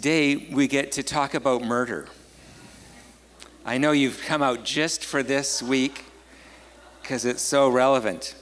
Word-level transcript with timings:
Today, 0.00 0.36
we 0.36 0.68
get 0.68 0.92
to 0.92 1.02
talk 1.02 1.34
about 1.34 1.64
murder. 1.64 2.06
I 3.66 3.78
know 3.78 3.90
you've 3.90 4.22
come 4.22 4.42
out 4.42 4.64
just 4.64 5.04
for 5.04 5.24
this 5.24 5.60
week 5.60 6.04
because 7.02 7.24
it's 7.24 7.42
so 7.42 7.68
relevant. 7.68 8.36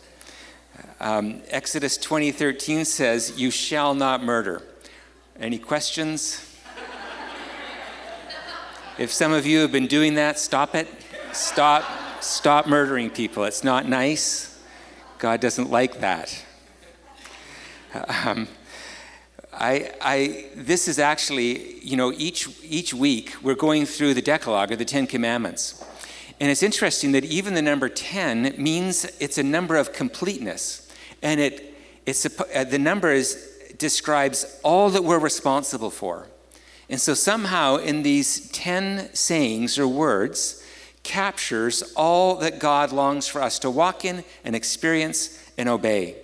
Um, 1.00 1.40
Exodus 1.48 1.96
20:13 1.96 2.84
says, 2.84 3.38
"You 3.38 3.50
shall 3.50 3.94
not 3.94 4.22
murder." 4.22 4.60
Any 5.40 5.58
questions? 5.58 6.42
if 8.98 9.10
some 9.10 9.32
of 9.32 9.46
you 9.46 9.60
have 9.60 9.72
been 9.72 9.86
doing 9.86 10.12
that, 10.16 10.38
stop 10.38 10.74
it. 10.74 10.86
Stop 11.32 12.22
stop 12.22 12.66
murdering 12.66 13.08
people. 13.08 13.44
It's 13.44 13.64
not 13.64 13.88
nice. 13.88 14.58
God 15.16 15.40
doesn't 15.40 15.70
like 15.70 16.00
that. 16.00 16.36
Um, 17.94 18.46
I, 19.58 19.92
I, 20.02 20.46
this 20.54 20.86
is 20.86 20.98
actually, 20.98 21.78
you 21.80 21.96
know, 21.96 22.12
each, 22.12 22.48
each 22.62 22.92
week 22.92 23.34
we're 23.42 23.54
going 23.54 23.86
through 23.86 24.12
the 24.14 24.22
Decalogue 24.22 24.70
or 24.70 24.76
the 24.76 24.84
Ten 24.84 25.06
Commandments. 25.06 25.82
And 26.38 26.50
it's 26.50 26.62
interesting 26.62 27.12
that 27.12 27.24
even 27.24 27.54
the 27.54 27.62
number 27.62 27.88
10 27.88 28.54
means 28.58 29.04
it's 29.18 29.38
a 29.38 29.42
number 29.42 29.76
of 29.76 29.94
completeness. 29.94 30.92
And 31.22 31.40
it, 31.40 31.74
it's 32.04 32.26
uh, 32.26 32.64
the 32.64 32.78
number 32.78 33.10
is, 33.10 33.74
describes 33.78 34.60
all 34.62 34.90
that 34.90 35.02
we're 35.02 35.18
responsible 35.18 35.90
for. 35.90 36.28
And 36.90 37.00
so 37.00 37.14
somehow 37.14 37.76
in 37.76 38.02
these 38.02 38.50
10 38.50 39.14
sayings 39.14 39.78
or 39.78 39.88
words 39.88 40.62
captures 41.02 41.82
all 41.96 42.36
that 42.36 42.58
God 42.58 42.92
longs 42.92 43.26
for 43.26 43.40
us 43.40 43.58
to 43.60 43.70
walk 43.70 44.04
in 44.04 44.22
and 44.44 44.54
experience 44.54 45.42
and 45.56 45.68
obey 45.68 46.16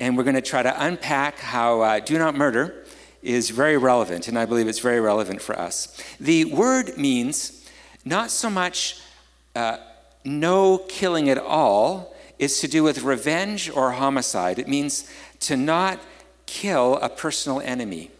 and 0.00 0.16
we're 0.16 0.24
going 0.24 0.34
to 0.36 0.42
try 0.42 0.62
to 0.62 0.84
unpack 0.84 1.38
how 1.38 1.80
uh, 1.80 2.00
do 2.00 2.18
not 2.18 2.34
murder 2.34 2.84
is 3.22 3.50
very 3.50 3.76
relevant, 3.76 4.28
and 4.28 4.38
I 4.38 4.46
believe 4.46 4.68
it's 4.68 4.78
very 4.78 5.00
relevant 5.00 5.42
for 5.42 5.58
us. 5.58 6.00
The 6.20 6.44
word 6.46 6.96
means 6.96 7.68
not 8.04 8.30
so 8.30 8.48
much 8.48 9.00
uh, 9.56 9.78
no 10.24 10.78
killing 10.78 11.28
at 11.28 11.38
all, 11.38 12.14
is 12.38 12.60
to 12.60 12.68
do 12.68 12.84
with 12.84 13.02
revenge 13.02 13.68
or 13.70 13.92
homicide. 13.92 14.58
It 14.58 14.68
means 14.68 15.10
to 15.40 15.56
not 15.56 15.98
kill 16.46 16.96
a 16.98 17.08
personal 17.08 17.60
enemy. 17.60 18.10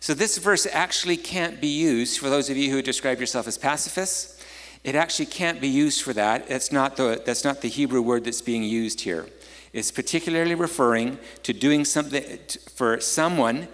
So 0.00 0.12
this 0.12 0.36
verse 0.36 0.66
actually 0.70 1.16
can't 1.16 1.60
be 1.60 1.68
used 1.68 2.18
for 2.18 2.28
those 2.28 2.50
of 2.50 2.56
you 2.56 2.70
who 2.70 2.82
describe 2.82 3.18
yourself 3.18 3.48
as 3.48 3.56
pacifists. 3.56 4.44
It 4.84 4.94
actually 4.94 5.26
can't 5.26 5.60
be 5.60 5.68
used 5.68 6.02
for 6.02 6.12
that. 6.12 6.48
That's 6.48 6.70
not 6.70 6.96
the, 6.96 7.22
that's 7.24 7.42
not 7.42 7.62
the 7.62 7.68
Hebrew 7.68 8.02
word 8.02 8.24
that's 8.24 8.42
being 8.42 8.62
used 8.62 9.00
here 9.00 9.26
is 9.72 9.90
particularly 9.90 10.54
referring 10.54 11.18
to 11.42 11.52
doing 11.52 11.84
something 11.84 12.38
for 12.74 13.00
someone 13.00 13.68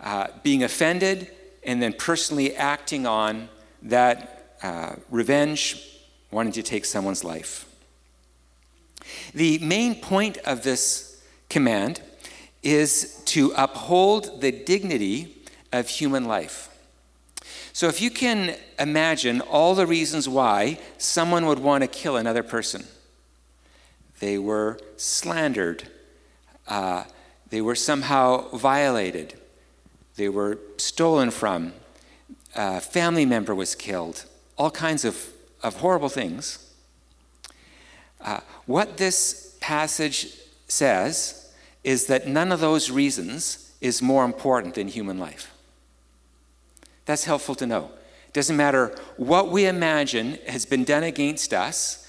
uh, 0.00 0.28
being 0.42 0.62
offended 0.62 1.30
and 1.64 1.82
then 1.82 1.92
personally 1.92 2.54
acting 2.56 3.06
on 3.06 3.48
that 3.82 4.56
uh, 4.62 4.94
revenge, 5.10 6.00
wanting 6.30 6.52
to 6.52 6.62
take 6.62 6.84
someone's 6.84 7.24
life. 7.24 7.64
The 9.34 9.58
main 9.58 9.94
point 10.00 10.38
of 10.38 10.62
this 10.62 11.22
command 11.48 12.00
is 12.62 13.22
to 13.26 13.52
uphold 13.56 14.40
the 14.40 14.52
dignity 14.52 15.36
of 15.72 15.88
human 15.88 16.24
life. 16.24 16.68
So, 17.72 17.86
if 17.86 18.00
you 18.00 18.10
can 18.10 18.56
imagine 18.78 19.40
all 19.40 19.74
the 19.74 19.86
reasons 19.86 20.28
why 20.28 20.80
someone 20.98 21.46
would 21.46 21.60
want 21.60 21.82
to 21.82 21.88
kill 21.88 22.16
another 22.16 22.42
person, 22.42 22.84
they 24.20 24.38
were 24.38 24.78
slandered. 24.96 25.88
Uh, 26.66 27.04
they 27.50 27.60
were 27.60 27.74
somehow 27.74 28.48
violated. 28.50 29.38
They 30.16 30.28
were 30.28 30.58
stolen 30.76 31.30
from. 31.30 31.72
A 32.54 32.80
family 32.80 33.24
member 33.24 33.54
was 33.54 33.74
killed. 33.74 34.24
All 34.56 34.70
kinds 34.70 35.04
of, 35.04 35.28
of 35.62 35.76
horrible 35.76 36.08
things. 36.08 36.72
Uh, 38.20 38.40
what 38.66 38.96
this 38.96 39.56
passage 39.60 40.28
says 40.66 41.52
is 41.84 42.06
that 42.06 42.26
none 42.26 42.50
of 42.50 42.60
those 42.60 42.90
reasons 42.90 43.72
is 43.80 44.02
more 44.02 44.24
important 44.24 44.74
than 44.74 44.88
human 44.88 45.18
life. 45.18 45.54
That's 47.06 47.24
helpful 47.24 47.54
to 47.56 47.66
know. 47.66 47.90
Doesn't 48.32 48.56
matter 48.56 48.94
what 49.16 49.50
we 49.50 49.66
imagine 49.66 50.38
has 50.46 50.66
been 50.66 50.84
done 50.84 51.04
against 51.04 51.54
us, 51.54 52.07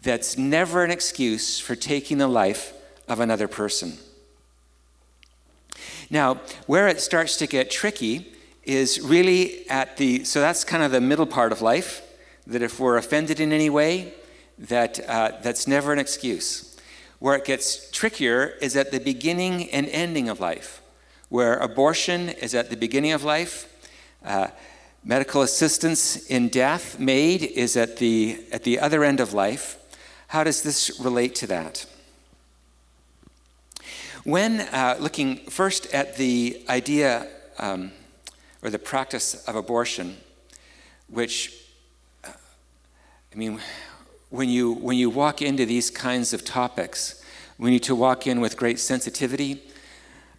that's 0.00 0.36
never 0.36 0.84
an 0.84 0.90
excuse 0.90 1.58
for 1.58 1.74
taking 1.74 2.18
the 2.18 2.28
life 2.28 2.72
of 3.08 3.20
another 3.20 3.48
person. 3.48 3.98
Now, 6.10 6.40
where 6.66 6.88
it 6.88 7.00
starts 7.00 7.36
to 7.38 7.46
get 7.46 7.70
tricky 7.70 8.32
is 8.62 9.00
really 9.00 9.68
at 9.68 9.96
the, 9.96 10.24
so 10.24 10.40
that's 10.40 10.64
kind 10.64 10.82
of 10.82 10.90
the 10.90 11.00
middle 11.00 11.26
part 11.26 11.52
of 11.52 11.62
life, 11.62 12.02
that 12.46 12.62
if 12.62 12.78
we're 12.78 12.96
offended 12.96 13.40
in 13.40 13.52
any 13.52 13.70
way, 13.70 14.12
that, 14.58 15.00
uh, 15.08 15.32
that's 15.42 15.66
never 15.66 15.92
an 15.92 15.98
excuse. 15.98 16.76
Where 17.18 17.36
it 17.36 17.44
gets 17.44 17.90
trickier 17.90 18.54
is 18.60 18.76
at 18.76 18.90
the 18.90 19.00
beginning 19.00 19.70
and 19.70 19.88
ending 19.88 20.28
of 20.28 20.40
life, 20.40 20.82
where 21.28 21.56
abortion 21.56 22.28
is 22.28 22.54
at 22.54 22.70
the 22.70 22.76
beginning 22.76 23.12
of 23.12 23.24
life, 23.24 23.72
uh, 24.24 24.48
medical 25.04 25.42
assistance 25.42 26.26
in 26.26 26.48
death 26.48 26.98
MAID 26.98 27.42
is 27.42 27.76
at 27.76 27.96
the, 27.96 28.44
at 28.52 28.64
the 28.64 28.78
other 28.78 29.04
end 29.04 29.20
of 29.20 29.32
life, 29.32 29.78
how 30.28 30.44
does 30.44 30.62
this 30.62 30.98
relate 31.00 31.34
to 31.36 31.46
that? 31.46 31.86
When 34.24 34.60
uh, 34.60 34.96
looking 34.98 35.36
first 35.36 35.86
at 35.94 36.16
the 36.16 36.64
idea 36.68 37.28
um, 37.58 37.92
or 38.62 38.70
the 38.70 38.78
practice 38.78 39.46
of 39.46 39.54
abortion, 39.54 40.16
which, 41.08 41.54
uh, 42.24 42.32
I 43.32 43.36
mean, 43.36 43.60
when 44.30 44.48
you, 44.48 44.72
when 44.72 44.98
you 44.98 45.10
walk 45.10 45.42
into 45.42 45.64
these 45.64 45.90
kinds 45.90 46.32
of 46.32 46.44
topics, 46.44 47.24
we 47.56 47.70
need 47.70 47.84
to 47.84 47.94
walk 47.94 48.26
in 48.26 48.40
with 48.40 48.56
great 48.56 48.80
sensitivity, 48.80 49.62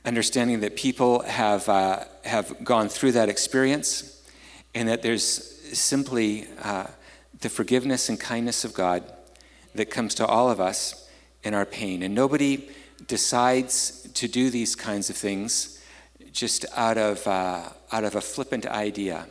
understanding 0.04 0.60
that 0.60 0.76
people 0.76 1.22
have, 1.22 1.70
uh, 1.70 2.04
have 2.26 2.64
gone 2.66 2.90
through 2.90 3.14
that 3.14 3.30
experience, 3.30 4.22
and 4.76 4.90
that 4.90 5.02
there's 5.02 5.24
simply 5.78 6.48
uh, 6.62 6.88
the 7.40 7.50
forgiveness 7.50 8.10
and 8.10 8.20
kindness 8.20 8.66
of 8.66 8.74
God 8.74 9.04
that 9.78 9.90
comes 9.90 10.14
to 10.16 10.26
all 10.26 10.50
of 10.50 10.60
us 10.60 11.10
in 11.44 11.54
our 11.54 11.66
pain. 11.66 12.04
And 12.04 12.14
nobody 12.14 12.70
decides 13.08 14.08
to 14.14 14.28
do 14.28 14.50
these 14.50 14.76
kinds 14.76 15.10
of 15.10 15.16
things 15.16 15.82
just 16.32 16.66
out 16.76 16.98
of, 16.98 17.26
uh, 17.26 17.70
out 17.92 18.04
of 18.04 18.16
a 18.16 18.22
flippant 18.22 18.66
idea. 18.66 19.28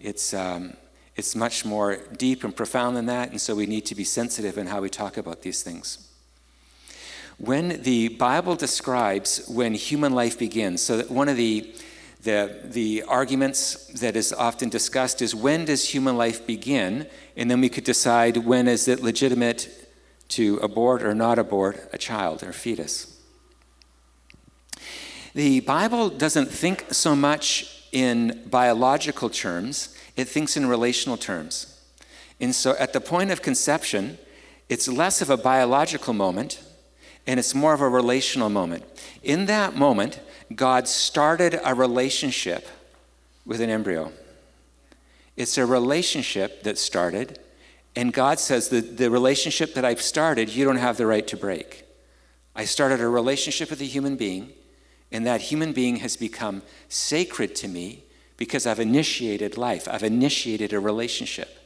It's, 0.00 0.34
um, 0.34 0.76
it's 1.14 1.36
much 1.36 1.64
more 1.64 1.98
deep 2.16 2.42
and 2.42 2.54
profound 2.56 2.96
than 2.96 3.06
that, 3.06 3.30
and 3.30 3.40
so 3.40 3.54
we 3.54 3.66
need 3.66 3.84
to 3.86 3.94
be 3.94 4.04
sensitive 4.04 4.58
in 4.58 4.66
how 4.66 4.80
we 4.80 4.88
talk 4.88 5.16
about 5.16 5.42
these 5.42 5.62
things. 5.62 6.08
When 7.38 7.82
the 7.82 8.08
Bible 8.08 8.56
describes 8.56 9.46
when 9.48 9.74
human 9.74 10.14
life 10.14 10.38
begins, 10.38 10.80
so 10.80 10.96
that 10.96 11.10
one 11.10 11.28
of 11.28 11.36
the 11.36 11.74
the, 12.22 12.60
the 12.64 13.02
arguments 13.08 13.86
that 14.00 14.16
is 14.16 14.32
often 14.32 14.68
discussed 14.68 15.20
is 15.22 15.34
when 15.34 15.64
does 15.64 15.88
human 15.88 16.16
life 16.16 16.46
begin? 16.46 17.08
And 17.36 17.50
then 17.50 17.60
we 17.60 17.68
could 17.68 17.84
decide 17.84 18.36
when 18.38 18.68
is 18.68 18.86
it 18.86 19.02
legitimate 19.02 19.68
to 20.28 20.56
abort 20.58 21.02
or 21.02 21.14
not 21.14 21.38
abort 21.38 21.88
a 21.92 21.98
child 21.98 22.42
or 22.42 22.52
fetus. 22.52 23.20
The 25.34 25.60
Bible 25.60 26.08
doesn't 26.08 26.46
think 26.46 26.86
so 26.90 27.14
much 27.16 27.88
in 27.92 28.42
biological 28.48 29.28
terms, 29.28 29.96
it 30.16 30.28
thinks 30.28 30.56
in 30.56 30.66
relational 30.66 31.16
terms. 31.16 31.80
And 32.40 32.54
so 32.54 32.74
at 32.78 32.92
the 32.92 33.00
point 33.00 33.30
of 33.30 33.42
conception, 33.42 34.18
it's 34.68 34.88
less 34.88 35.20
of 35.20 35.28
a 35.28 35.36
biological 35.36 36.14
moment 36.14 36.62
and 37.26 37.38
it's 37.38 37.54
more 37.54 37.74
of 37.74 37.80
a 37.80 37.88
relational 37.88 38.48
moment. 38.48 38.84
In 39.22 39.46
that 39.46 39.76
moment, 39.76 40.20
God 40.56 40.88
started 40.88 41.60
a 41.64 41.74
relationship 41.74 42.66
with 43.44 43.60
an 43.60 43.70
embryo. 43.70 44.12
It's 45.36 45.56
a 45.56 45.66
relationship 45.66 46.62
that 46.64 46.78
started, 46.78 47.38
and 47.96 48.12
God 48.12 48.38
says 48.38 48.68
that 48.68 48.96
the 48.96 49.10
relationship 49.10 49.74
that 49.74 49.84
I've 49.84 50.02
started, 50.02 50.48
you 50.48 50.64
don't 50.64 50.76
have 50.76 50.96
the 50.96 51.06
right 51.06 51.26
to 51.28 51.36
break. 51.36 51.84
I 52.54 52.64
started 52.64 53.00
a 53.00 53.08
relationship 53.08 53.70
with 53.70 53.80
a 53.80 53.84
human 53.84 54.16
being, 54.16 54.50
and 55.10 55.26
that 55.26 55.42
human 55.42 55.72
being 55.72 55.96
has 55.96 56.16
become 56.16 56.62
sacred 56.88 57.54
to 57.56 57.68
me 57.68 58.02
because 58.36 58.66
I've 58.66 58.80
initiated 58.80 59.56
life, 59.56 59.88
I've 59.88 60.02
initiated 60.02 60.72
a 60.72 60.80
relationship. 60.80 61.58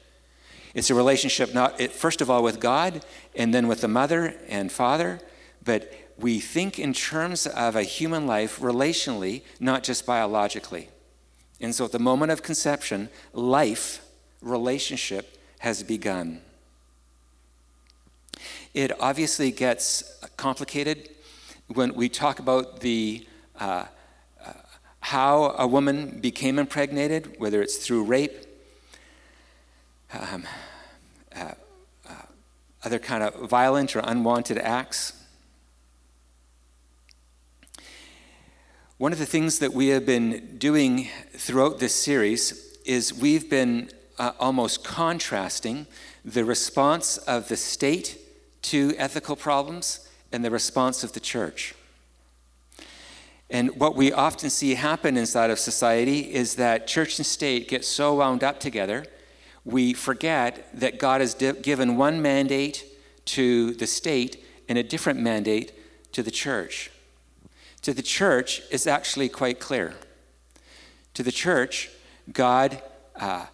It's 0.75 0.91
a 0.91 0.95
relationship, 0.95 1.55
not 1.55 1.81
first 1.81 2.21
of 2.21 2.31
all 2.31 2.43
with 2.43 2.61
God, 2.61 3.05
and 3.35 3.55
then 3.55 3.67
with 3.67 3.81
the 3.81 3.89
mother 3.89 4.35
and 4.49 4.71
father, 4.71 5.21
but 5.65 5.91
we 6.19 6.41
think 6.41 6.79
in 6.79 6.93
terms 6.93 7.47
of 7.47 7.77
a 7.77 7.83
human 7.83 8.27
life 8.27 8.61
relationally, 8.61 9.43
not 9.61 9.83
just 9.83 10.07
biologically. 10.07 10.89
And 11.61 11.75
so 11.75 11.85
at 11.85 11.93
the 11.93 11.99
moment 11.99 12.33
of 12.33 12.43
conception, 12.43 13.09
life, 13.33 14.05
relationship 14.41 15.39
has 15.61 15.83
begun. 15.83 16.41
It 18.75 18.93
obviously 19.01 19.51
gets 19.51 20.21
complicated 20.37 21.09
when 21.69 21.95
we 21.95 22.09
talk 22.09 22.39
about 22.39 22.81
the 22.81 23.27
uh, 23.59 23.87
uh, 24.45 24.53
how 25.01 25.55
a 25.59 25.67
woman 25.67 26.21
became 26.21 26.59
impregnated, 26.59 27.37
whether 27.39 27.63
it's 27.63 27.79
through 27.79 28.05
rape, 28.05 28.45
um, 30.13 30.45
uh, 31.35 31.53
uh, 32.09 32.13
other 32.85 32.99
kind 32.99 33.23
of 33.23 33.49
violent 33.49 33.97
or 33.97 34.01
unwanted 34.01 34.59
acts. 34.59 35.15
One 38.99 39.13
of 39.13 39.19
the 39.19 39.27
things 39.27 39.59
that 39.59 39.75
we 39.75 39.89
have 39.89 40.07
been 40.07 40.57
doing 40.57 41.09
throughout 41.35 41.81
this 41.81 41.95
series 41.95 42.75
is 42.87 43.13
we've 43.13 43.51
been 43.51 43.91
uh, 44.19 44.33
almost 44.41 44.85
contrasting 44.85 45.87
the 46.25 46.47
response 46.47 47.19
of 47.19 47.49
the 47.49 47.59
state 47.59 48.17
to 48.63 48.95
ethical 48.97 49.37
problems 49.37 50.09
and 50.33 50.43
the 50.43 50.51
response 50.51 51.05
of 51.05 51.13
the 51.13 51.21
church. 51.21 51.75
And 53.51 53.79
what 53.79 53.97
we 53.97 54.15
often 54.15 54.49
see 54.49 54.77
happen 54.77 55.19
inside 55.19 55.51
of 55.51 55.59
society 55.59 56.33
is 56.33 56.55
that 56.55 56.87
church 56.87 57.19
and 57.19 57.27
state 57.27 57.69
get 57.69 57.85
so 57.85 58.15
wound 58.15 58.43
up 58.43 58.61
together, 58.61 59.05
we 59.67 59.93
forget 59.93 60.71
that 60.73 60.99
God 60.99 61.21
has 61.21 61.35
di- 61.35 61.53
given 61.53 61.99
one 61.99 62.23
mandate 62.23 62.83
to 63.27 63.75
the 63.75 63.87
state 63.87 64.43
and 64.71 64.79
a 64.79 64.83
different 64.83 65.21
mandate 65.21 65.73
to 66.13 66.23
the 66.23 66.31
church. 66.31 66.91
To 67.87 67.95
the 67.95 68.03
church 68.03 68.63
is 68.73 68.89
actually 68.89 69.29
quite 69.29 69.61
clear. 69.61 69.95
To 71.15 71.23
the 71.23 71.31
church, 71.31 71.89
God 72.33 72.83
uh, 73.15 73.47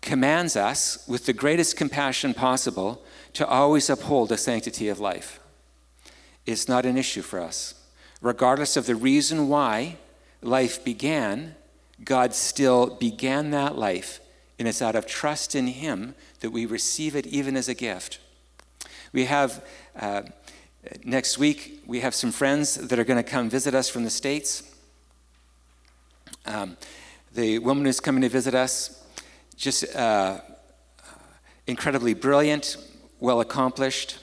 commands 0.00 0.56
us 0.56 1.06
with 1.06 1.24
the 1.24 1.32
greatest 1.32 1.76
compassion 1.76 2.34
possible 2.34 3.04
to 3.34 3.46
always 3.46 3.88
uphold 3.88 4.30
the 4.30 4.36
sanctity 4.36 4.88
of 4.88 4.98
life. 4.98 5.38
It's 6.44 6.66
not 6.66 6.84
an 6.84 6.96
issue 6.96 7.22
for 7.22 7.38
us. 7.38 7.74
Regardless 8.20 8.76
of 8.76 8.86
the 8.86 8.96
reason 8.96 9.48
why 9.48 9.98
life 10.42 10.84
began, 10.84 11.54
God 12.04 12.34
still 12.34 12.96
began 12.96 13.52
that 13.52 13.78
life, 13.78 14.18
and 14.58 14.66
it's 14.66 14.82
out 14.82 14.96
of 14.96 15.06
trust 15.06 15.54
in 15.54 15.68
Him 15.68 16.16
that 16.40 16.50
we 16.50 16.66
receive 16.66 17.14
it 17.14 17.28
even 17.28 17.56
as 17.56 17.68
a 17.68 17.74
gift. 17.74 18.18
We 19.12 19.26
have, 19.26 19.64
uh, 19.94 20.22
next 21.04 21.38
week, 21.38 21.82
we 21.86 22.00
have 22.00 22.14
some 22.14 22.32
friends 22.32 22.74
that 22.74 22.98
are 22.98 23.04
going 23.04 23.22
to 23.22 23.28
come 23.28 23.48
visit 23.50 23.74
us 23.74 23.88
from 23.88 24.04
the 24.04 24.10
States. 24.10 24.62
Um, 26.46 26.76
the 27.32 27.58
woman 27.58 27.84
who's 27.84 28.00
coming 28.00 28.22
to 28.22 28.28
visit 28.28 28.54
us 28.54 29.04
just 29.56 29.94
uh, 29.94 30.40
incredibly 31.66 32.14
brilliant, 32.14 32.76
well 33.20 33.40
accomplished, 33.40 34.18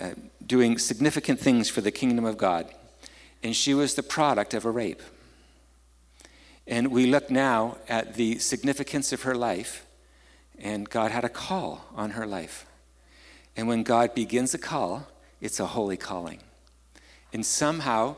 uh, 0.00 0.10
doing 0.46 0.78
significant 0.78 1.40
things 1.40 1.68
for 1.68 1.80
the 1.80 1.90
kingdom 1.90 2.24
of 2.24 2.36
God. 2.36 2.72
And 3.42 3.54
she 3.54 3.74
was 3.74 3.94
the 3.94 4.02
product 4.02 4.54
of 4.54 4.64
a 4.64 4.70
rape. 4.70 5.02
And 6.66 6.88
we 6.88 7.06
look 7.06 7.30
now 7.30 7.78
at 7.88 8.14
the 8.14 8.38
significance 8.38 9.12
of 9.12 9.22
her 9.22 9.34
life, 9.34 9.86
and 10.58 10.88
God 10.88 11.12
had 11.12 11.24
a 11.24 11.28
call 11.28 11.84
on 11.94 12.10
her 12.10 12.26
life. 12.26 12.66
And 13.56 13.68
when 13.68 13.84
God 13.84 14.14
begins 14.14 14.52
a 14.52 14.58
call, 14.58 15.06
it's 15.40 15.60
a 15.60 15.66
holy 15.66 15.96
calling. 15.96 16.40
And 17.32 17.44
somehow, 17.44 18.16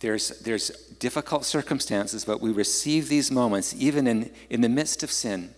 there's, 0.00 0.30
there's 0.40 0.68
difficult 0.98 1.44
circumstances, 1.44 2.24
but 2.24 2.40
we 2.40 2.50
receive 2.50 3.08
these 3.08 3.30
moments, 3.30 3.74
even 3.78 4.06
in, 4.06 4.30
in 4.48 4.60
the 4.60 4.68
midst 4.68 5.02
of 5.02 5.10
sin, 5.10 5.54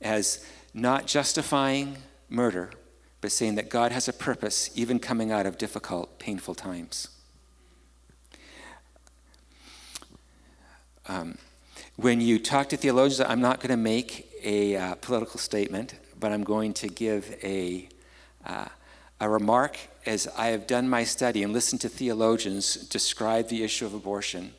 as 0.00 0.44
not 0.72 1.06
justifying 1.06 1.96
murder, 2.28 2.70
but 3.20 3.32
saying 3.32 3.56
that 3.56 3.68
God 3.68 3.92
has 3.92 4.08
a 4.08 4.12
purpose, 4.12 4.70
even 4.74 4.98
coming 4.98 5.30
out 5.30 5.46
of 5.46 5.58
difficult, 5.58 6.18
painful 6.18 6.54
times. 6.54 7.08
Um, 11.06 11.38
when 11.96 12.20
you 12.20 12.38
talk 12.38 12.68
to 12.70 12.76
theologians, 12.76 13.20
I'm 13.20 13.40
not 13.40 13.60
going 13.60 13.70
to 13.70 13.76
make 13.76 14.30
a 14.42 14.76
uh, 14.76 14.94
political 14.96 15.38
statement, 15.38 15.94
but 16.18 16.32
I'm 16.32 16.44
going 16.44 16.72
to 16.74 16.88
give 16.88 17.36
a, 17.42 17.88
uh, 18.46 18.66
a 19.20 19.28
remark 19.28 19.78
as 20.06 20.26
I 20.36 20.48
have 20.48 20.66
done 20.66 20.88
my 20.88 21.04
study 21.04 21.42
and 21.42 21.52
listened 21.52 21.82
to 21.82 21.88
theologians 21.88 22.74
describe 22.74 23.48
the 23.48 23.62
issue 23.62 23.84
of 23.84 23.92
abortion, 23.92 24.54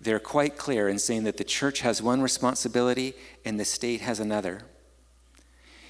they're 0.00 0.20
quite 0.20 0.58
clear 0.58 0.88
in 0.88 0.98
saying 0.98 1.24
that 1.24 1.38
the 1.38 1.44
church 1.44 1.80
has 1.80 2.02
one 2.02 2.20
responsibility 2.20 3.14
and 3.44 3.58
the 3.58 3.64
state 3.64 4.02
has 4.02 4.20
another. 4.20 4.62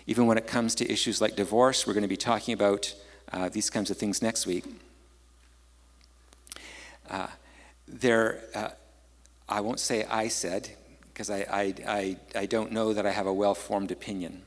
Even 0.07 0.27
when 0.27 0.39
it 0.39 0.47
comes 0.47 0.75
to 0.77 0.91
issues 0.91 1.21
like 1.21 1.35
divorce, 1.35 1.87
we're 1.87 1.95
going 1.95 2.03
to 2.03 2.09
be 2.09 2.17
talking 2.17 2.55
about 2.55 2.95
uh, 3.33 3.49
these 3.49 3.71
kinds 3.71 3.91
of 3.91 3.97
things 3.97 4.23
next 4.23 4.47
week. 4.47 4.65
Uh, 7.11 7.29
there, 7.89 8.43
uh, 8.55 8.69
I 9.49 9.61
won't 9.61 9.81
say 9.81 10.05
I 10.05 10.29
said, 10.29 10.71
because 11.13 11.31
I, 11.31 11.47
I, 11.51 11.75
I, 11.87 12.17
I 12.37 12.47
don't 12.47 12.73
know 12.73 12.93
that 12.93 13.07
I 13.07 13.11
have 13.11 13.27
a 13.27 13.33
well 13.33 13.55
formed 13.55 13.91
opinion. 13.91 14.43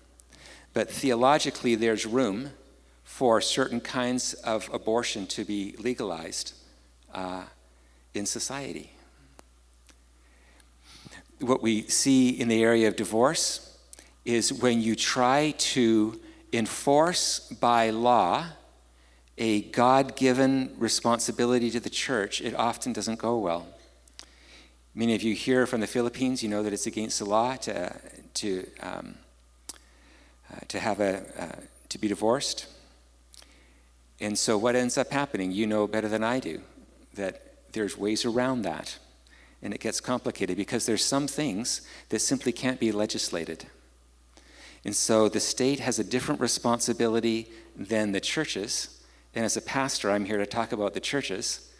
But 0.73 0.89
theologically, 0.89 1.75
there's 1.75 2.05
room 2.05 2.51
for 3.05 3.39
certain 3.39 3.79
kinds 3.79 4.33
of 4.33 4.69
abortion 4.73 5.25
to 5.27 5.45
be 5.45 5.73
legalized 5.77 6.53
uh, 7.13 7.43
in 8.13 8.25
society. 8.25 8.91
What 11.39 11.61
we 11.61 11.83
see 11.83 12.29
in 12.29 12.49
the 12.49 12.61
area 12.61 12.87
of 12.87 12.95
divorce 12.95 13.77
is 14.25 14.51
when 14.51 14.81
you 14.81 14.95
try 14.95 15.53
to 15.57 16.19
enforce 16.51 17.39
by 17.39 17.91
law 17.91 18.47
a 19.37 19.61
God 19.61 20.15
given 20.15 20.73
responsibility 20.77 21.69
to 21.71 21.79
the 21.79 21.89
church, 21.89 22.41
it 22.41 22.55
often 22.55 22.91
doesn't 22.91 23.19
go 23.19 23.37
well. 23.37 23.67
Many 24.93 25.13
of 25.13 25.23
you 25.23 25.35
here 25.35 25.67
from 25.67 25.81
the 25.81 25.87
Philippines, 25.87 26.41
you 26.41 26.49
know 26.49 26.63
that 26.63 26.73
it's 26.73 26.87
against 26.87 27.19
the 27.19 27.25
law 27.25 27.55
to, 27.57 27.93
to, 28.35 28.67
um, 28.81 29.15
uh, 30.51 30.59
to, 30.69 30.79
have 30.79 31.01
a, 31.01 31.23
uh, 31.37 31.61
to 31.89 31.97
be 31.97 32.07
divorced. 32.07 32.67
And 34.19 34.37
so, 34.37 34.57
what 34.57 34.75
ends 34.75 34.97
up 34.97 35.11
happening, 35.11 35.51
you 35.51 35.67
know 35.67 35.87
better 35.87 36.07
than 36.07 36.23
I 36.23 36.39
do, 36.39 36.61
that 37.15 37.41
there's 37.73 37.97
ways 37.97 38.25
around 38.25 38.61
that. 38.61 38.97
And 39.61 39.73
it 39.73 39.79
gets 39.81 39.99
complicated 39.99 40.57
because 40.57 40.85
there's 40.85 41.03
some 41.03 41.27
things 41.27 41.81
that 42.09 42.19
simply 42.19 42.51
can't 42.51 42.79
be 42.79 42.91
legislated. 42.91 43.65
And 44.85 44.95
so, 44.95 45.27
the 45.27 45.39
state 45.39 45.79
has 45.79 45.99
a 45.99 46.03
different 46.03 46.39
responsibility 46.39 47.49
than 47.75 48.11
the 48.11 48.21
churches. 48.21 49.03
And 49.33 49.43
as 49.43 49.57
a 49.57 49.61
pastor, 49.61 50.11
I'm 50.11 50.25
here 50.25 50.37
to 50.37 50.45
talk 50.45 50.71
about 50.71 50.93
the 50.93 51.01
churches 51.01 51.71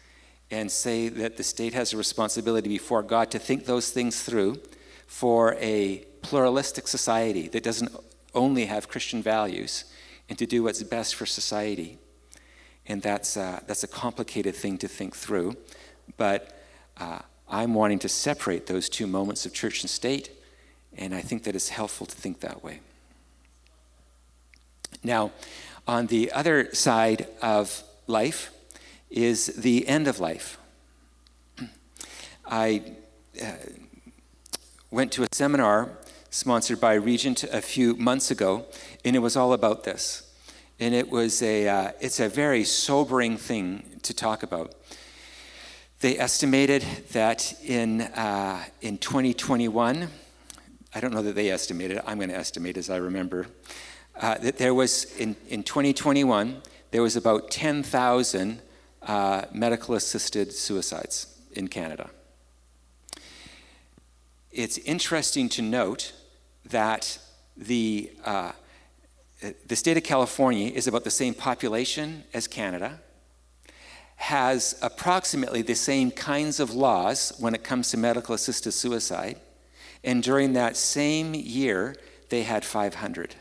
and 0.50 0.70
say 0.70 1.08
that 1.08 1.36
the 1.36 1.42
state 1.42 1.74
has 1.74 1.92
a 1.92 1.96
responsibility 1.96 2.68
before 2.68 3.02
God 3.02 3.30
to 3.30 3.38
think 3.38 3.64
those 3.64 3.90
things 3.90 4.22
through 4.22 4.60
for 5.06 5.54
a 5.54 6.04
pluralistic 6.22 6.86
society 6.86 7.48
that 7.48 7.62
doesn't 7.62 7.94
only 8.34 8.66
have 8.66 8.88
Christian 8.88 9.22
values 9.22 9.84
and 10.28 10.38
to 10.38 10.46
do 10.46 10.62
what's 10.64 10.82
best 10.82 11.14
for 11.14 11.26
society. 11.26 11.98
And 12.88 13.02
that's, 13.02 13.36
uh, 13.36 13.60
that's 13.66 13.82
a 13.82 13.88
complicated 13.88 14.54
thing 14.54 14.78
to 14.78 14.88
think 14.88 15.16
through. 15.16 15.56
But 16.16 16.56
uh, 16.98 17.20
I'm 17.48 17.74
wanting 17.74 17.98
to 18.00 18.08
separate 18.08 18.66
those 18.66 18.88
two 18.88 19.06
moments 19.06 19.46
of 19.46 19.52
church 19.52 19.82
and 19.82 19.90
state, 19.90 20.30
and 20.96 21.14
I 21.14 21.20
think 21.20 21.44
that 21.44 21.54
it's 21.54 21.68
helpful 21.68 22.06
to 22.06 22.16
think 22.16 22.40
that 22.40 22.62
way. 22.62 22.80
Now, 25.02 25.32
on 25.86 26.06
the 26.06 26.32
other 26.32 26.72
side 26.74 27.28
of 27.42 27.82
life 28.06 28.52
is 29.10 29.46
the 29.46 29.86
end 29.86 30.08
of 30.08 30.18
life. 30.18 30.58
I 32.44 32.82
uh, 33.42 33.52
went 34.90 35.12
to 35.12 35.24
a 35.24 35.28
seminar 35.32 35.90
sponsored 36.30 36.80
by 36.80 36.94
Regent 36.94 37.44
a 37.44 37.60
few 37.60 37.94
months 37.96 38.30
ago, 38.30 38.66
and 39.04 39.16
it 39.16 39.20
was 39.20 39.36
all 39.36 39.52
about 39.52 39.84
this 39.84 40.25
and 40.78 40.94
it 40.94 41.10
was 41.10 41.42
a 41.42 41.68
uh, 41.68 41.92
it's 42.00 42.20
a 42.20 42.28
very 42.28 42.64
sobering 42.64 43.36
thing 43.36 43.82
to 44.02 44.14
talk 44.14 44.42
about. 44.42 44.74
They 46.00 46.18
estimated 46.18 46.82
that 47.12 47.54
in 47.62 48.02
uh, 48.02 48.62
in 48.80 48.98
2021, 48.98 50.08
I 50.94 51.00
don't 51.00 51.12
know 51.12 51.22
that 51.22 51.34
they 51.34 51.50
estimated. 51.50 52.00
I'm 52.06 52.18
going 52.18 52.28
to 52.28 52.36
estimate 52.36 52.76
as 52.76 52.90
I 52.90 52.96
remember 52.96 53.46
uh, 54.20 54.38
that 54.38 54.58
there 54.58 54.74
was 54.74 55.04
in 55.16 55.36
in 55.48 55.62
2021 55.62 56.62
there 56.90 57.02
was 57.02 57.16
about 57.16 57.50
10,000 57.50 58.62
uh, 59.02 59.42
medical 59.52 59.94
assisted 59.94 60.52
suicides 60.52 61.26
in 61.52 61.68
Canada. 61.68 62.08
It's 64.50 64.78
interesting 64.78 65.48
to 65.50 65.62
note 65.62 66.12
that 66.64 67.18
the 67.56 68.12
uh, 68.24 68.52
the 69.40 69.76
state 69.76 69.96
of 69.96 70.02
California 70.02 70.70
is 70.70 70.86
about 70.86 71.04
the 71.04 71.10
same 71.10 71.34
population 71.34 72.24
as 72.32 72.48
Canada, 72.48 73.00
has 74.16 74.78
approximately 74.80 75.62
the 75.62 75.74
same 75.74 76.10
kinds 76.10 76.58
of 76.58 76.74
laws 76.74 77.34
when 77.38 77.54
it 77.54 77.62
comes 77.62 77.90
to 77.90 77.96
medical 77.96 78.34
assisted 78.34 78.72
suicide, 78.72 79.38
and 80.02 80.22
during 80.22 80.54
that 80.54 80.76
same 80.76 81.34
year, 81.34 81.94
they 82.30 82.42
had 82.42 82.64
500. 82.64 83.34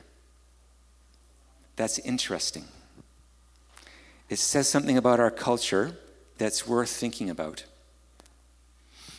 That's 1.77 1.99
interesting. 1.99 2.65
It 4.29 4.39
says 4.39 4.67
something 4.67 4.97
about 4.97 5.19
our 5.19 5.31
culture 5.31 5.97
that's 6.37 6.67
worth 6.67 6.89
thinking 6.89 7.29
about. 7.29 7.63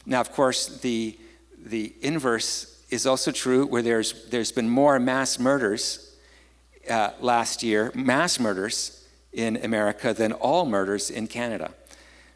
Now, 0.05 0.21
of 0.21 0.33
course, 0.33 0.67
the, 0.67 1.19
the 1.59 1.95
inverse 2.03 2.85
is 2.91 3.07
also 3.07 3.33
true, 3.33 3.67
where 3.67 3.83
there's, 3.83 4.29
there's 4.29 4.53
been 4.53 4.69
more 4.69 4.99
mass 4.99 5.39
murders 5.39 6.06
uh, 6.89 7.11
last 7.21 7.63
year, 7.63 7.93
mass 7.95 8.39
murders 8.41 9.05
in 9.33 9.57
America, 9.59 10.15
than 10.15 10.33
all 10.33 10.67
murders 10.67 11.11
in 11.11 11.27
Canada. 11.27 11.73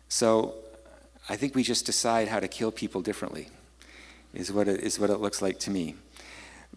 So 0.09 0.55
I 1.29 1.37
think 1.37 1.55
we 1.55 1.63
just 1.63 1.87
decide 1.87 2.29
how 2.29 2.41
to 2.41 2.49
kill 2.49 2.71
people 2.71 3.01
differently, 3.03 3.49
is 4.35 4.53
what 4.53 4.69
it, 4.69 4.81
is 4.81 4.99
what 4.99 5.11
it 5.11 5.19
looks 5.19 5.41
like 5.41 5.59
to 5.61 5.71
me. 5.71 5.95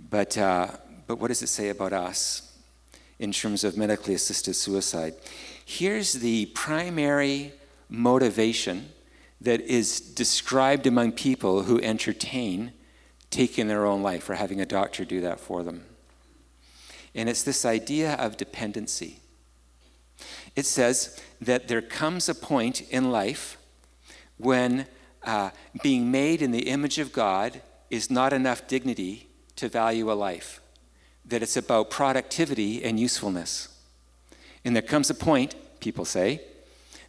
But, 0.09 0.37
uh, 0.37 0.67
but 1.07 1.19
what 1.19 1.27
does 1.27 1.41
it 1.41 1.47
say 1.47 1.69
about 1.69 1.93
us 1.93 2.55
in 3.19 3.31
terms 3.31 3.63
of 3.63 3.77
medically 3.77 4.13
assisted 4.13 4.53
suicide? 4.53 5.15
Here's 5.65 6.13
the 6.13 6.47
primary 6.47 7.53
motivation 7.89 8.89
that 9.41 9.61
is 9.61 9.99
described 9.99 10.87
among 10.87 11.11
people 11.11 11.63
who 11.63 11.81
entertain 11.81 12.71
taking 13.29 13.67
their 13.67 13.85
own 13.85 14.03
life 14.03 14.29
or 14.29 14.35
having 14.35 14.61
a 14.61 14.65
doctor 14.65 15.03
do 15.03 15.21
that 15.21 15.39
for 15.39 15.63
them. 15.63 15.83
And 17.15 17.29
it's 17.29 17.43
this 17.43 17.65
idea 17.65 18.13
of 18.13 18.37
dependency. 18.37 19.19
It 20.55 20.65
says 20.65 21.19
that 21.41 21.67
there 21.67 21.81
comes 21.81 22.29
a 22.29 22.35
point 22.35 22.81
in 22.89 23.11
life 23.11 23.57
when 24.37 24.87
uh, 25.23 25.51
being 25.81 26.11
made 26.11 26.41
in 26.41 26.51
the 26.51 26.67
image 26.69 26.99
of 26.99 27.13
God 27.13 27.61
is 27.89 28.09
not 28.09 28.33
enough 28.33 28.67
dignity 28.67 29.27
to 29.55 29.69
value 29.69 30.11
a 30.11 30.13
life, 30.13 30.61
that 31.25 31.43
it's 31.43 31.57
about 31.57 31.89
productivity 31.89 32.83
and 32.83 32.99
usefulness. 32.99 33.69
And 34.65 34.75
there 34.75 34.83
comes 34.83 35.09
a 35.09 35.15
point, 35.15 35.55
people 35.79 36.05
say, 36.05 36.41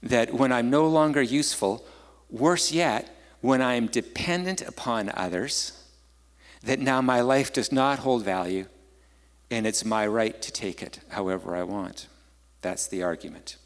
that 0.03 0.35
when 0.35 0.53
I'm 0.53 0.71
no 0.71 0.87
longer 0.87 1.23
useful, 1.23 1.85
worse 2.31 2.73
yet, 2.73 3.17
when 3.41 3.63
I'm 3.63 3.87
dependent 3.87 4.63
upon 4.63 5.11
others, 5.15 5.73
that 6.63 6.81
now 6.81 7.01
my 7.01 7.21
life 7.21 7.53
does 7.53 7.73
not 7.73 8.01
hold 8.01 8.25
value 8.25 8.67
and 9.51 9.67
it's 9.67 9.85
my 9.85 10.07
right 10.07 10.41
to 10.43 10.53
take 10.53 10.83
it 10.83 11.01
however 11.11 11.55
I 11.55 11.63
want. 11.63 12.09
That's 12.61 12.87
the 12.87 13.03
argument. 13.03 13.57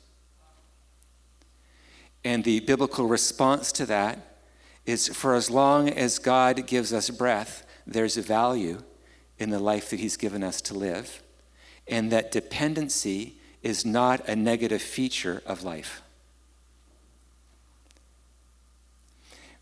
And 2.24 2.44
the 2.44 2.60
biblical 2.60 3.06
response 3.06 3.72
to 3.72 3.86
that 3.86 4.18
is 4.84 5.08
for 5.08 5.34
as 5.34 5.50
long 5.50 5.88
as 5.88 6.18
God 6.18 6.66
gives 6.66 6.92
us 6.92 7.10
breath, 7.10 7.66
there's 7.86 8.16
a 8.16 8.22
value 8.22 8.82
in 9.38 9.50
the 9.50 9.58
life 9.58 9.90
that 9.90 10.00
He's 10.00 10.16
given 10.16 10.42
us 10.42 10.60
to 10.62 10.74
live, 10.74 11.22
and 11.86 12.10
that 12.10 12.32
dependency 12.32 13.36
is 13.62 13.84
not 13.84 14.28
a 14.28 14.34
negative 14.36 14.82
feature 14.82 15.42
of 15.46 15.62
life. 15.62 16.02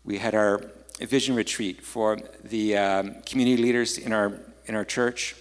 We 0.03 0.17
had 0.17 0.33
our 0.33 0.71
vision 0.99 1.35
retreat 1.35 1.83
for 1.83 2.17
the 2.43 2.77
um, 2.77 3.15
community 3.25 3.61
leaders 3.61 3.97
in 3.97 4.13
our, 4.13 4.39
in 4.65 4.75
our 4.75 4.85
church. 4.85 5.35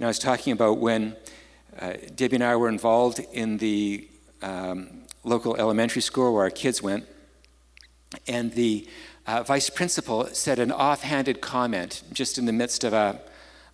And 0.00 0.06
I 0.06 0.08
was 0.08 0.18
talking 0.18 0.54
about 0.54 0.78
when 0.78 1.14
uh, 1.78 1.92
Debbie 2.14 2.36
and 2.36 2.44
I 2.44 2.56
were 2.56 2.70
involved 2.70 3.20
in 3.34 3.58
the 3.58 4.08
um, 4.40 5.02
local 5.24 5.56
elementary 5.56 6.00
school 6.00 6.32
where 6.32 6.44
our 6.44 6.50
kids 6.50 6.82
went, 6.82 7.06
and 8.26 8.50
the 8.54 8.88
uh, 9.26 9.42
vice 9.42 9.68
principal 9.68 10.24
said 10.28 10.58
an 10.58 10.72
offhanded 10.72 11.42
comment 11.42 12.02
just 12.14 12.38
in 12.38 12.46
the 12.46 12.52
midst 12.52 12.82
of 12.82 12.94
a, 12.94 13.20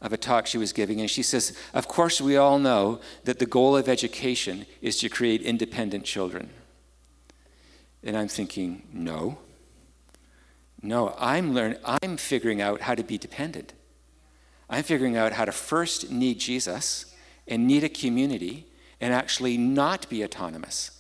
of 0.01 0.13
a 0.13 0.17
talk 0.17 0.49
she 0.49 0.59
was 0.59 0.73
giving. 0.73 1.01
And 1.01 1.09
she 1.09 1.23
says, 1.23 1.57
Of 1.73 1.87
course, 1.87 2.21
we 2.21 2.37
all 2.37 2.59
know 2.59 3.01
that 3.23 3.39
the 3.39 3.47
goal 3.47 3.77
of 3.77 3.89
education 3.89 4.67
is 4.83 4.99
to 4.99 5.09
create 5.09 5.43
independent 5.43 6.05
children. 6.05 6.51
And 8.03 8.17
I'm 8.17 8.27
thinking, 8.27 8.83
No. 8.93 9.39
No, 10.83 11.15
I'm 11.21 11.55
learning, 11.55 11.79
I'm 11.85 12.17
figuring 12.17 12.61
out 12.61 12.81
how 12.81 12.97
to 12.97 13.05
be 13.05 13.17
dependent. 13.17 13.75
I'm 14.69 14.83
figuring 14.83 15.17
out 15.17 15.33
how 15.33 15.45
to 15.45 15.53
first 15.53 16.11
need 16.11 16.39
Jesus 16.39 17.15
and 17.47 17.67
need 17.67 17.85
a 17.85 17.89
community 17.89 18.67
and 19.01 19.13
actually 19.13 19.57
not 19.57 20.09
be 20.09 20.25
autonomous. 20.25 20.91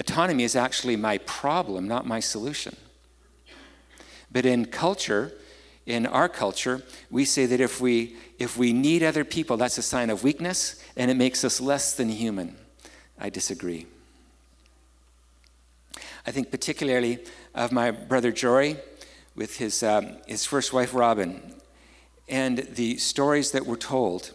Autonomy 0.00 0.44
is 0.44 0.56
actually 0.56 0.96
my 0.96 1.18
problem, 1.18 1.86
not 1.86 2.06
my 2.06 2.20
solution. 2.20 2.76
But 4.30 4.46
in 4.46 4.64
culture, 4.66 5.32
in 5.86 6.06
our 6.06 6.28
culture, 6.28 6.82
we 7.10 7.24
say 7.24 7.46
that 7.46 7.60
if 7.60 7.80
we 7.80 8.16
if 8.38 8.56
we 8.56 8.72
need 8.72 9.02
other 9.02 9.24
people, 9.24 9.56
that's 9.56 9.78
a 9.78 9.82
sign 9.82 10.10
of 10.10 10.24
weakness 10.24 10.82
and 10.96 11.10
it 11.10 11.14
makes 11.14 11.44
us 11.44 11.60
less 11.60 11.94
than 11.94 12.08
human. 12.08 12.56
I 13.18 13.30
disagree. 13.30 13.86
I 16.26 16.30
think 16.30 16.50
particularly 16.50 17.18
of 17.54 17.70
my 17.70 17.90
brother 17.90 18.32
Jory 18.32 18.76
with 19.36 19.58
his, 19.58 19.82
um, 19.82 20.16
his 20.26 20.44
first 20.44 20.72
wife 20.72 20.94
Robin 20.94 21.54
and 22.28 22.58
the 22.58 22.96
stories 22.96 23.50
that 23.52 23.66
were 23.66 23.76
told 23.76 24.32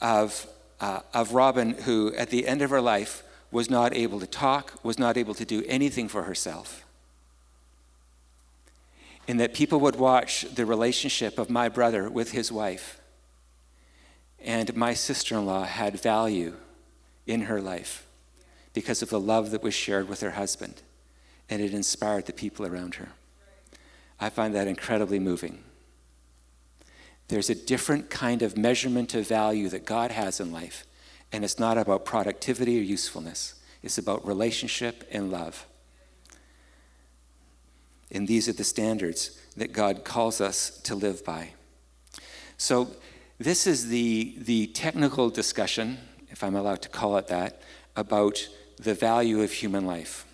of, 0.00 0.46
uh, 0.80 1.00
of 1.14 1.32
Robin, 1.32 1.70
who 1.70 2.14
at 2.14 2.30
the 2.30 2.46
end 2.46 2.62
of 2.62 2.70
her 2.70 2.80
life 2.80 3.22
was 3.50 3.70
not 3.70 3.94
able 3.94 4.20
to 4.20 4.26
talk, 4.26 4.74
was 4.82 4.98
not 4.98 5.16
able 5.16 5.34
to 5.34 5.44
do 5.44 5.64
anything 5.66 6.08
for 6.08 6.24
herself. 6.24 6.84
And 9.26 9.40
that 9.40 9.54
people 9.54 9.80
would 9.80 9.96
watch 9.96 10.42
the 10.42 10.66
relationship 10.66 11.38
of 11.38 11.50
my 11.50 11.68
brother 11.68 12.08
with 12.10 12.32
his 12.32 12.52
wife. 12.52 13.00
And 14.42 14.74
my 14.76 14.94
sister 14.94 15.36
in 15.36 15.46
law 15.46 15.64
had 15.64 16.00
value 16.00 16.54
in 17.26 17.42
her 17.42 17.60
life 17.60 18.06
because 18.72 19.02
of 19.02 19.10
the 19.10 19.20
love 19.20 19.50
that 19.50 19.62
was 19.62 19.74
shared 19.74 20.08
with 20.08 20.20
her 20.20 20.32
husband. 20.32 20.82
And 21.50 21.60
it 21.62 21.74
inspired 21.74 22.26
the 22.26 22.32
people 22.32 22.66
around 22.66 22.96
her. 22.96 23.08
I 24.20 24.30
find 24.30 24.54
that 24.54 24.68
incredibly 24.68 25.18
moving. 25.18 25.64
There's 27.28 27.50
a 27.50 27.54
different 27.54 28.08
kind 28.10 28.42
of 28.42 28.56
measurement 28.56 29.14
of 29.14 29.28
value 29.28 29.68
that 29.68 29.84
God 29.84 30.10
has 30.10 30.40
in 30.40 30.50
life, 30.50 30.86
and 31.30 31.44
it's 31.44 31.58
not 31.58 31.76
about 31.76 32.04
productivity 32.04 32.78
or 32.78 32.82
usefulness, 32.82 33.54
it's 33.82 33.98
about 33.98 34.26
relationship 34.26 35.06
and 35.10 35.30
love. 35.30 35.66
And 38.10 38.26
these 38.26 38.48
are 38.48 38.54
the 38.54 38.64
standards 38.64 39.38
that 39.56 39.72
God 39.72 40.04
calls 40.04 40.40
us 40.40 40.80
to 40.84 40.94
live 40.94 41.24
by. 41.24 41.50
So, 42.56 42.88
this 43.38 43.66
is 43.66 43.88
the, 43.88 44.34
the 44.38 44.68
technical 44.68 45.30
discussion, 45.30 45.98
if 46.30 46.42
I'm 46.42 46.56
allowed 46.56 46.82
to 46.82 46.88
call 46.88 47.16
it 47.18 47.28
that, 47.28 47.62
about 47.94 48.48
the 48.78 48.94
value 48.94 49.42
of 49.42 49.52
human 49.52 49.86
life. 49.86 50.24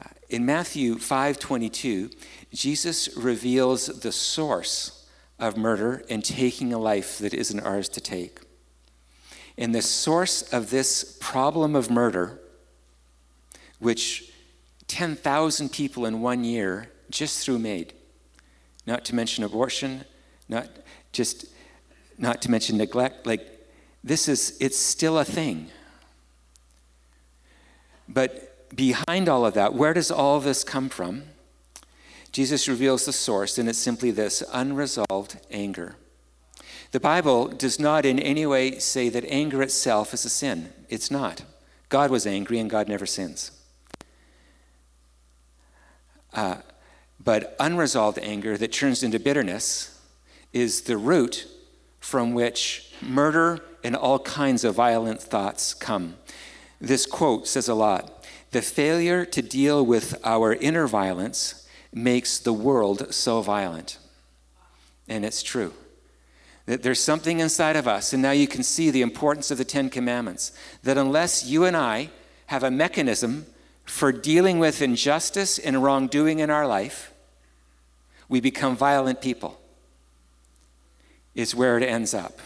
Uh, 0.00 0.08
in 0.28 0.46
Matthew 0.46 0.96
5:22, 0.96 2.12
Jesus 2.52 3.16
reveals 3.16 3.86
the 3.86 4.12
source 4.12 4.93
of 5.44 5.56
murder 5.56 6.02
and 6.08 6.24
taking 6.24 6.72
a 6.72 6.78
life 6.78 7.18
that 7.18 7.34
isn't 7.34 7.60
ours 7.60 7.88
to 7.90 8.00
take. 8.00 8.40
And 9.58 9.74
the 9.74 9.82
source 9.82 10.42
of 10.52 10.70
this 10.70 11.16
problem 11.20 11.76
of 11.76 11.90
murder, 11.90 12.40
which 13.78 14.32
10,000 14.88 15.70
people 15.70 16.06
in 16.06 16.20
one 16.20 16.44
year 16.44 16.90
just 17.10 17.44
through 17.44 17.58
MAID, 17.58 17.92
not 18.86 19.04
to 19.04 19.14
mention 19.14 19.44
abortion, 19.44 20.04
not 20.48 20.68
just 21.12 21.46
not 22.18 22.40
to 22.42 22.50
mention 22.50 22.78
neglect, 22.78 23.26
like 23.26 23.66
this 24.02 24.28
is 24.28 24.56
it's 24.60 24.78
still 24.78 25.18
a 25.18 25.24
thing. 25.24 25.68
But 28.08 28.74
behind 28.74 29.28
all 29.28 29.46
of 29.46 29.54
that, 29.54 29.74
where 29.74 29.94
does 29.94 30.10
all 30.10 30.40
this 30.40 30.64
come 30.64 30.88
from? 30.88 31.24
Jesus 32.34 32.66
reveals 32.66 33.04
the 33.04 33.12
source, 33.12 33.58
and 33.58 33.68
it's 33.68 33.78
simply 33.78 34.10
this 34.10 34.42
unresolved 34.52 35.38
anger. 35.52 35.94
The 36.90 36.98
Bible 36.98 37.46
does 37.46 37.78
not 37.78 38.04
in 38.04 38.18
any 38.18 38.44
way 38.44 38.80
say 38.80 39.08
that 39.08 39.24
anger 39.26 39.62
itself 39.62 40.12
is 40.12 40.24
a 40.24 40.28
sin. 40.28 40.72
It's 40.88 41.12
not. 41.12 41.42
God 41.90 42.10
was 42.10 42.26
angry, 42.26 42.58
and 42.58 42.68
God 42.68 42.88
never 42.88 43.06
sins. 43.06 43.52
Uh, 46.32 46.56
but 47.22 47.54
unresolved 47.60 48.18
anger 48.18 48.56
that 48.56 48.72
turns 48.72 49.04
into 49.04 49.20
bitterness 49.20 49.96
is 50.52 50.82
the 50.82 50.96
root 50.96 51.46
from 52.00 52.34
which 52.34 52.92
murder 53.00 53.60
and 53.84 53.94
all 53.94 54.18
kinds 54.18 54.64
of 54.64 54.74
violent 54.74 55.22
thoughts 55.22 55.72
come. 55.72 56.16
This 56.80 57.06
quote 57.06 57.46
says 57.46 57.68
a 57.68 57.74
lot. 57.74 58.26
The 58.50 58.60
failure 58.60 59.24
to 59.24 59.40
deal 59.40 59.86
with 59.86 60.18
our 60.24 60.52
inner 60.54 60.88
violence 60.88 61.60
makes 61.94 62.38
the 62.38 62.52
world 62.52 63.14
so 63.14 63.40
violent. 63.40 63.98
And 65.08 65.24
it's 65.24 65.42
true. 65.42 65.72
That 66.66 66.82
there's 66.82 67.00
something 67.00 67.40
inside 67.40 67.76
of 67.76 67.86
us, 67.86 68.12
and 68.12 68.20
now 68.22 68.32
you 68.32 68.48
can 68.48 68.62
see 68.62 68.90
the 68.90 69.02
importance 69.02 69.50
of 69.50 69.58
the 69.58 69.64
Ten 69.64 69.88
Commandments. 69.88 70.52
That 70.82 70.98
unless 70.98 71.46
you 71.46 71.64
and 71.64 71.76
I 71.76 72.10
have 72.46 72.62
a 72.62 72.70
mechanism 72.70 73.46
for 73.84 74.12
dealing 74.12 74.58
with 74.58 74.82
injustice 74.82 75.58
and 75.58 75.82
wrongdoing 75.82 76.40
in 76.40 76.50
our 76.50 76.66
life, 76.66 77.12
we 78.28 78.40
become 78.40 78.76
violent 78.76 79.20
people, 79.20 79.60
is 81.34 81.54
where 81.54 81.76
it 81.78 81.84
ends 81.84 82.14
up. 82.14 82.40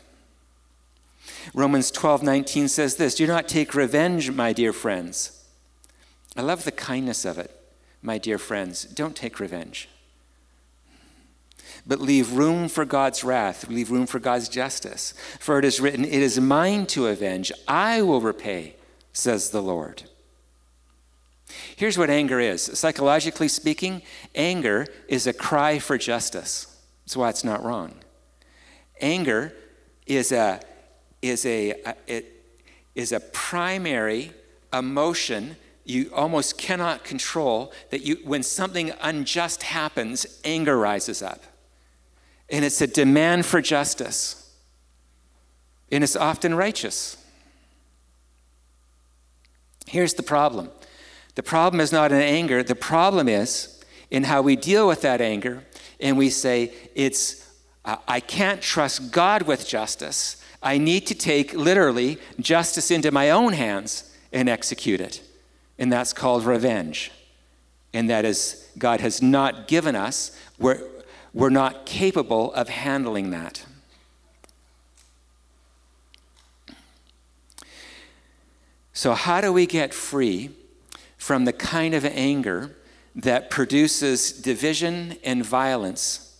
Romans 1.55 1.90
12 1.90 2.23
19 2.23 2.69
says 2.69 2.97
this 2.97 3.14
Do 3.14 3.26
not 3.26 3.49
take 3.49 3.75
revenge, 3.75 4.31
my 4.31 4.52
dear 4.52 4.73
friends 4.73 5.45
I 6.37 6.43
love 6.43 6.64
the 6.64 6.73
kindness 6.73 7.25
of 7.25 7.38
it. 7.38 7.58
My 8.02 8.19
dear 8.19 8.38
friends, 8.38 8.85
don't 8.85 9.17
take 9.17 9.40
revenge. 9.40 9.88
But 11.87 12.00
leave 12.00 12.33
room 12.33 12.69
for 12.69 12.85
God's 12.85 13.25
wrath, 13.25 13.69
leave 13.69 13.90
room 13.90 14.07
for 14.07 14.19
God's 14.19 14.49
justice. 14.49 15.14
For 15.38 15.59
it 15.59 15.64
is 15.64 15.81
written, 15.81 16.05
It 16.05 16.23
is 16.23 16.40
mine 16.40 16.87
to 16.88 17.07
avenge, 17.07 17.52
I 17.67 18.02
will 18.02 18.21
repay, 18.21 18.76
says 19.12 19.50
the 19.50 19.62
Lord. 19.62 20.05
Here's 21.76 21.97
what 21.97 22.11
anger 22.11 22.40
is 22.40 22.62
psychologically 22.62 23.49
speaking, 23.49 24.02
anger 24.35 24.87
is 25.09 25.26
a 25.26 25.33
cry 25.33 25.78
for 25.78 25.97
justice. 25.97 26.67
That's 27.05 27.17
why 27.17 27.31
it's 27.31 27.45
not 27.45 27.64
wrong. 27.64 27.95
Anger 29.00 29.55
is 30.07 30.33
a, 30.33 30.61
is 31.23 31.47
a, 31.47 31.71
a 31.71 31.95
it 32.07 32.38
is 32.95 33.12
a 33.12 33.21
primary 33.21 34.33
emotion 34.73 35.57
you 35.88 36.11
almost 36.14 36.59
cannot 36.59 37.02
control 37.02 37.73
that 37.90 38.02
you 38.02 38.16
when 38.25 38.42
something 38.42 38.92
unjust 39.00 39.62
happens 39.62 40.40
anger 40.45 40.76
rises 40.76 41.23
up. 41.23 41.42
And 42.50 42.64
it's 42.64 42.80
a 42.80 42.87
demand 42.87 43.47
for 43.47 43.62
justice. 43.62 44.52
And 45.90 46.04
it's 46.04 46.16
often 46.16 46.54
righteous. 46.54 47.16
Here's 49.87 50.14
the 50.14 50.23
problem. 50.23 50.71
The 51.35 51.42
problem 51.42 51.80
is 51.80 51.92
not 51.92 52.12
in 52.12 52.21
anger. 52.21 52.62
The 52.62 52.75
problem 52.75 53.28
is 53.28 53.83
in 54.11 54.25
how 54.25 54.42
we 54.42 54.57
deal 54.57 54.87
with 54.87 55.00
that 55.02 55.21
anger 55.21 55.64
and 56.00 56.18
we 56.18 56.30
say 56.30 56.73
it's 56.95 57.47
uh, 57.85 57.97
i 58.07 58.21
can't 58.21 58.61
trust 58.61 59.11
god 59.12 59.42
with 59.42 59.66
justice. 59.66 60.42
I 60.62 60.76
need 60.78 61.07
to 61.07 61.14
take 61.14 61.54
literally 61.54 62.18
justice 62.40 62.90
into 62.90 63.11
my 63.12 63.30
own 63.30 63.52
hands 63.52 64.12
and 64.33 64.49
execute 64.49 65.00
it 65.00 65.23
and 65.79 65.93
that's 65.93 66.13
called 66.13 66.45
revenge. 66.45 67.11
And 67.95 68.11
that 68.11 68.25
is, 68.25 68.69
God 68.77 69.01
has 69.01 69.23
not 69.23 69.69
given 69.69 69.97
us, 69.97 70.37
we're, 70.59 70.83
we're 71.33 71.51
not 71.51 71.87
capable 71.87 72.53
of 72.55 72.69
handling 72.69 73.31
that. 73.31 73.65
So, 78.93 79.15
how 79.15 79.41
do 79.41 79.53
we 79.53 79.65
get 79.67 79.95
free 79.95 80.51
from 81.17 81.45
the 81.45 81.53
kind 81.53 81.95
of 81.95 82.05
anger 82.05 82.77
that 83.15 83.49
produces 83.49 84.33
division 84.33 85.17
and 85.23 85.47
violence? 85.47 86.37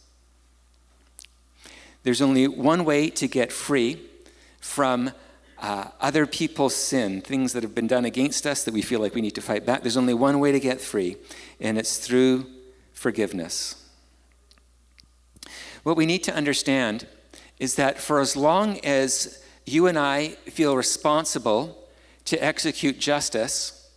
There's 2.03 2.21
only 2.21 2.49
one 2.49 2.85
way 2.85 3.11
to 3.11 3.29
get 3.29 3.53
free 3.53 4.01
from 4.61 5.13
uh, 5.61 5.89
other 6.01 6.27
people's 6.27 6.75
sin, 6.75 7.21
things 7.21 7.53
that 7.53 7.63
have 7.63 7.75
been 7.75 7.87
done 7.87 8.05
against 8.05 8.47
us 8.47 8.65
that 8.65 8.75
we 8.75 8.83
feel 8.83 9.01
like 9.01 9.15
we 9.15 9.21
need 9.21 9.35
to 9.35 9.43
fight 9.43 9.67
back. 9.67 9.83
There's 9.83 9.97
only 9.97 10.15
one 10.15 10.39
way 10.41 10.53
to 10.53 10.61
get 10.61 10.81
free, 10.81 11.17
and 11.61 11.77
it's 11.79 11.99
through 11.99 12.47
forgiveness. 12.93 13.75
What 15.83 15.97
we 15.97 16.07
need 16.07 16.23
to 16.25 16.35
understand 16.35 17.07
is 17.59 17.75
that 17.77 17.99
for 17.99 18.21
as 18.21 18.37
long 18.37 18.79
as 18.81 19.43
you 19.65 19.87
and 19.87 19.99
I 19.99 20.29
feel 20.29 20.77
responsible 20.77 21.77
to 22.27 22.43
execute 22.45 22.99
justice 22.99 23.91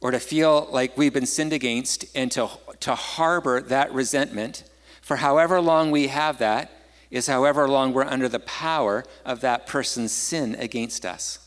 or 0.00 0.10
to 0.10 0.20
feel 0.20 0.68
like 0.70 0.96
we've 0.96 1.12
been 1.12 1.26
sinned 1.26 1.52
against 1.52 2.04
and 2.14 2.30
to, 2.32 2.48
to 2.80 2.94
harbor 2.94 3.60
that 3.60 3.92
resentment, 3.92 4.64
for 5.02 5.16
however 5.16 5.60
long 5.60 5.90
we 5.90 6.08
have 6.08 6.38
that, 6.38 6.70
is 7.10 7.26
however 7.26 7.68
long 7.68 7.92
we're 7.92 8.04
under 8.04 8.28
the 8.28 8.40
power 8.40 9.04
of 9.24 9.40
that 9.40 9.66
person's 9.66 10.12
sin 10.12 10.54
against 10.56 11.06
us. 11.06 11.38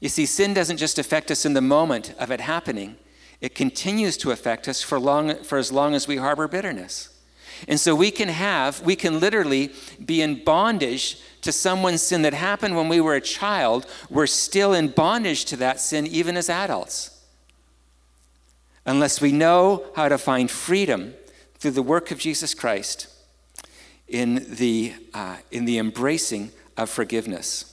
You 0.00 0.08
see, 0.08 0.26
sin 0.26 0.52
doesn't 0.52 0.76
just 0.76 0.98
affect 0.98 1.30
us 1.30 1.44
in 1.46 1.54
the 1.54 1.62
moment 1.62 2.14
of 2.18 2.30
it 2.30 2.40
happening, 2.40 2.96
it 3.40 3.54
continues 3.54 4.16
to 4.18 4.30
affect 4.30 4.68
us 4.68 4.82
for, 4.82 4.98
long, 4.98 5.42
for 5.42 5.58
as 5.58 5.70
long 5.70 5.94
as 5.94 6.08
we 6.08 6.16
harbor 6.16 6.48
bitterness. 6.48 7.10
And 7.68 7.80
so 7.80 7.94
we 7.94 8.10
can 8.10 8.28
have, 8.28 8.82
we 8.82 8.96
can 8.96 9.18
literally 9.18 9.72
be 10.04 10.20
in 10.20 10.44
bondage 10.44 11.20
to 11.40 11.52
someone's 11.52 12.02
sin 12.02 12.22
that 12.22 12.34
happened 12.34 12.76
when 12.76 12.88
we 12.88 13.00
were 13.00 13.14
a 13.14 13.20
child. 13.20 13.86
We're 14.10 14.26
still 14.26 14.74
in 14.74 14.88
bondage 14.88 15.46
to 15.46 15.56
that 15.56 15.80
sin 15.80 16.06
even 16.06 16.36
as 16.36 16.50
adults. 16.50 17.24
Unless 18.84 19.20
we 19.20 19.32
know 19.32 19.86
how 19.96 20.08
to 20.08 20.18
find 20.18 20.50
freedom 20.50 21.14
through 21.58 21.72
the 21.72 21.82
work 21.82 22.10
of 22.10 22.18
Jesus 22.18 22.54
Christ 22.54 23.08
in 24.08 24.46
the, 24.54 24.94
uh, 25.14 25.36
in 25.50 25.64
the 25.64 25.78
embracing 25.78 26.52
of 26.76 26.90
forgiveness. 26.90 27.72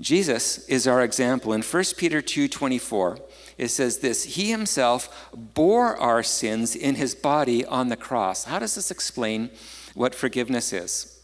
Jesus 0.00 0.66
is 0.68 0.86
our 0.86 1.02
example. 1.02 1.52
In 1.52 1.62
1 1.62 1.96
Peter 1.96 2.22
2:24, 2.22 3.18
it 3.58 3.68
says 3.68 3.98
this, 3.98 4.24
he 4.24 4.50
himself 4.50 5.28
bore 5.34 5.96
our 5.98 6.22
sins 6.22 6.74
in 6.74 6.94
his 6.94 7.14
body 7.14 7.64
on 7.66 7.88
the 7.88 7.96
cross. 7.96 8.44
How 8.44 8.58
does 8.58 8.74
this 8.74 8.90
explain 8.90 9.50
what 9.94 10.14
forgiveness 10.14 10.72
is? 10.72 11.18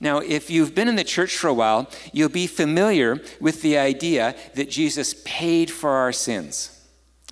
Now, 0.00 0.18
if 0.18 0.50
you've 0.50 0.74
been 0.74 0.88
in 0.88 0.96
the 0.96 1.04
church 1.04 1.36
for 1.36 1.48
a 1.48 1.54
while, 1.54 1.88
you'll 2.12 2.30
be 2.30 2.46
familiar 2.46 3.20
with 3.40 3.62
the 3.62 3.76
idea 3.76 4.34
that 4.54 4.70
Jesus 4.70 5.14
paid 5.24 5.70
for 5.70 5.90
our 5.90 6.12
sins. 6.12 6.80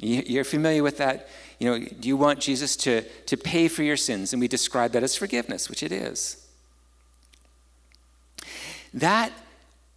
You're 0.00 0.44
familiar 0.44 0.82
with 0.82 0.98
that 0.98 1.28
you 1.60 1.70
know, 1.70 1.78
do 1.78 2.08
you 2.08 2.16
want 2.16 2.40
Jesus 2.40 2.74
to, 2.76 3.02
to 3.02 3.36
pay 3.36 3.68
for 3.68 3.82
your 3.82 3.98
sins? 3.98 4.32
And 4.32 4.40
we 4.40 4.48
describe 4.48 4.92
that 4.92 5.02
as 5.02 5.14
forgiveness, 5.14 5.68
which 5.68 5.82
it 5.82 5.92
is. 5.92 6.39
That 8.94 9.32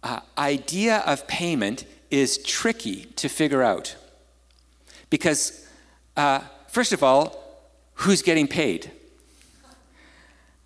uh, 0.02 0.20
idea 0.38 0.98
of 0.98 1.26
payment 1.26 1.84
is 2.10 2.38
tricky 2.38 3.06
to 3.16 3.28
figure 3.28 3.62
out. 3.62 3.96
Because, 5.10 5.66
uh, 6.16 6.40
first 6.68 6.92
of 6.92 7.02
all, 7.02 7.36
who's 7.94 8.22
getting 8.22 8.46
paid? 8.46 8.90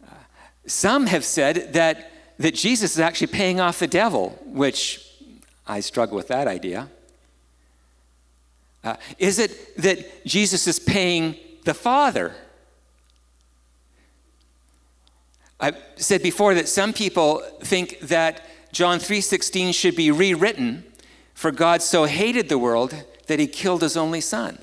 Uh, 0.05 0.15
some 0.67 1.07
have 1.07 1.25
said 1.25 1.73
that, 1.73 2.11
that 2.39 2.55
Jesus 2.55 2.93
is 2.93 3.01
actually 3.01 3.29
paying 3.29 3.61
off 3.61 3.79
the 3.79 3.87
devil, 3.87 4.39
which 4.45 5.05
I 5.67 5.81
struggle 5.81 6.17
with 6.17 6.29
that 6.29 6.49
idea. 6.49 6.89
Uh, 8.83 8.97
is 9.19 9.39
it 9.39 9.77
that 9.77 10.25
Jesus 10.25 10.67
is 10.67 10.79
paying 10.79 11.37
the 11.65 11.75
Father? 11.75 12.35
I 15.61 15.73
said 15.97 16.23
before 16.23 16.55
that 16.55 16.69
some 16.69 16.93
people 16.93 17.43
think 17.61 18.01
that 18.01 18.45
John 18.73 18.99
3:16 18.99 19.73
should 19.73 19.97
be 19.97 20.11
rewritten 20.11 20.85
for 21.35 21.51
God 21.51 21.83
so 21.83 22.05
hated 22.05 22.49
the 22.49 22.59
world 22.59 23.05
that 23.27 23.39
he 23.39 23.47
killed 23.47 23.83
his 23.83 23.97
only 23.97 24.21
son. 24.21 24.59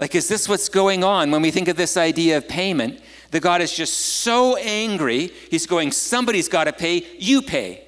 Like 0.00 0.14
is 0.14 0.28
this 0.28 0.48
what's 0.48 0.68
going 0.68 1.04
on 1.04 1.30
when 1.30 1.42
we 1.42 1.50
think 1.50 1.68
of 1.68 1.76
this 1.76 1.96
idea 1.96 2.36
of 2.36 2.48
payment? 2.48 3.00
That 3.30 3.40
God 3.40 3.62
is 3.62 3.72
just 3.72 3.94
so 3.94 4.56
angry, 4.56 5.32
he's 5.50 5.66
going 5.66 5.92
somebody's 5.92 6.48
got 6.48 6.64
to 6.64 6.72
pay, 6.72 7.06
you 7.18 7.42
pay. 7.42 7.84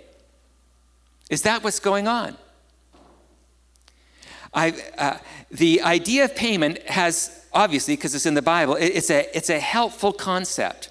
Is 1.31 1.43
that 1.43 1.65
what's 1.65 1.81
going 1.81 2.07
on? 2.07 2.37
I, 4.55 4.73
uh, 4.97 5.19
the 5.51 5.83
idea 5.83 6.25
of 6.25 6.37
payment 6.37 6.79
has, 6.89 7.45
obviously, 7.53 7.97
because 7.97 8.15
it's 8.15 8.27
in 8.27 8.35
the 8.35 8.43
Bible, 8.43 8.77
it, 8.77 8.87
it's, 8.87 9.11
a, 9.11 9.37
it's 9.37 9.51
a 9.51 9.59
helpful 9.59 10.13
concept. 10.13 10.91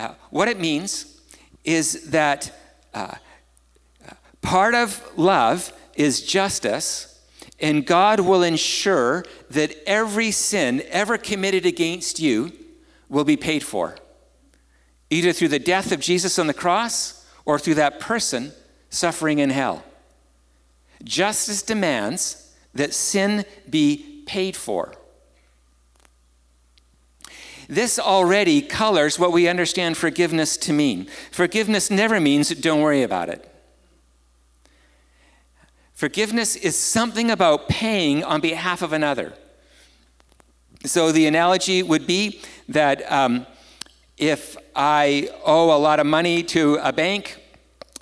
Uh, 0.00 0.14
what 0.30 0.48
it 0.48 0.58
means 0.58 1.20
is 1.62 2.08
that 2.08 2.50
uh, 2.94 3.16
part 4.40 4.74
of 4.74 5.06
love 5.14 5.70
is 5.94 6.22
justice, 6.22 7.20
and 7.60 7.86
God 7.86 8.20
will 8.20 8.42
ensure 8.42 9.26
that 9.50 9.76
every 9.86 10.30
sin 10.30 10.82
ever 10.88 11.18
committed 11.18 11.66
against 11.66 12.18
you 12.18 12.50
will 13.10 13.24
be 13.24 13.36
paid 13.36 13.62
for, 13.62 13.96
either 15.10 15.34
through 15.34 15.48
the 15.48 15.58
death 15.58 15.92
of 15.92 16.00
Jesus 16.00 16.38
on 16.38 16.46
the 16.46 16.54
cross 16.54 17.26
or 17.44 17.58
through 17.58 17.74
that 17.74 18.00
person 18.00 18.52
suffering 18.88 19.38
in 19.38 19.50
hell. 19.50 19.84
Justice 21.04 21.60
demands 21.60 22.54
that 22.72 22.94
sin 22.94 23.44
be 23.68 24.22
paid 24.24 24.56
for. 24.56 24.94
This 27.70 28.00
already 28.00 28.62
colors 28.62 29.16
what 29.16 29.30
we 29.30 29.46
understand 29.46 29.96
forgiveness 29.96 30.56
to 30.56 30.72
mean. 30.72 31.06
Forgiveness 31.30 31.88
never 31.88 32.18
means 32.18 32.48
don't 32.56 32.80
worry 32.80 33.04
about 33.04 33.28
it. 33.28 33.48
Forgiveness 35.94 36.56
is 36.56 36.76
something 36.76 37.30
about 37.30 37.68
paying 37.68 38.24
on 38.24 38.40
behalf 38.40 38.82
of 38.82 38.92
another. 38.92 39.34
So 40.84 41.12
the 41.12 41.26
analogy 41.26 41.84
would 41.84 42.08
be 42.08 42.40
that 42.68 43.10
um, 43.10 43.46
if 44.18 44.56
I 44.74 45.28
owe 45.44 45.72
a 45.72 45.78
lot 45.78 46.00
of 46.00 46.06
money 46.06 46.42
to 46.42 46.74
a 46.82 46.92
bank, 46.92 47.40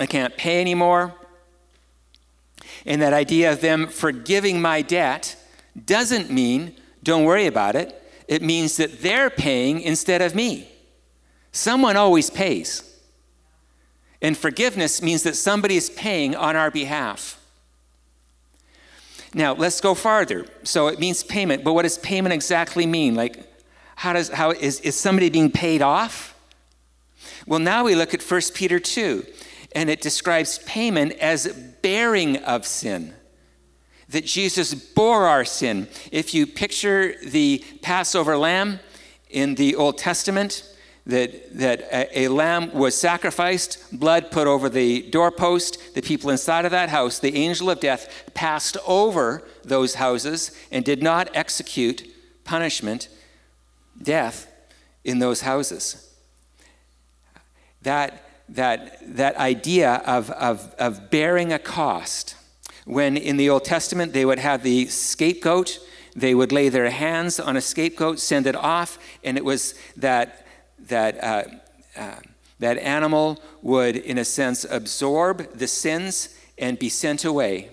I 0.00 0.06
can't 0.06 0.34
pay 0.38 0.62
anymore. 0.62 1.14
And 2.86 3.02
that 3.02 3.12
idea 3.12 3.52
of 3.52 3.60
them 3.60 3.86
forgiving 3.88 4.62
my 4.62 4.80
debt 4.80 5.36
doesn't 5.84 6.30
mean 6.30 6.74
don't 7.02 7.24
worry 7.24 7.46
about 7.46 7.76
it. 7.76 8.02
It 8.28 8.42
means 8.42 8.76
that 8.76 9.00
they're 9.00 9.30
paying 9.30 9.80
instead 9.80 10.22
of 10.22 10.34
me. 10.34 10.70
Someone 11.50 11.96
always 11.96 12.30
pays. 12.30 12.84
And 14.20 14.36
forgiveness 14.36 15.00
means 15.00 15.22
that 15.22 15.34
somebody 15.34 15.76
is 15.76 15.90
paying 15.90 16.36
on 16.36 16.54
our 16.54 16.70
behalf. 16.70 17.40
Now, 19.34 19.54
let's 19.54 19.80
go 19.80 19.94
farther. 19.94 20.46
So 20.62 20.88
it 20.88 20.98
means 20.98 21.24
payment, 21.24 21.64
but 21.64 21.72
what 21.72 21.82
does 21.82 21.98
payment 21.98 22.32
exactly 22.32 22.86
mean? 22.86 23.14
Like, 23.14 23.44
how 23.96 24.12
does, 24.12 24.28
how, 24.28 24.50
is, 24.50 24.80
is 24.80 24.94
somebody 24.94 25.30
being 25.30 25.50
paid 25.50 25.82
off? 25.82 26.34
Well, 27.46 27.58
now 27.58 27.84
we 27.84 27.94
look 27.94 28.14
at 28.14 28.22
1 28.22 28.40
Peter 28.54 28.78
2, 28.78 29.24
and 29.74 29.90
it 29.90 30.00
describes 30.00 30.58
payment 30.60 31.12
as 31.14 31.48
bearing 31.82 32.36
of 32.38 32.66
sin. 32.66 33.14
That 34.08 34.24
Jesus 34.24 34.74
bore 34.74 35.26
our 35.26 35.44
sin. 35.44 35.88
If 36.10 36.32
you 36.32 36.46
picture 36.46 37.14
the 37.24 37.64
Passover 37.82 38.36
lamb 38.36 38.80
in 39.28 39.54
the 39.56 39.74
Old 39.74 39.98
Testament, 39.98 40.64
that, 41.08 41.56
that 41.56 41.80
a, 41.90 42.24
a, 42.24 42.28
lamb 42.28 42.72
was 42.74 42.94
sacrificed, 42.94 43.98
blood 43.98 44.30
put 44.30 44.46
over 44.46 44.68
the 44.68 45.08
doorpost. 45.10 45.94
The 45.94 46.02
people 46.02 46.28
inside 46.30 46.66
of 46.66 46.70
that 46.70 46.90
house, 46.90 47.18
the 47.18 47.34
angel 47.34 47.70
of 47.70 47.80
death, 47.80 48.30
passed 48.34 48.76
over 48.86 49.42
those 49.64 49.94
houses 49.94 50.52
and 50.70 50.84
did 50.84 51.02
not 51.02 51.30
execute 51.34 52.06
punishment, 52.44 53.08
death, 54.00 54.52
in 55.02 55.18
those 55.18 55.40
houses. 55.40 56.14
That, 57.82 58.22
that, 58.50 58.98
that 59.16 59.36
idea 59.36 60.02
of, 60.04 60.30
of, 60.32 60.74
of 60.78 61.10
bearing 61.10 61.52
a 61.54 61.58
cost, 61.58 62.36
when 62.88 63.18
in 63.18 63.36
the 63.36 63.50
Old 63.50 63.64
Testament 63.64 64.14
they 64.14 64.24
would 64.24 64.38
have 64.38 64.62
the 64.62 64.86
scapegoat, 64.86 65.78
they 66.16 66.34
would 66.34 66.52
lay 66.52 66.70
their 66.70 66.88
hands 66.88 67.38
on 67.38 67.54
a 67.54 67.60
scapegoat, 67.60 68.18
send 68.18 68.46
it 68.46 68.56
off, 68.56 68.98
and 69.22 69.36
it 69.36 69.44
was 69.44 69.74
that 69.96 70.46
that, 70.86 71.22
uh, 71.22 71.42
uh, 71.96 72.14
that 72.60 72.78
animal 72.78 73.42
would, 73.60 73.96
in 73.96 74.16
a 74.16 74.24
sense, 74.24 74.64
absorb 74.64 75.52
the 75.52 75.66
sins 75.66 76.34
and 76.56 76.78
be 76.78 76.88
sent 76.88 77.26
away. 77.26 77.68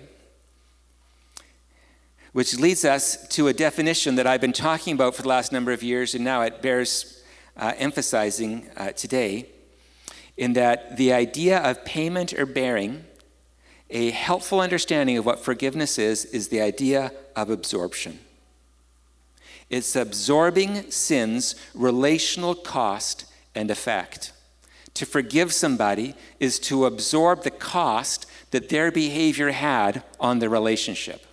Which 2.32 2.58
leads 2.58 2.84
us 2.84 3.26
to 3.28 3.48
a 3.48 3.54
definition 3.54 4.16
that 4.16 4.26
I've 4.26 4.42
been 4.42 4.52
talking 4.52 4.92
about 4.92 5.14
for 5.14 5.22
the 5.22 5.28
last 5.28 5.50
number 5.50 5.72
of 5.72 5.82
years, 5.82 6.14
and 6.14 6.22
now 6.22 6.42
it 6.42 6.60
bears 6.60 7.22
uh, 7.56 7.72
emphasizing 7.78 8.68
uh, 8.76 8.92
today, 8.92 9.46
in 10.36 10.52
that 10.52 10.98
the 10.98 11.14
idea 11.14 11.58
of 11.58 11.86
payment 11.86 12.34
or 12.34 12.44
bearing, 12.44 13.06
a 13.90 14.10
helpful 14.10 14.60
understanding 14.60 15.16
of 15.16 15.26
what 15.26 15.38
forgiveness 15.38 15.98
is, 15.98 16.24
is 16.26 16.48
the 16.48 16.60
idea 16.60 17.12
of 17.34 17.50
absorption. 17.50 18.18
It's 19.68 19.96
absorbing 19.96 20.90
sin's 20.90 21.54
relational 21.74 22.54
cost 22.54 23.24
and 23.54 23.70
effect. 23.70 24.32
To 24.94 25.06
forgive 25.06 25.52
somebody 25.52 26.14
is 26.40 26.58
to 26.60 26.86
absorb 26.86 27.42
the 27.42 27.50
cost 27.50 28.26
that 28.50 28.68
their 28.68 28.90
behavior 28.90 29.50
had 29.50 30.02
on 30.18 30.38
the 30.38 30.48
relationship. 30.48 31.26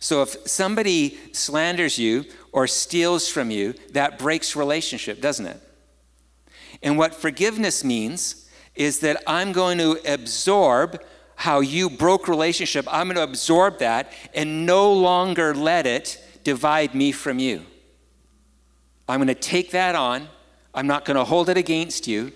So 0.00 0.22
if 0.22 0.36
somebody 0.46 1.18
slanders 1.32 1.98
you 1.98 2.26
or 2.52 2.66
steals 2.66 3.28
from 3.28 3.50
you, 3.50 3.74
that 3.92 4.18
breaks 4.18 4.54
relationship, 4.54 5.20
doesn't 5.20 5.46
it? 5.46 5.60
And 6.82 6.98
what 6.98 7.14
forgiveness 7.14 7.82
means 7.82 8.50
is 8.74 9.00
that 9.00 9.22
I'm 9.26 9.52
going 9.52 9.78
to 9.78 9.98
absorb 10.06 11.02
how 11.36 11.60
you 11.60 11.90
broke 11.90 12.28
relationship. 12.28 12.86
I'm 12.90 13.06
going 13.06 13.16
to 13.16 13.22
absorb 13.22 13.78
that 13.78 14.12
and 14.34 14.66
no 14.66 14.92
longer 14.92 15.54
let 15.54 15.86
it 15.86 16.22
divide 16.44 16.94
me 16.94 17.12
from 17.12 17.38
you. 17.38 17.64
I'm 19.08 19.18
going 19.18 19.28
to 19.28 19.34
take 19.34 19.72
that 19.72 19.94
on. 19.94 20.28
I'm 20.74 20.86
not 20.86 21.04
going 21.04 21.16
to 21.16 21.24
hold 21.24 21.48
it 21.48 21.56
against 21.56 22.06
you. 22.06 22.32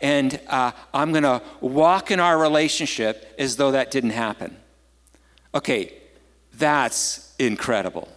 And 0.00 0.40
uh, 0.48 0.72
I'm 0.92 1.12
going 1.12 1.22
to 1.22 1.42
walk 1.60 2.10
in 2.10 2.18
our 2.18 2.38
relationship 2.38 3.34
as 3.38 3.56
though 3.56 3.70
that 3.72 3.90
didn't 3.90 4.10
happen. 4.10 4.56
Okay, 5.54 5.92
that's 6.54 7.34
incredible. 7.38 8.08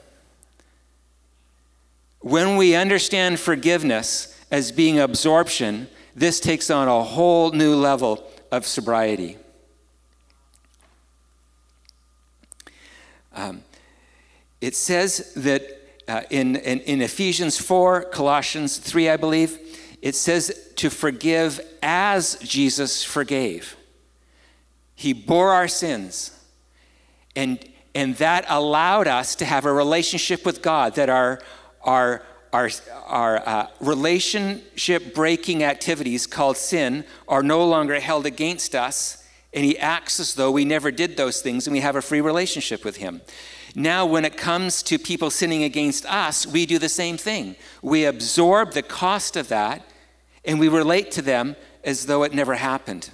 When 2.21 2.57
we 2.57 2.75
understand 2.75 3.39
forgiveness 3.39 4.35
as 4.49 4.71
being 4.71 4.99
absorption, 4.99 5.87
this 6.15 6.39
takes 6.39 6.71
on 6.71 6.87
a 6.87 7.03
whole 7.03 7.51
new 7.51 7.75
level 7.75 8.27
of 8.51 8.65
sobriety. 8.65 9.37
Um, 13.35 13.63
it 14.61 14.75
says 14.75 15.33
that 15.35 15.63
uh, 16.07 16.21
in, 16.29 16.55
in, 16.55 16.79
in 16.81 17.01
Ephesians 17.01 17.57
4, 17.59 18.05
Colossians 18.05 18.77
3, 18.77 19.09
I 19.09 19.17
believe, 19.17 19.59
it 20.01 20.15
says 20.15 20.71
to 20.75 20.89
forgive 20.89 21.59
as 21.81 22.37
Jesus 22.39 23.03
forgave. 23.03 23.75
He 24.95 25.13
bore 25.13 25.51
our 25.51 25.67
sins. 25.67 26.31
And, 27.35 27.59
and 27.93 28.15
that 28.17 28.45
allowed 28.47 29.07
us 29.07 29.35
to 29.35 29.45
have 29.45 29.65
a 29.65 29.73
relationship 29.73 30.45
with 30.45 30.61
God, 30.61 30.95
that 30.95 31.09
our, 31.09 31.41
our, 31.81 32.23
our, 32.53 32.69
our 33.05 33.37
uh, 33.47 33.67
relationship 33.81 35.13
breaking 35.13 35.63
activities 35.63 36.27
called 36.27 36.57
sin 36.57 37.03
are 37.27 37.43
no 37.43 37.65
longer 37.67 37.99
held 37.99 38.25
against 38.25 38.75
us. 38.75 39.24
And 39.55 39.65
He 39.65 39.79
acts 39.79 40.19
as 40.19 40.35
though 40.35 40.51
we 40.51 40.65
never 40.65 40.91
did 40.91 41.17
those 41.17 41.41
things 41.41 41.65
and 41.65 41.73
we 41.73 41.79
have 41.79 41.95
a 41.95 42.01
free 42.01 42.21
relationship 42.21 42.85
with 42.85 42.97
Him. 42.97 43.21
Now, 43.73 44.05
when 44.05 44.25
it 44.25 44.37
comes 44.37 44.83
to 44.83 44.99
people 44.99 45.31
sinning 45.31 45.63
against 45.63 46.05
us, 46.05 46.45
we 46.45 46.65
do 46.65 46.77
the 46.77 46.89
same 46.89 47.17
thing. 47.17 47.55
We 47.81 48.05
absorb 48.05 48.73
the 48.73 48.83
cost 48.83 49.35
of 49.35 49.47
that 49.47 49.89
and 50.43 50.59
we 50.59 50.67
relate 50.67 51.09
to 51.11 51.21
them 51.21 51.55
as 51.83 52.05
though 52.05 52.23
it 52.23 52.33
never 52.33 52.55
happened. 52.55 53.09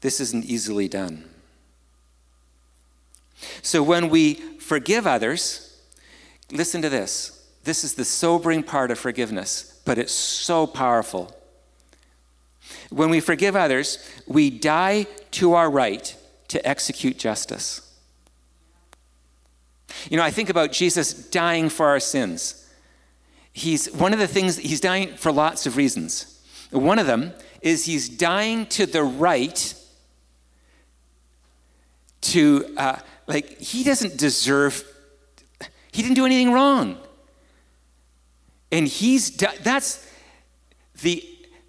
This 0.00 0.20
isn't 0.20 0.44
easily 0.44 0.88
done. 0.88 1.28
So, 3.62 3.82
when 3.82 4.08
we 4.08 4.34
forgive 4.58 5.06
others, 5.06 5.80
listen 6.50 6.82
to 6.82 6.88
this. 6.88 7.46
This 7.64 7.84
is 7.84 7.94
the 7.94 8.04
sobering 8.04 8.62
part 8.62 8.90
of 8.90 8.98
forgiveness, 8.98 9.80
but 9.84 9.98
it's 9.98 10.12
so 10.12 10.66
powerful. 10.66 11.34
When 12.90 13.10
we 13.10 13.20
forgive 13.20 13.56
others, 13.56 13.98
we 14.26 14.50
die 14.50 15.06
to 15.32 15.54
our 15.54 15.70
right 15.70 16.16
to 16.48 16.66
execute 16.66 17.18
justice. 17.18 17.80
You 20.10 20.16
know, 20.16 20.22
I 20.22 20.30
think 20.30 20.50
about 20.50 20.72
Jesus 20.72 21.12
dying 21.12 21.68
for 21.68 21.86
our 21.86 22.00
sins. 22.00 22.68
He's 23.52 23.92
one 23.92 24.12
of 24.12 24.18
the 24.18 24.26
things, 24.26 24.56
he's 24.56 24.80
dying 24.80 25.14
for 25.14 25.32
lots 25.32 25.66
of 25.66 25.76
reasons. 25.76 26.42
One 26.70 26.98
of 26.98 27.06
them 27.06 27.32
is 27.62 27.86
he's 27.86 28.08
dying 28.08 28.66
to 28.66 28.86
the 28.86 29.02
right 29.02 29.74
to, 32.22 32.74
uh, 32.76 32.96
like, 33.26 33.58
he 33.60 33.84
doesn't 33.84 34.16
deserve, 34.16 34.84
he 35.92 36.02
didn't 36.02 36.16
do 36.16 36.26
anything 36.26 36.52
wrong. 36.52 36.98
And 38.72 38.88
he's, 38.88 39.30
that's 39.36 40.04
the, 41.02 41.24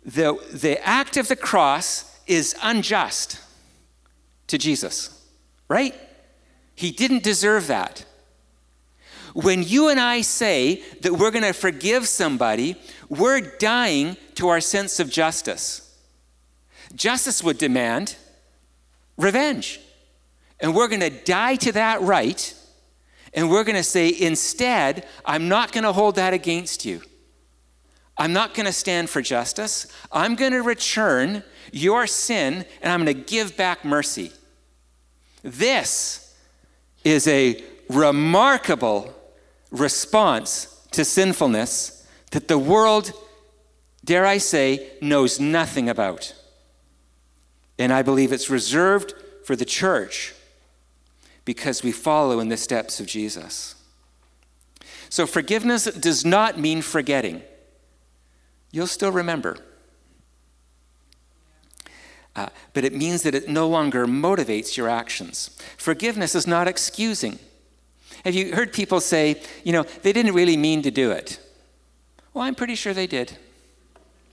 the, 0.05 0.39
the 0.53 0.85
act 0.87 1.17
of 1.17 1.27
the 1.27 1.35
cross 1.35 2.19
is 2.27 2.55
unjust 2.61 3.39
to 4.47 4.57
Jesus, 4.57 5.25
right? 5.67 5.95
He 6.75 6.91
didn't 6.91 7.23
deserve 7.23 7.67
that. 7.67 8.05
When 9.33 9.63
you 9.63 9.89
and 9.89 9.99
I 9.99 10.21
say 10.21 10.83
that 11.01 11.13
we're 11.13 11.31
going 11.31 11.43
to 11.43 11.53
forgive 11.53 12.07
somebody, 12.07 12.75
we're 13.09 13.41
dying 13.41 14.15
to 14.35 14.47
our 14.47 14.61
sense 14.61 14.99
of 14.99 15.09
justice. 15.09 15.81
Justice 16.93 17.43
would 17.43 17.57
demand 17.57 18.15
revenge. 19.17 19.81
And 20.59 20.73
we're 20.73 20.87
going 20.87 21.01
to 21.01 21.09
die 21.09 21.55
to 21.57 21.71
that 21.73 22.01
right. 22.01 22.53
And 23.33 23.49
we're 23.49 23.65
going 23.65 23.75
to 23.75 23.83
say, 23.83 24.13
instead, 24.17 25.05
I'm 25.25 25.49
not 25.49 25.73
going 25.73 25.83
to 25.83 25.91
hold 25.91 26.15
that 26.15 26.33
against 26.33 26.85
you. 26.85 27.01
I'm 28.17 28.33
not 28.33 28.53
going 28.53 28.65
to 28.65 28.71
stand 28.71 29.09
for 29.09 29.21
justice. 29.21 29.87
I'm 30.11 30.35
going 30.35 30.53
to 30.53 30.61
return 30.61 31.43
your 31.71 32.07
sin 32.07 32.65
and 32.81 32.91
I'm 32.91 33.03
going 33.03 33.15
to 33.15 33.23
give 33.23 33.57
back 33.57 33.83
mercy. 33.83 34.31
This 35.43 36.33
is 37.03 37.27
a 37.27 37.63
remarkable 37.89 39.13
response 39.71 40.87
to 40.91 41.03
sinfulness 41.03 42.07
that 42.31 42.47
the 42.47 42.57
world, 42.57 43.11
dare 44.03 44.25
I 44.25 44.37
say, 44.37 44.91
knows 45.01 45.39
nothing 45.39 45.89
about. 45.89 46.33
And 47.77 47.91
I 47.91 48.01
believe 48.01 48.31
it's 48.31 48.49
reserved 48.49 49.13
for 49.43 49.55
the 49.55 49.65
church 49.65 50.33
because 51.43 51.83
we 51.83 51.91
follow 51.91 52.39
in 52.39 52.49
the 52.49 52.57
steps 52.57 52.99
of 52.99 53.05
Jesus. 53.05 53.75
So 55.09 55.27
forgiveness 55.27 55.85
does 55.85 56.25
not 56.25 56.57
mean 56.57 56.81
forgetting. 56.81 57.43
You'll 58.71 58.87
still 58.87 59.11
remember. 59.11 59.57
Uh, 62.35 62.49
but 62.73 62.83
it 62.83 62.93
means 62.93 63.23
that 63.23 63.33
it 63.33 63.47
no 63.47 63.67
longer 63.67 64.05
motivates 64.05 64.75
your 64.75 64.89
actions. 64.89 65.57
Forgiveness 65.77 66.35
is 66.35 66.45
not 66.45 66.67
excusing. 66.67 67.39
Have 68.25 68.35
you 68.35 68.53
heard 68.53 68.73
people 68.73 68.99
say, 68.99 69.41
you 69.63 69.71
know, 69.71 69.83
they 69.83 70.11
didn't 70.11 70.33
really 70.33 70.57
mean 70.57 70.81
to 70.81 70.91
do 70.91 71.11
it? 71.11 71.39
Well, 72.33 72.43
I'm 72.43 72.55
pretty 72.55 72.75
sure 72.75 72.93
they 72.93 73.07
did. 73.07 73.37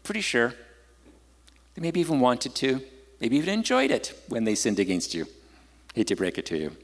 Pretty 0.03 0.21
sure. 0.21 0.55
They 1.75 1.83
maybe 1.83 2.01
even 2.01 2.18
wanted 2.18 2.55
to, 2.57 2.81
maybe 3.21 3.37
even 3.37 3.55
enjoyed 3.55 3.90
it 3.92 4.21
when 4.29 4.45
they 4.45 4.57
sinned 4.57 4.81
against 4.81 5.14
you. 5.14 5.27
Hate 5.95 6.09
to 6.09 6.16
break 6.16 6.38
it 6.38 6.47
to 6.47 6.59
you. 6.59 6.77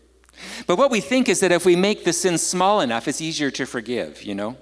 But 0.67 0.79
what 0.79 0.91
we 0.91 1.01
think 1.01 1.29
is 1.29 1.41
that 1.41 1.51
if 1.51 1.67
we 1.67 1.75
make 1.75 2.05
the 2.05 2.13
sin 2.13 2.39
small 2.39 2.81
enough, 2.81 3.09
it's 3.09 3.21
easier 3.21 3.51
to 3.53 3.67
forgive, 3.67 4.23
you 4.23 4.35
know? 4.35 4.57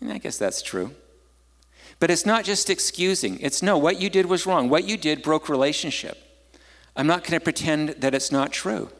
And 0.00 0.12
I 0.12 0.18
guess 0.18 0.38
that's 0.38 0.62
true. 0.62 0.92
But 1.98 2.10
it's 2.10 2.26
not 2.26 2.44
just 2.44 2.70
excusing. 2.70 3.38
It's 3.40 3.62
no, 3.62 3.76
what 3.76 4.00
you 4.00 4.08
did 4.08 4.26
was 4.26 4.46
wrong. 4.46 4.68
What 4.68 4.84
you 4.84 4.96
did 4.96 5.22
broke 5.22 5.48
relationship. 5.48 6.16
I'm 6.96 7.06
not 7.06 7.22
going 7.22 7.38
to 7.38 7.40
pretend 7.40 7.90
that 7.90 8.14
it's 8.14 8.32
not 8.32 8.52
true. 8.52 8.90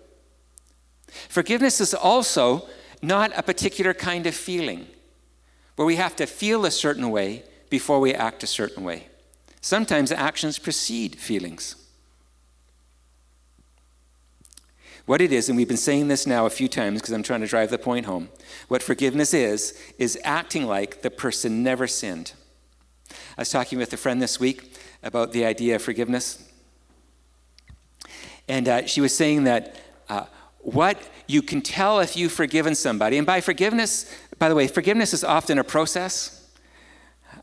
Forgiveness 1.29 1.81
is 1.81 1.95
also 1.95 2.69
not 3.03 3.33
a 3.37 3.43
particular 3.43 3.95
kind 3.95 4.27
of 4.27 4.35
feeling 4.35 4.87
where 5.77 5.87
we 5.87 5.97
have 5.97 6.17
to 6.17 6.27
feel 6.27 6.65
a 6.65 6.71
certain 6.71 7.11
way 7.11 7.45
before 7.71 8.01
we 8.01 8.13
act 8.13 8.43
a 8.43 8.47
certain 8.47 8.83
way. 8.83 9.07
Sometimes 9.61 10.11
actions 10.11 10.59
precede 10.59 11.17
feelings. 11.17 11.77
What 15.07 15.21
it 15.21 15.33
is, 15.33 15.49
and 15.49 15.57
we've 15.57 15.69
been 15.69 15.77
saying 15.77 16.09
this 16.09 16.27
now 16.27 16.47
a 16.47 16.51
few 16.51 16.69
times 16.69 17.01
because 17.01 17.15
I'm 17.15 17.23
trying 17.23 17.41
to 17.41 17.47
drive 17.47 17.71
the 17.71 17.79
point 17.79 18.07
home, 18.07 18.29
what 18.69 18.83
forgiveness 18.83 19.33
is, 19.33 19.81
is 19.99 20.19
acting 20.23 20.67
like 20.67 21.03
the 21.03 21.11
person 21.11 21.63
never 21.63 21.87
sinned. 21.87 22.33
I 23.39 23.43
was 23.43 23.51
talking 23.51 23.79
with 23.79 23.93
a 23.93 23.97
friend 23.97 24.21
this 24.21 24.41
week 24.41 24.75
about 25.01 25.31
the 25.31 25.45
idea 25.45 25.77
of 25.77 25.83
forgiveness. 25.83 26.43
And 28.49 28.69
uh, 28.69 28.87
she 28.87 29.01
was 29.01 29.17
saying 29.17 29.45
that 29.45 29.77
uh, 30.09 30.25
what 30.59 31.01
you 31.29 31.41
can 31.41 31.63
tell 31.63 32.01
if 32.01 32.17
you've 32.17 32.33
forgiven 32.33 32.75
somebody, 32.75 33.17
and 33.17 33.25
by 33.25 33.41
forgiveness, 33.41 34.13
by 34.41 34.49
the 34.49 34.57
way, 34.57 34.67
forgiveness 34.67 35.15
is 35.15 35.23
often 35.23 35.57
a 35.57 35.63
process, 35.63 36.51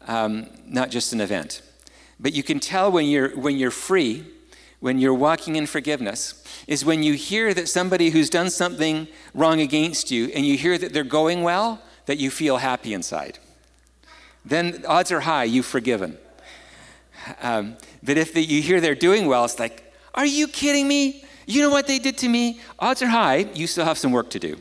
um, 0.01 0.47
not 0.65 0.91
just 0.91 1.13
an 1.13 1.21
event. 1.21 1.61
But 2.19 2.33
you 2.33 2.43
can 2.43 2.59
tell 2.59 2.91
when 2.91 3.05
you're, 3.05 3.29
when 3.29 3.55
you're 3.55 3.71
free, 3.71 4.25
when 4.81 4.99
you're 4.99 5.13
walking 5.13 5.55
in 5.55 5.65
forgiveness, 5.65 6.43
is 6.67 6.83
when 6.83 7.03
you 7.03 7.13
hear 7.13 7.53
that 7.53 7.69
somebody 7.69 8.09
who's 8.09 8.29
done 8.29 8.49
something 8.49 9.07
wrong 9.33 9.61
against 9.61 10.11
you 10.11 10.25
and 10.35 10.45
you 10.45 10.57
hear 10.57 10.77
that 10.77 10.91
they're 10.91 11.05
going 11.05 11.41
well, 11.41 11.81
that 12.05 12.17
you 12.17 12.29
feel 12.29 12.57
happy 12.57 12.93
inside 12.93 13.39
then 14.45 14.83
odds 14.87 15.11
are 15.11 15.21
high 15.21 15.43
you've 15.45 15.65
forgiven. 15.65 16.17
Um, 17.41 17.77
but 18.03 18.17
if 18.17 18.33
the, 18.33 18.41
you 18.41 18.61
hear 18.61 18.79
they're 18.79 18.93
doing 18.93 19.25
well, 19.25 19.45
it's 19.45 19.59
like, 19.59 19.91
are 20.13 20.25
you 20.25 20.47
kidding 20.47 20.87
me? 20.87 21.23
You 21.47 21.61
know 21.61 21.71
what 21.71 21.87
they 21.87 21.99
did 21.99 22.17
to 22.19 22.29
me? 22.29 22.59
Odds 22.79 23.01
are 23.01 23.07
high 23.07 23.49
you 23.53 23.67
still 23.67 23.85
have 23.85 23.97
some 23.97 24.11
work 24.11 24.29
to 24.31 24.39
do 24.39 24.57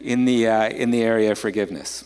in 0.00 0.24
the, 0.24 0.46
uh, 0.46 0.68
in 0.68 0.90
the 0.90 1.02
area 1.02 1.32
of 1.32 1.38
forgiveness. 1.38 2.04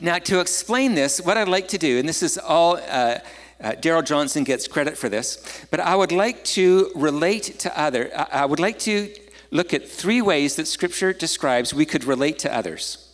Now, 0.00 0.18
to 0.18 0.40
explain 0.40 0.94
this, 0.94 1.20
what 1.20 1.36
I'd 1.36 1.48
like 1.48 1.68
to 1.68 1.78
do, 1.78 1.98
and 1.98 2.08
this 2.08 2.22
is 2.22 2.36
all, 2.36 2.76
uh, 2.76 3.18
uh, 3.60 3.72
Darrell 3.80 4.02
Johnson 4.02 4.44
gets 4.44 4.68
credit 4.68 4.98
for 4.98 5.08
this, 5.08 5.66
but 5.70 5.80
I 5.80 5.94
would 5.94 6.12
like 6.12 6.44
to 6.44 6.90
relate 6.94 7.58
to 7.60 7.78
other. 7.78 8.10
I, 8.14 8.42
I 8.42 8.44
would 8.44 8.60
like 8.60 8.78
to 8.80 9.14
look 9.50 9.72
at 9.72 9.88
three 9.88 10.20
ways 10.20 10.56
that 10.56 10.66
Scripture 10.66 11.12
describes 11.12 11.72
we 11.72 11.86
could 11.86 12.04
relate 12.04 12.38
to 12.40 12.54
others 12.54 13.05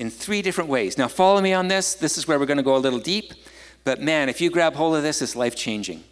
in 0.00 0.08
three 0.08 0.40
different 0.40 0.70
ways. 0.70 0.96
Now, 0.96 1.08
follow 1.08 1.42
me 1.42 1.52
on 1.52 1.68
this. 1.68 1.92
This 1.92 2.16
is 2.16 2.26
where 2.26 2.38
we're 2.38 2.46
going 2.46 2.56
to 2.56 2.62
go 2.62 2.74
a 2.74 2.78
little 2.78 2.98
deep. 2.98 3.34
But 3.84 4.00
man, 4.00 4.30
if 4.30 4.40
you 4.40 4.48
grab 4.48 4.74
hold 4.74 4.96
of 4.96 5.02
this, 5.02 5.20
it's 5.20 5.36
life 5.36 5.54
changing. 5.54 6.02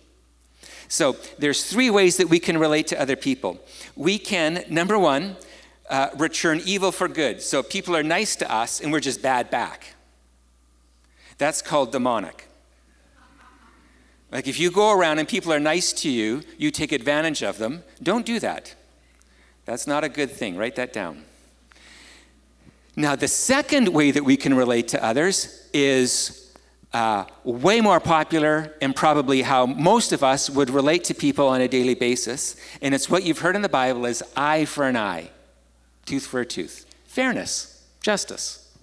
So, 0.88 1.16
there's 1.38 1.64
three 1.64 1.88
ways 1.88 2.18
that 2.18 2.28
we 2.28 2.38
can 2.38 2.58
relate 2.58 2.86
to 2.88 3.00
other 3.00 3.16
people. 3.16 3.58
We 3.96 4.18
can, 4.18 4.62
number 4.68 4.98
one, 4.98 5.36
uh, 5.88 6.10
return 6.18 6.60
evil 6.66 6.92
for 6.92 7.08
good. 7.08 7.40
So, 7.40 7.62
people 7.62 7.96
are 7.96 8.02
nice 8.02 8.36
to 8.36 8.52
us 8.52 8.78
and 8.78 8.92
we're 8.92 9.00
just 9.00 9.22
bad 9.22 9.50
back. 9.50 9.94
That's 11.38 11.62
called 11.62 11.90
demonic. 11.90 12.46
Like 14.30 14.46
if 14.46 14.60
you 14.60 14.70
go 14.70 14.92
around 14.92 15.18
and 15.18 15.26
people 15.26 15.50
are 15.50 15.60
nice 15.60 15.94
to 15.94 16.10
you, 16.10 16.42
you 16.58 16.70
take 16.70 16.92
advantage 16.92 17.42
of 17.42 17.56
them, 17.56 17.84
don't 18.02 18.26
do 18.26 18.38
that. 18.40 18.74
That's 19.64 19.86
not 19.86 20.04
a 20.04 20.10
good 20.10 20.30
thing. 20.30 20.58
Write 20.58 20.76
that 20.76 20.92
down. 20.92 21.24
Now, 22.98 23.14
the 23.14 23.28
second 23.28 23.86
way 23.86 24.10
that 24.10 24.24
we 24.24 24.36
can 24.36 24.54
relate 24.54 24.88
to 24.88 25.04
others 25.04 25.68
is 25.72 26.52
uh, 26.92 27.26
way 27.44 27.80
more 27.80 28.00
popular 28.00 28.74
and 28.82 28.94
probably 28.94 29.42
how 29.42 29.66
most 29.66 30.10
of 30.10 30.24
us 30.24 30.50
would 30.50 30.68
relate 30.68 31.04
to 31.04 31.14
people 31.14 31.46
on 31.46 31.60
a 31.60 31.68
daily 31.68 31.94
basis. 31.94 32.56
And 32.82 32.92
it's 32.92 33.08
what 33.08 33.22
you've 33.22 33.38
heard 33.38 33.54
in 33.54 33.62
the 33.62 33.68
Bible 33.68 34.04
is 34.04 34.24
eye 34.36 34.64
for 34.64 34.88
an 34.88 34.96
eye, 34.96 35.30
tooth 36.06 36.26
for 36.26 36.40
a 36.40 36.44
tooth. 36.44 36.86
Fairness, 37.04 37.86
justice. 38.00 38.76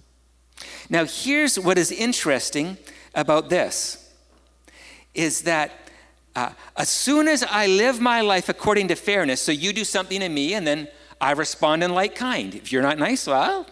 Now, 0.88 1.04
here's 1.04 1.58
what 1.58 1.76
is 1.76 1.92
interesting 1.92 2.78
about 3.14 3.50
this 3.50 4.14
is 5.12 5.42
that 5.42 5.72
uh, 6.34 6.52
as 6.78 6.88
soon 6.88 7.28
as 7.28 7.42
I 7.42 7.66
live 7.66 8.00
my 8.00 8.22
life 8.22 8.48
according 8.48 8.88
to 8.88 8.94
fairness, 8.94 9.42
so 9.42 9.52
you 9.52 9.74
do 9.74 9.84
something 9.84 10.20
to 10.20 10.30
me 10.30 10.54
and 10.54 10.66
then 10.66 10.88
I 11.20 11.32
respond 11.32 11.84
in 11.84 11.92
like 11.92 12.14
kind. 12.14 12.54
If 12.54 12.72
you're 12.72 12.80
not 12.80 12.98
nice, 12.98 13.26
well, 13.26 13.66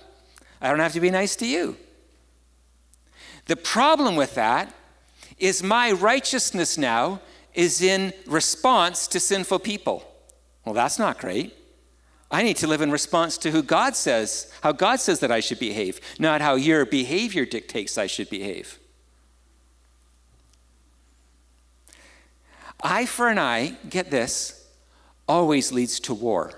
I 0.64 0.70
don't 0.70 0.78
have 0.78 0.94
to 0.94 1.00
be 1.00 1.10
nice 1.10 1.36
to 1.36 1.46
you. 1.46 1.76
The 3.44 3.56
problem 3.56 4.16
with 4.16 4.34
that 4.34 4.72
is 5.36 5.62
my 5.62 5.92
righteousness 5.92 6.78
now 6.78 7.20
is 7.52 7.82
in 7.82 8.14
response 8.26 9.06
to 9.08 9.20
sinful 9.20 9.58
people. 9.58 10.10
Well, 10.64 10.74
that's 10.74 10.98
not 10.98 11.18
great. 11.18 11.54
I 12.30 12.42
need 12.42 12.56
to 12.56 12.66
live 12.66 12.80
in 12.80 12.90
response 12.90 13.36
to 13.38 13.50
who 13.50 13.62
God 13.62 13.94
says, 13.94 14.50
how 14.62 14.72
God 14.72 15.00
says 15.00 15.20
that 15.20 15.30
I 15.30 15.40
should 15.40 15.58
behave, 15.58 16.00
not 16.18 16.40
how 16.40 16.54
your 16.54 16.86
behavior 16.86 17.44
dictates 17.44 17.98
I 17.98 18.06
should 18.06 18.30
behave. 18.30 18.78
Eye 22.82 23.04
for 23.04 23.28
an 23.28 23.38
eye, 23.38 23.76
get 23.90 24.10
this, 24.10 24.66
always 25.28 25.72
leads 25.72 26.00
to 26.00 26.14
war. 26.14 26.54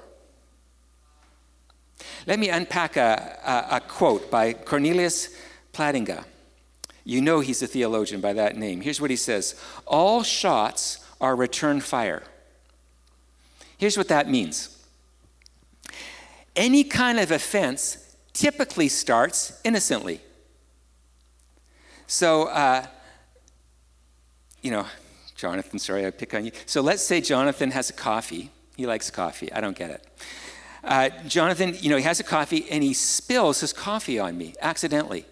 Let 2.26 2.38
me 2.38 2.48
unpack 2.48 2.96
a, 2.96 3.38
a, 3.44 3.76
a 3.76 3.80
quote 3.80 4.30
by 4.30 4.52
Cornelius 4.52 5.28
Plantinga. 5.72 6.24
You 7.04 7.20
know 7.20 7.38
he's 7.38 7.62
a 7.62 7.68
theologian 7.68 8.20
by 8.20 8.32
that 8.32 8.56
name. 8.56 8.80
Here's 8.80 9.00
what 9.00 9.10
he 9.10 9.16
says 9.16 9.54
All 9.86 10.22
shots 10.22 11.06
are 11.20 11.36
return 11.36 11.80
fire. 11.80 12.22
Here's 13.78 13.96
what 13.96 14.08
that 14.08 14.28
means 14.28 14.76
any 16.56 16.84
kind 16.84 17.20
of 17.20 17.30
offense 17.30 18.16
typically 18.32 18.88
starts 18.88 19.60
innocently. 19.62 20.20
So, 22.06 22.44
uh, 22.44 22.86
you 24.62 24.70
know, 24.70 24.86
Jonathan, 25.34 25.78
sorry, 25.78 26.06
I 26.06 26.10
pick 26.10 26.34
on 26.34 26.46
you. 26.46 26.52
So 26.64 26.80
let's 26.80 27.02
say 27.02 27.20
Jonathan 27.20 27.70
has 27.72 27.90
a 27.90 27.92
coffee. 27.92 28.50
He 28.76 28.86
likes 28.86 29.10
coffee. 29.10 29.52
I 29.52 29.60
don't 29.60 29.76
get 29.76 29.90
it. 29.90 30.06
Uh, 30.86 31.10
Jonathan, 31.26 31.76
you 31.80 31.90
know, 31.90 31.96
he 31.96 32.04
has 32.04 32.20
a 32.20 32.24
coffee 32.24 32.64
and 32.70 32.82
he 32.84 32.94
spills 32.94 33.60
his 33.60 33.72
coffee 33.72 34.20
on 34.20 34.38
me 34.38 34.54
accidentally. 34.62 35.26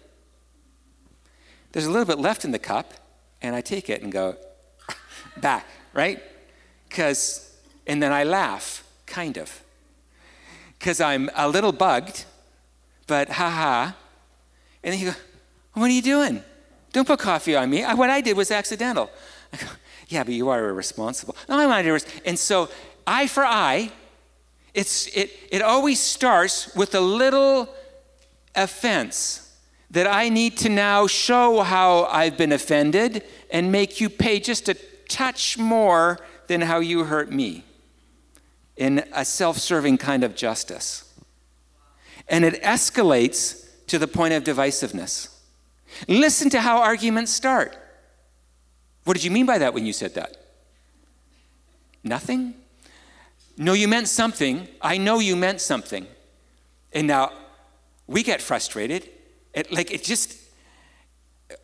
There's 1.71 1.85
a 1.85 1.91
little 1.91 2.05
bit 2.05 2.19
left 2.19 2.43
in 2.43 2.51
the 2.51 2.59
cup, 2.59 2.93
and 3.41 3.55
I 3.55 3.61
take 3.61 3.89
it 3.89 4.01
and 4.01 4.11
go 4.11 4.35
back, 5.37 5.65
right? 5.93 6.21
Because, 6.89 7.53
and 7.87 8.03
then 8.03 8.11
I 8.11 8.25
laugh, 8.25 8.85
kind 9.05 9.37
of. 9.37 9.63
Because 10.77 10.99
I'm 10.99 11.29
a 11.35 11.47
little 11.47 11.71
bugged, 11.71 12.25
but 13.07 13.29
haha. 13.29 13.93
And 14.83 14.91
then 14.91 14.99
he 14.99 15.05
go, 15.05 15.13
What 15.73 15.89
are 15.89 15.93
you 15.93 16.01
doing? 16.01 16.43
Don't 16.91 17.07
put 17.07 17.19
coffee 17.19 17.55
on 17.55 17.69
me. 17.69 17.83
What 17.83 18.09
I 18.09 18.19
did 18.19 18.35
was 18.35 18.51
accidental. 18.51 19.09
I 19.53 19.57
go, 19.57 19.67
Yeah, 20.09 20.23
but 20.25 20.33
you 20.33 20.49
are 20.49 20.69
irresponsible. 20.69 21.35
No, 21.47 21.57
I'm 21.57 21.69
not 21.69 21.85
irresponsible. 21.85 22.23
And 22.25 22.37
so, 22.37 22.69
eye 23.07 23.27
for 23.27 23.45
eye, 23.45 23.91
it's, 24.75 25.07
it, 25.15 25.31
it 25.51 25.61
always 25.61 26.01
starts 26.01 26.75
with 26.75 26.93
a 26.95 26.99
little 26.99 27.73
offense 28.53 29.55
that 29.89 30.05
I 30.05 30.27
need 30.27 30.57
to 30.57 30.69
now 30.69 31.07
show 31.07 31.61
how 31.63 32.03
I've 32.05 32.37
been 32.37 32.51
offended 32.51 33.23
and 33.49 33.71
make 33.71 34.01
you 34.01 34.09
pay 34.09 34.41
just 34.41 34.67
a 34.67 34.73
touch 35.07 35.57
more 35.57 36.19
than 36.47 36.59
how 36.59 36.79
you 36.79 37.05
hurt 37.05 37.31
me 37.31 37.63
in 38.75 39.05
a 39.13 39.23
self 39.23 39.57
serving 39.59 39.97
kind 39.97 40.25
of 40.25 40.35
justice. 40.35 41.13
And 42.27 42.43
it 42.43 42.61
escalates 42.61 43.65
to 43.87 43.97
the 43.97 44.07
point 44.07 44.33
of 44.33 44.43
divisiveness. 44.43 45.33
Listen 46.09 46.49
to 46.49 46.59
how 46.59 46.81
arguments 46.81 47.31
start. 47.31 47.77
What 49.05 49.13
did 49.13 49.23
you 49.23 49.31
mean 49.31 49.45
by 49.45 49.59
that 49.59 49.73
when 49.73 49.85
you 49.85 49.93
said 49.93 50.15
that? 50.15 50.35
Nothing? 52.03 52.55
No, 53.57 53.73
you 53.73 53.87
meant 53.87 54.07
something. 54.07 54.67
I 54.81 54.97
know 54.97 55.19
you 55.19 55.35
meant 55.35 55.61
something. 55.61 56.07
And 56.93 57.07
now 57.07 57.31
we 58.07 58.23
get 58.23 58.41
frustrated. 58.41 59.09
It, 59.53 59.71
like, 59.71 59.91
it 59.91 60.03
just, 60.03 60.37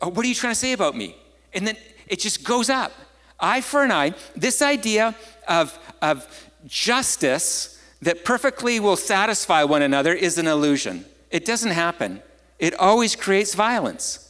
oh, 0.00 0.08
what 0.08 0.24
are 0.24 0.28
you 0.28 0.34
trying 0.34 0.52
to 0.52 0.58
say 0.58 0.72
about 0.72 0.96
me? 0.96 1.16
And 1.52 1.66
then 1.66 1.76
it 2.06 2.20
just 2.20 2.44
goes 2.44 2.70
up. 2.70 2.92
Eye 3.38 3.60
for 3.60 3.82
an 3.82 3.92
eye. 3.92 4.14
This 4.34 4.62
idea 4.62 5.14
of, 5.48 5.78
of 6.00 6.26
justice 6.66 7.80
that 8.00 8.24
perfectly 8.24 8.80
will 8.80 8.96
satisfy 8.96 9.64
one 9.64 9.82
another 9.82 10.12
is 10.12 10.38
an 10.38 10.46
illusion. 10.46 11.04
It 11.30 11.44
doesn't 11.44 11.70
happen, 11.70 12.22
it 12.58 12.74
always 12.74 13.16
creates 13.16 13.54
violence. 13.54 14.28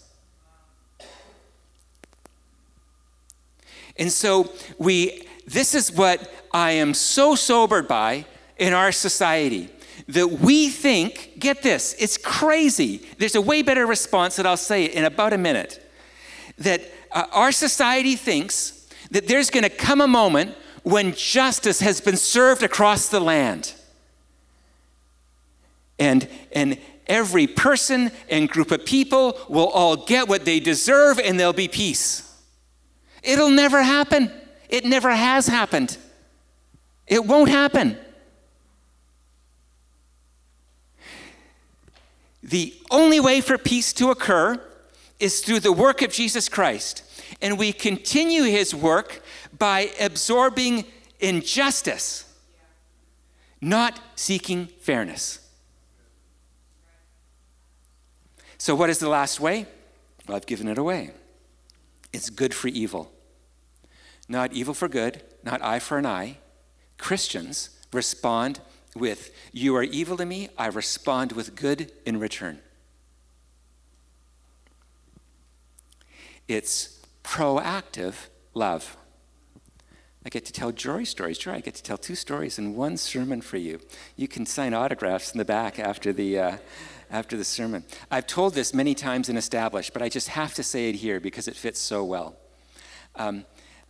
And 3.99 4.11
so 4.11 4.51
we 4.79 5.27
this 5.47 5.75
is 5.75 5.93
what 5.93 6.33
I 6.53 6.73
am 6.73 6.95
so 6.95 7.35
sobered 7.35 7.89
by 7.89 8.27
in 8.57 8.73
our 8.73 8.93
society 8.93 9.71
that 10.09 10.29
we 10.29 10.69
think, 10.69 11.35
get 11.39 11.63
this, 11.63 11.95
it's 11.99 12.19
crazy. 12.19 13.03
There's 13.19 13.35
a 13.35 13.41
way 13.41 13.63
better 13.63 13.87
response 13.87 14.37
that 14.37 14.47
I'll 14.47 14.57
say 14.57 14.85
in 14.85 15.05
about 15.05 15.33
a 15.33 15.39
minute. 15.39 15.79
That 16.59 16.83
uh, 17.11 17.25
our 17.33 17.53
society 17.53 18.17
thinks 18.17 18.89
that 19.11 19.29
there's 19.29 19.51
going 19.51 19.65
to 19.65 19.71
come 19.71 20.01
a 20.01 20.09
moment 20.09 20.55
when 20.83 21.15
justice 21.15 21.81
has 21.81 22.01
been 22.01 22.17
served 22.17 22.63
across 22.63 23.09
the 23.09 23.21
land. 23.21 23.75
And, 25.99 26.29
and 26.53 26.79
every 27.07 27.47
person 27.47 28.11
and 28.29 28.49
group 28.49 28.71
of 28.71 28.85
people 28.85 29.39
will 29.49 29.69
all 29.69 29.97
get 29.97 30.29
what 30.29 30.45
they 30.45 30.59
deserve 30.59 31.19
and 31.19 31.39
there'll 31.39 31.53
be 31.53 31.69
peace. 31.69 32.29
It'll 33.23 33.51
never 33.51 33.83
happen. 33.83 34.33
It 34.73 34.87
never 34.87 35.11
has 35.11 35.47
happened. 35.49 35.99
It 37.07 37.27
won't 37.27 37.51
happen. 37.51 37.99
The 42.43 42.75
only 42.91 43.21
way 43.21 43.43
for 43.43 43.59
peace 43.59 43.93
to 43.93 44.11
occur 44.11 44.59
is 45.21 45.41
through 45.41 45.61
the 45.61 45.73
work 45.73 46.01
of 46.01 46.11
Jesus 46.11 46.49
Christ. 46.49 47.03
And 47.43 47.59
we 47.59 47.75
continue 47.75 48.45
his 48.45 48.75
work 48.75 49.23
by 49.59 49.91
absorbing 50.01 50.87
injustice, 51.21 52.25
not 53.61 54.01
seeking 54.17 54.69
fairness. 54.81 55.39
So, 58.57 58.75
what 58.75 58.89
is 58.89 58.99
the 59.01 59.11
last 59.11 59.39
way? 59.39 59.67
Well, 60.27 60.37
I've 60.37 60.47
given 60.47 60.67
it 60.67 60.79
away. 60.79 61.11
It's 62.13 62.31
good 62.31 62.55
for 62.55 62.69
evil. 62.69 63.13
Not 64.33 64.55
evil 64.55 64.73
for 64.73 64.89
good, 64.89 65.23
not 65.45 65.61
eye 65.61 65.79
for 65.79 65.99
an 65.99 66.07
eye. 66.07 66.39
Christians 66.97 67.69
respond 67.93 68.61
with, 68.97 69.31
You 69.53 69.77
are 69.77 69.83
evil 69.83 70.17
to 70.17 70.25
me, 70.25 70.49
I 70.57 70.69
respond 70.69 71.33
with 71.33 71.55
good 71.55 71.93
in 72.07 72.19
return. 72.19 72.61
It's 76.49 76.99
proactive 77.23 78.15
love. 78.55 78.97
I 80.25 80.31
get 80.31 80.47
to 80.47 80.53
tell 80.53 80.73
Jory 80.73 81.05
stories. 81.05 81.37
Jory, 81.37 81.59
I 81.59 81.61
get 81.61 81.75
to 81.75 81.83
tell 81.83 81.99
two 81.99 82.15
stories 82.15 82.59
in 82.59 82.75
one 82.75 82.97
sermon 82.97 83.43
for 83.43 83.59
you. 83.59 83.81
You 84.17 84.29
can 84.29 84.47
sign 84.47 84.73
autographs 84.73 85.33
in 85.33 85.37
the 85.37 85.45
back 85.45 85.79
after 85.79 86.11
the, 86.11 86.39
uh, 86.39 86.57
after 87.11 87.37
the 87.37 87.45
sermon. 87.45 87.85
I've 88.11 88.27
told 88.27 88.55
this 88.55 88.73
many 88.73 88.95
times 88.95 89.29
in 89.29 89.37
Established, 89.37 89.93
but 89.93 90.01
I 90.01 90.09
just 90.09 90.29
have 90.29 90.55
to 90.55 90.63
say 90.63 90.89
it 90.89 90.95
here 90.95 91.21
because 91.21 91.49
it 91.49 91.55
fits 91.55 91.79
so 91.79 92.03
well. 92.03 92.37
Um, 93.15 93.45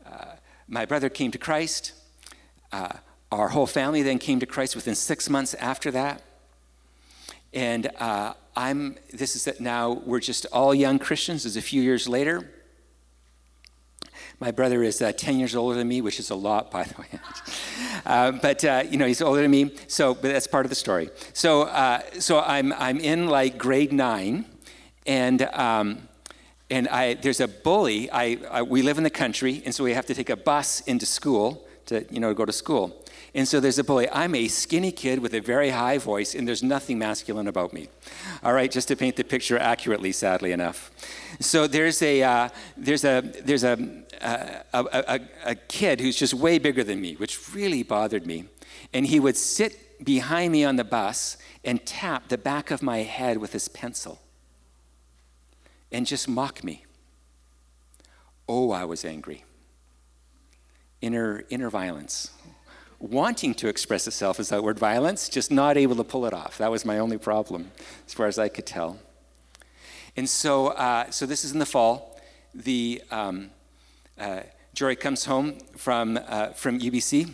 uh, 0.07 0.37
my 0.69 0.85
brother 0.85 1.09
came 1.09 1.31
to 1.31 1.39
Christ. 1.39 1.93
Uh, 2.73 2.89
our 3.31 3.49
whole 3.49 3.67
family 3.67 4.03
then 4.03 4.19
came 4.19 4.41
to 4.41 4.47
Christ 4.47 4.77
within 4.77 4.95
six 4.95 5.29
months 5.29 5.55
after 5.55 5.91
that. 5.91 6.23
And 7.53 7.91
uh, 7.99 8.35
I'm, 8.57 8.97
this 9.13 9.37
is 9.37 9.45
that 9.45 9.61
now 9.61 9.93
we're 9.93 10.21
just 10.21 10.47
all 10.47 10.75
young 10.75 10.99
Christians. 10.99 11.45
It's 11.47 11.57
a 11.57 11.63
few 11.63 11.83
years 11.83 12.09
later. 12.09 12.51
My 14.41 14.51
brother 14.51 14.83
is 14.83 15.01
uh, 15.01 15.13
10 15.13 15.39
years 15.39 15.55
older 15.55 15.77
than 15.77 15.89
me, 15.89 16.01
which 16.01 16.19
is 16.19 16.31
a 16.31 16.35
lot, 16.35 16.71
by 16.71 16.85
the 16.85 16.95
way. 17.01 17.07
uh, 18.05 18.33
but, 18.33 18.65
uh, 18.65 18.85
you 18.91 18.97
know, 18.97 19.07
he's 19.07 19.23
older 19.23 19.43
than 19.43 19.51
me, 19.51 19.75
so, 19.87 20.15
but 20.15 20.25
that's 20.25 20.47
part 20.47 20.67
of 20.67 20.71
the 20.71 20.77
story. 20.77 21.11
So, 21.33 22.01
so 22.19 22.41
I'm, 22.41 22.73
I'm 22.73 22.99
in 22.99 23.29
like 23.29 23.59
grade 23.59 23.93
nine, 23.93 24.47
and, 25.07 25.43
um, 25.43 26.09
and 26.73 26.89
I, 26.89 27.15
there's 27.15 27.41
a 27.41 27.49
bully. 27.49 28.11
I, 28.11 28.39
I, 28.51 28.63
we 28.63 28.81
live 28.81 28.97
in 28.97 29.05
the 29.05 29.11
country, 29.11 29.63
and 29.67 29.75
so 29.75 29.85
we 29.85 29.93
have 29.93 30.07
to 30.07 30.15
take 30.15 30.31
a 30.31 30.37
bus 30.37 30.81
into 30.81 31.05
school 31.05 31.67
to, 31.87 32.07
you 32.11 32.19
know, 32.19 32.33
go 32.33 32.47
to 32.47 32.53
school. 32.53 33.05
And 33.35 33.47
so 33.47 33.61
there's 33.61 33.79
a 33.79 33.85
bully. 33.85 34.09
I'm 34.11 34.35
a 34.35 34.49
skinny 34.49 34.91
kid 34.91 35.19
with 35.19 35.35
a 35.35 35.41
very 35.41 35.69
high 35.69 35.99
voice, 35.99 36.35
and 36.35 36.49
there's 36.49 36.63
nothing 36.63 36.99
masculine 36.99 37.47
about 37.47 37.75
me. 37.75 37.89
All 38.43 38.55
right, 38.55 38.71
just 38.71 38.89
to 38.89 38.97
paint 38.97 39.17
the 39.17 39.25
picture 39.25 39.59
accurately, 39.59 40.13
sadly 40.13 40.53
enough. 40.53 40.91
So 41.41 41.67
there's 41.67 42.01
a 42.03 42.23
uh, 42.23 42.49
there's 42.77 43.05
a 43.05 43.23
there's 43.45 43.65
a, 43.65 43.77
a, 44.23 44.65
a, 44.73 45.21
a 45.45 45.55
kid 45.55 46.01
who's 46.01 46.17
just 46.17 46.33
way 46.33 46.59
bigger 46.59 46.85
than 46.85 47.01
me, 47.01 47.15
which 47.17 47.55
really 47.55 47.83
bothered 47.83 48.27
me. 48.27 48.47
And 48.95 49.07
he 49.07 49.21
would 49.21 49.37
sit 49.37 50.05
behind 50.05 50.53
me 50.53 50.65
on 50.65 50.77
the 50.77 50.85
bus 50.85 51.37
and 51.65 51.85
tap 51.85 52.29
the 52.29 52.39
back 52.39 52.71
of 52.71 52.83
my 52.83 52.99
head 52.99 53.37
with 53.39 53.53
his 53.53 53.69
pencil 53.69 54.21
and 55.93 56.07
just 56.07 56.29
mock 56.29 56.65
me. 56.65 56.85
Oh, 58.49 58.71
I 58.71 58.85
was 58.85 59.05
angry. 59.05 59.45
Inner, 61.01 61.45
inner 61.51 61.71
violence 61.71 62.31
wanting 63.03 63.53
to 63.53 63.69
express 63.69 64.07
itself 64.07 64.39
as 64.39 64.49
that 64.51 64.63
word 64.63 64.79
violence, 64.79 65.29
just 65.29 65.51
not 65.51 65.77
able 65.77 65.97
to 65.97 66.05
pull 66.05 66.25
it 66.25 66.33
off. 66.33 66.59
That 66.59 66.71
was 66.71 66.85
my 66.85 66.99
only 66.99 67.19
problem, 67.19 67.73
as 68.07 68.15
far 68.15 68.27
as 68.27 68.39
I 68.39 68.49
could 68.49 68.65
tell. 68.65 68.99
And 70.17 70.29
so, 70.29 70.69
uh, 70.69 71.11
so 71.11 71.27
this 71.27 71.45
is 71.45 71.53
in 71.53 71.59
the 71.59 71.67
fall. 71.67 72.21
The 72.55 73.03
um, 73.11 73.51
uh, 74.19 74.43
Jory 74.73 74.95
comes 74.95 75.25
home 75.25 75.59
from 75.77 76.19
uh, 76.27 76.49
from 76.49 76.79
UBC 76.79 77.31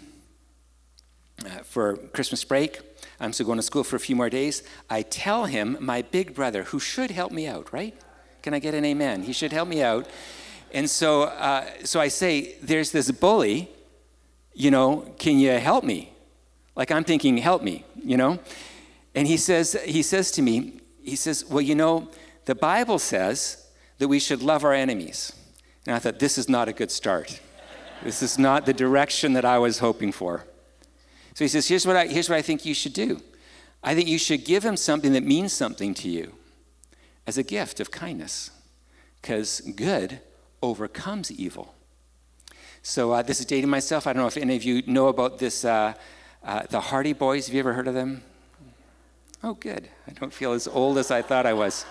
uh, 1.45 1.49
for 1.65 1.97
Christmas 1.97 2.43
break. 2.45 2.81
I'm 3.21 3.33
still 3.33 3.47
going 3.47 3.59
to 3.59 3.63
school 3.63 3.85
for 3.85 3.97
a 3.97 4.01
few 4.01 4.17
more 4.17 4.31
days. 4.31 4.63
I 4.89 5.03
tell 5.03 5.45
him 5.45 5.77
my 5.81 6.03
big 6.03 6.35
brother, 6.35 6.65
who 6.65 6.79
should 6.79 7.11
help 7.11 7.33
me 7.33 7.47
out, 7.47 7.73
right? 7.73 7.95
Can 8.49 8.55
I 8.55 8.61
get 8.61 8.73
an 8.73 8.87
amen? 8.87 9.25
He 9.25 9.35
should 9.35 9.53
help 9.53 9.69
me 9.69 9.83
out. 9.83 10.09
And 10.73 10.89
so, 10.89 11.25
uh, 11.25 11.67
so 11.85 12.01
I 12.01 12.09
say, 12.09 12.55
there's 12.63 12.91
this 12.93 13.11
bully 13.11 13.69
you 14.55 14.71
know, 14.71 15.13
can 15.19 15.39
you 15.39 15.51
help 15.51 15.85
me? 15.85 16.15
Like 16.75 16.91
I'm 16.91 17.05
thinking, 17.05 17.37
help 17.37 17.63
me, 17.63 17.85
you 18.03 18.17
know? 18.17 18.39
And 19.15 19.29
he 19.29 19.37
says, 19.37 19.79
he 19.85 20.01
says 20.03 20.31
to 20.31 20.41
me, 20.41 20.81
he 21.03 21.15
says, 21.15 21.45
well, 21.45 21.61
you 21.61 21.75
know, 21.75 22.09
the 22.47 22.55
Bible 22.55 22.99
says 22.99 23.69
that 23.99 24.09
we 24.09 24.19
should 24.19 24.41
love 24.41 24.65
our 24.65 24.73
enemies. 24.73 25.31
And 25.85 25.95
I 25.95 25.99
thought, 25.99 26.19
this 26.19 26.39
is 26.39 26.49
not 26.49 26.69
a 26.69 26.73
good 26.73 26.91
start. 26.91 27.41
this 28.03 28.23
is 28.23 28.39
not 28.39 28.65
the 28.65 28.73
direction 28.73 29.35
that 29.35 29.45
I 29.45 29.59
was 29.59 29.81
hoping 29.81 30.11
for. 30.11 30.47
So 31.35 31.45
he 31.45 31.49
says, 31.49 31.69
here's 31.69 31.87
what 31.87 31.97
I, 31.97 32.07
here's 32.07 32.31
what 32.31 32.39
I 32.39 32.43
think 32.43 32.65
you 32.65 32.73
should 32.73 32.95
do. 32.95 33.21
I 33.85 33.95
think 33.95 34.09
you 34.09 34.19
should 34.19 34.47
give 34.47 34.65
him 34.65 34.79
something 34.79 35.13
that 35.13 35.23
means 35.23 35.53
something 35.53 35.93
to 35.93 36.09
you 36.09 36.33
as 37.29 37.37
a 37.37 37.43
gift 37.43 37.79
of 37.79 37.91
kindness, 37.91 38.51
because 39.21 39.61
good 39.77 40.19
overcomes 40.63 41.31
evil. 41.31 41.75
So 42.81 43.13
uh, 43.13 43.21
this 43.21 43.39
is 43.39 43.45
dating 43.45 43.69
myself. 43.69 44.07
I 44.07 44.15
don't 44.15 44.23
know 44.23 44.29
if 44.29 44.39
any 44.39 44.57
of 44.57 44.65
you 44.65 44.83
know 44.87 45.09
about 45.09 45.39
this, 45.39 45.63
uh, 45.63 45.93
uh, 46.43 46.63
the 46.71 46.81
Hardy 46.81 47.13
Boys. 47.13 47.47
Have 47.47 47.53
you 47.55 47.61
ever 47.61 47.75
heard 47.75 47.87
of 47.87 47.93
them? 47.93 48.23
Oh, 49.45 49.53
good. 49.53 49.91
I 50.07 50.13
don't 50.13 50.33
feel 50.33 50.53
as 50.55 50.67
old 50.67 50.97
as 50.97 51.11
I 51.11 51.21
thought 51.21 51.45
I 51.45 51.53
was. 51.53 51.85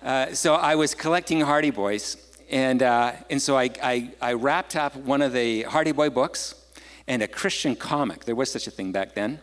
Uh, 0.00 0.32
so 0.32 0.54
I 0.54 0.76
was 0.76 0.94
collecting 0.94 1.40
Hardy 1.40 1.72
Boys, 1.72 2.16
and, 2.48 2.80
uh, 2.80 3.14
and 3.30 3.42
so 3.42 3.58
I, 3.58 3.70
I, 3.82 4.12
I 4.22 4.34
wrapped 4.34 4.76
up 4.76 4.94
one 4.94 5.22
of 5.22 5.32
the 5.32 5.64
Hardy 5.64 5.90
Boy 5.90 6.08
books 6.08 6.54
and 7.08 7.20
a 7.20 7.26
Christian 7.26 7.74
comic. 7.74 8.26
There 8.26 8.36
was 8.36 8.52
such 8.52 8.68
a 8.68 8.70
thing 8.70 8.92
back 8.92 9.16
then. 9.16 9.40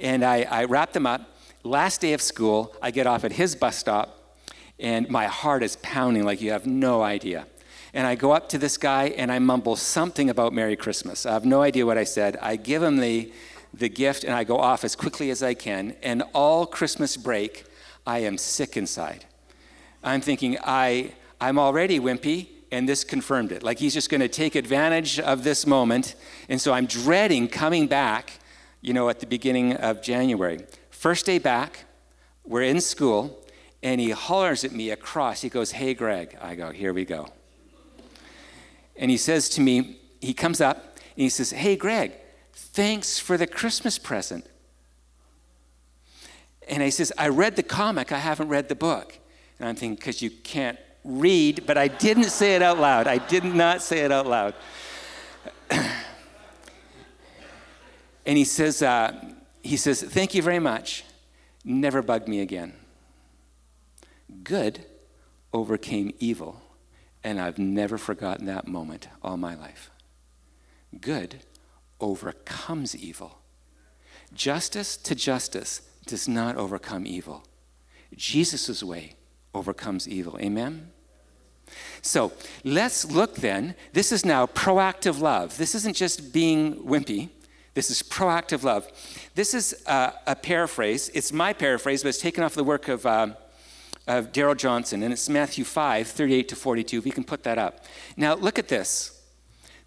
And 0.00 0.24
I, 0.24 0.42
I 0.50 0.64
wrapped 0.64 0.94
them 0.94 1.06
up. 1.06 1.30
Last 1.62 2.00
day 2.00 2.12
of 2.12 2.20
school, 2.20 2.74
I 2.82 2.90
get 2.90 3.06
off 3.06 3.22
at 3.22 3.30
his 3.30 3.54
bus 3.54 3.78
stop, 3.78 4.18
and 4.78 5.08
my 5.08 5.26
heart 5.26 5.62
is 5.62 5.76
pounding 5.76 6.24
like 6.24 6.40
you 6.40 6.50
have 6.50 6.66
no 6.66 7.02
idea 7.02 7.46
and 7.94 8.08
I 8.08 8.16
go 8.16 8.32
up 8.32 8.48
to 8.48 8.58
this 8.58 8.76
guy 8.76 9.04
and 9.16 9.30
I 9.30 9.38
mumble 9.38 9.76
something 9.76 10.28
about 10.28 10.52
Merry 10.52 10.74
Christmas. 10.74 11.24
I 11.24 11.32
have 11.32 11.44
no 11.44 11.62
idea 11.62 11.86
what 11.86 11.96
I 11.96 12.02
said. 12.02 12.36
I 12.42 12.56
give 12.56 12.82
him 12.82 12.96
the, 12.96 13.32
the 13.72 13.88
gift 13.88 14.24
and 14.24 14.34
I 14.34 14.42
go 14.42 14.58
off 14.58 14.82
as 14.82 14.96
quickly 14.96 15.30
as 15.30 15.44
I 15.44 15.54
can. 15.54 15.94
And 16.02 16.24
all 16.34 16.66
Christmas 16.66 17.16
break, 17.16 17.64
I 18.04 18.18
am 18.18 18.36
sick 18.36 18.76
inside. 18.76 19.26
I'm 20.02 20.20
thinking, 20.20 20.58
I, 20.64 21.12
I'm 21.40 21.56
already 21.56 22.00
wimpy, 22.00 22.48
and 22.72 22.88
this 22.88 23.04
confirmed 23.04 23.52
it. 23.52 23.62
Like 23.62 23.78
he's 23.78 23.94
just 23.94 24.10
going 24.10 24.20
to 24.20 24.28
take 24.28 24.56
advantage 24.56 25.20
of 25.20 25.44
this 25.44 25.64
moment. 25.64 26.16
And 26.48 26.60
so 26.60 26.72
I'm 26.72 26.86
dreading 26.86 27.46
coming 27.46 27.86
back, 27.86 28.40
you 28.82 28.92
know, 28.92 29.08
at 29.08 29.20
the 29.20 29.26
beginning 29.26 29.74
of 29.74 30.02
January. 30.02 30.58
First 30.90 31.26
day 31.26 31.38
back, 31.38 31.84
we're 32.44 32.62
in 32.62 32.80
school, 32.80 33.43
and 33.84 34.00
he 34.00 34.10
hollers 34.10 34.64
at 34.64 34.72
me 34.72 34.90
across. 34.90 35.42
He 35.42 35.48
goes, 35.48 35.70
Hey, 35.70 35.94
Greg. 35.94 36.36
I 36.42 36.56
go, 36.56 36.72
Here 36.72 36.92
we 36.92 37.04
go 37.04 37.28
and 38.96 39.10
he 39.10 39.16
says 39.16 39.48
to 39.50 39.60
me, 39.60 39.98
he 40.20 40.34
comes 40.34 40.60
up 40.60 40.76
and 40.76 41.22
he 41.22 41.28
says, 41.28 41.50
Hey, 41.50 41.76
Greg, 41.76 42.12
thanks 42.52 43.18
for 43.18 43.36
the 43.36 43.46
Christmas 43.46 43.98
present. 43.98 44.46
And 46.68 46.82
he 46.82 46.90
says, 46.90 47.12
I 47.18 47.28
read 47.28 47.56
the 47.56 47.62
comic, 47.62 48.12
I 48.12 48.18
haven't 48.18 48.48
read 48.48 48.68
the 48.68 48.74
book. 48.74 49.18
And 49.58 49.68
I'm 49.68 49.76
thinking, 49.76 49.96
because 49.96 50.22
you 50.22 50.30
can't 50.30 50.78
read, 51.04 51.64
but 51.66 51.76
I 51.76 51.88
didn't 51.88 52.30
say 52.30 52.56
it 52.56 52.62
out 52.62 52.78
loud. 52.78 53.06
I 53.06 53.18
did 53.18 53.44
not 53.44 53.82
say 53.82 54.00
it 54.00 54.10
out 54.10 54.26
loud. 54.26 54.54
and 55.70 55.88
he 58.24 58.44
says, 58.44 58.82
uh, 58.82 59.12
he 59.62 59.76
says, 59.76 60.02
thank 60.02 60.34
you 60.34 60.42
very 60.42 60.58
much. 60.58 61.04
Never 61.64 62.02
bug 62.02 62.26
me 62.26 62.40
again. 62.40 62.72
Good 64.42 64.84
overcame 65.52 66.12
evil 66.18 66.60
and 67.24 67.40
I've 67.40 67.58
never 67.58 67.96
forgotten 67.96 68.44
that 68.46 68.68
moment 68.68 69.08
all 69.22 69.38
my 69.38 69.54
life. 69.54 69.90
Good 71.00 71.40
overcomes 71.98 72.94
evil. 72.94 73.38
Justice 74.34 74.96
to 74.98 75.14
justice 75.14 75.80
does 76.06 76.28
not 76.28 76.56
overcome 76.56 77.06
evil. 77.06 77.44
Jesus' 78.14 78.82
way 78.82 79.16
overcomes 79.54 80.06
evil. 80.06 80.38
Amen? 80.38 80.90
So 82.02 82.32
let's 82.62 83.10
look 83.10 83.36
then. 83.36 83.74
This 83.94 84.12
is 84.12 84.24
now 84.24 84.46
proactive 84.46 85.20
love. 85.20 85.56
This 85.56 85.74
isn't 85.74 85.96
just 85.96 86.32
being 86.32 86.76
wimpy. 86.84 87.30
This 87.72 87.90
is 87.90 88.02
proactive 88.02 88.62
love. 88.62 88.86
This 89.34 89.54
is 89.54 89.74
uh, 89.86 90.10
a 90.26 90.36
paraphrase. 90.36 91.10
It's 91.14 91.32
my 91.32 91.52
paraphrase, 91.54 92.02
but 92.02 92.10
it's 92.10 92.20
taken 92.20 92.44
off 92.44 92.54
the 92.54 92.62
work 92.62 92.88
of, 92.88 93.06
uh, 93.06 93.28
of 94.06 94.32
Darrell 94.32 94.54
Johnson, 94.54 95.02
and 95.02 95.12
it's 95.12 95.28
Matthew 95.28 95.64
5, 95.64 96.06
38 96.06 96.48
to 96.48 96.56
42. 96.56 96.98
If 96.98 97.06
you 97.06 97.12
can 97.12 97.24
put 97.24 97.42
that 97.44 97.58
up. 97.58 97.84
Now, 98.16 98.34
look 98.34 98.58
at 98.58 98.68
this. 98.68 99.22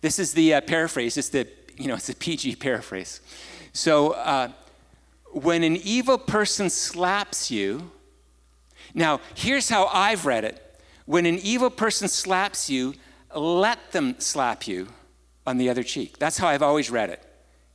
This 0.01 0.19
is 0.19 0.33
the 0.33 0.55
uh, 0.55 0.61
paraphrase. 0.61 1.17
It's 1.17 1.29
the, 1.29 1.47
you 1.77 1.87
know, 1.87 1.95
it's 1.95 2.09
a 2.09 2.15
PG 2.15 2.55
paraphrase. 2.57 3.21
So, 3.73 4.11
uh, 4.11 4.51
when 5.31 5.63
an 5.63 5.75
evil 5.77 6.17
person 6.17 6.69
slaps 6.69 7.51
you, 7.51 7.91
now, 8.93 9.21
here's 9.35 9.69
how 9.69 9.87
I've 9.93 10.25
read 10.25 10.43
it. 10.45 10.63
When 11.05 11.25
an 11.25 11.39
evil 11.43 11.69
person 11.69 12.07
slaps 12.07 12.69
you, 12.69 12.95
let 13.35 13.91
them 13.91 14.15
slap 14.19 14.67
you 14.67 14.87
on 15.45 15.57
the 15.57 15.69
other 15.69 15.83
cheek. 15.83 16.17
That's 16.17 16.37
how 16.37 16.47
I've 16.47 16.63
always 16.63 16.89
read 16.89 17.09
it. 17.09 17.23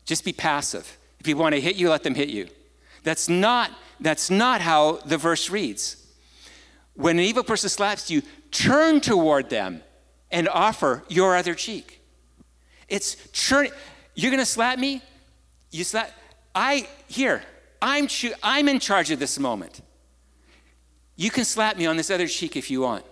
Just 0.04 0.24
be 0.24 0.32
passive. 0.32 0.98
If 1.20 1.26
people 1.26 1.42
want 1.42 1.54
to 1.54 1.60
hit 1.60 1.76
you, 1.76 1.90
let 1.90 2.02
them 2.02 2.14
hit 2.14 2.28
you. 2.28 2.48
That's 3.04 3.28
not, 3.28 3.70
that's 4.00 4.30
not 4.30 4.60
how 4.60 4.96
the 5.04 5.16
verse 5.16 5.50
reads. 5.50 6.01
When 6.94 7.18
an 7.18 7.24
evil 7.24 7.42
person 7.42 7.68
slaps 7.68 8.10
you, 8.10 8.22
turn 8.50 9.00
toward 9.00 9.50
them 9.50 9.82
and 10.30 10.48
offer 10.48 11.04
your 11.08 11.36
other 11.36 11.54
cheek. 11.54 12.00
It's 12.88 13.16
turn. 13.32 13.68
You're 14.14 14.30
going 14.30 14.42
to 14.42 14.46
slap 14.46 14.78
me? 14.78 15.02
You 15.70 15.84
slap. 15.84 16.10
I 16.54 16.86
here. 17.08 17.42
I'm 17.80 18.06
cho- 18.06 18.34
I'm 18.42 18.68
in 18.68 18.78
charge 18.78 19.10
of 19.10 19.18
this 19.18 19.38
moment. 19.38 19.80
You 21.16 21.30
can 21.30 21.44
slap 21.44 21.76
me 21.76 21.86
on 21.86 21.96
this 21.96 22.10
other 22.10 22.26
cheek 22.26 22.56
if 22.56 22.70
you 22.70 22.82
want. 22.82 23.04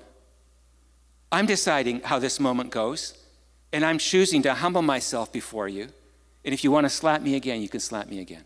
I'm 1.33 1.47
deciding 1.47 2.01
how 2.03 2.19
this 2.19 2.41
moment 2.41 2.71
goes, 2.71 3.15
and 3.73 3.85
I'm 3.85 3.99
choosing 3.99 4.43
to 4.43 4.55
humble 4.55 4.83
myself 4.83 5.33
before 5.33 5.69
you. 5.69 5.89
And 6.45 6.53
if 6.53 6.65
you 6.65 6.71
want 6.71 6.85
to 6.85 6.91
slap 6.91 7.23
me 7.23 7.37
again, 7.37 7.63
you 7.63 7.69
can 7.69 7.81
slap 7.81 8.09
me 8.09 8.21
again. 8.21 8.45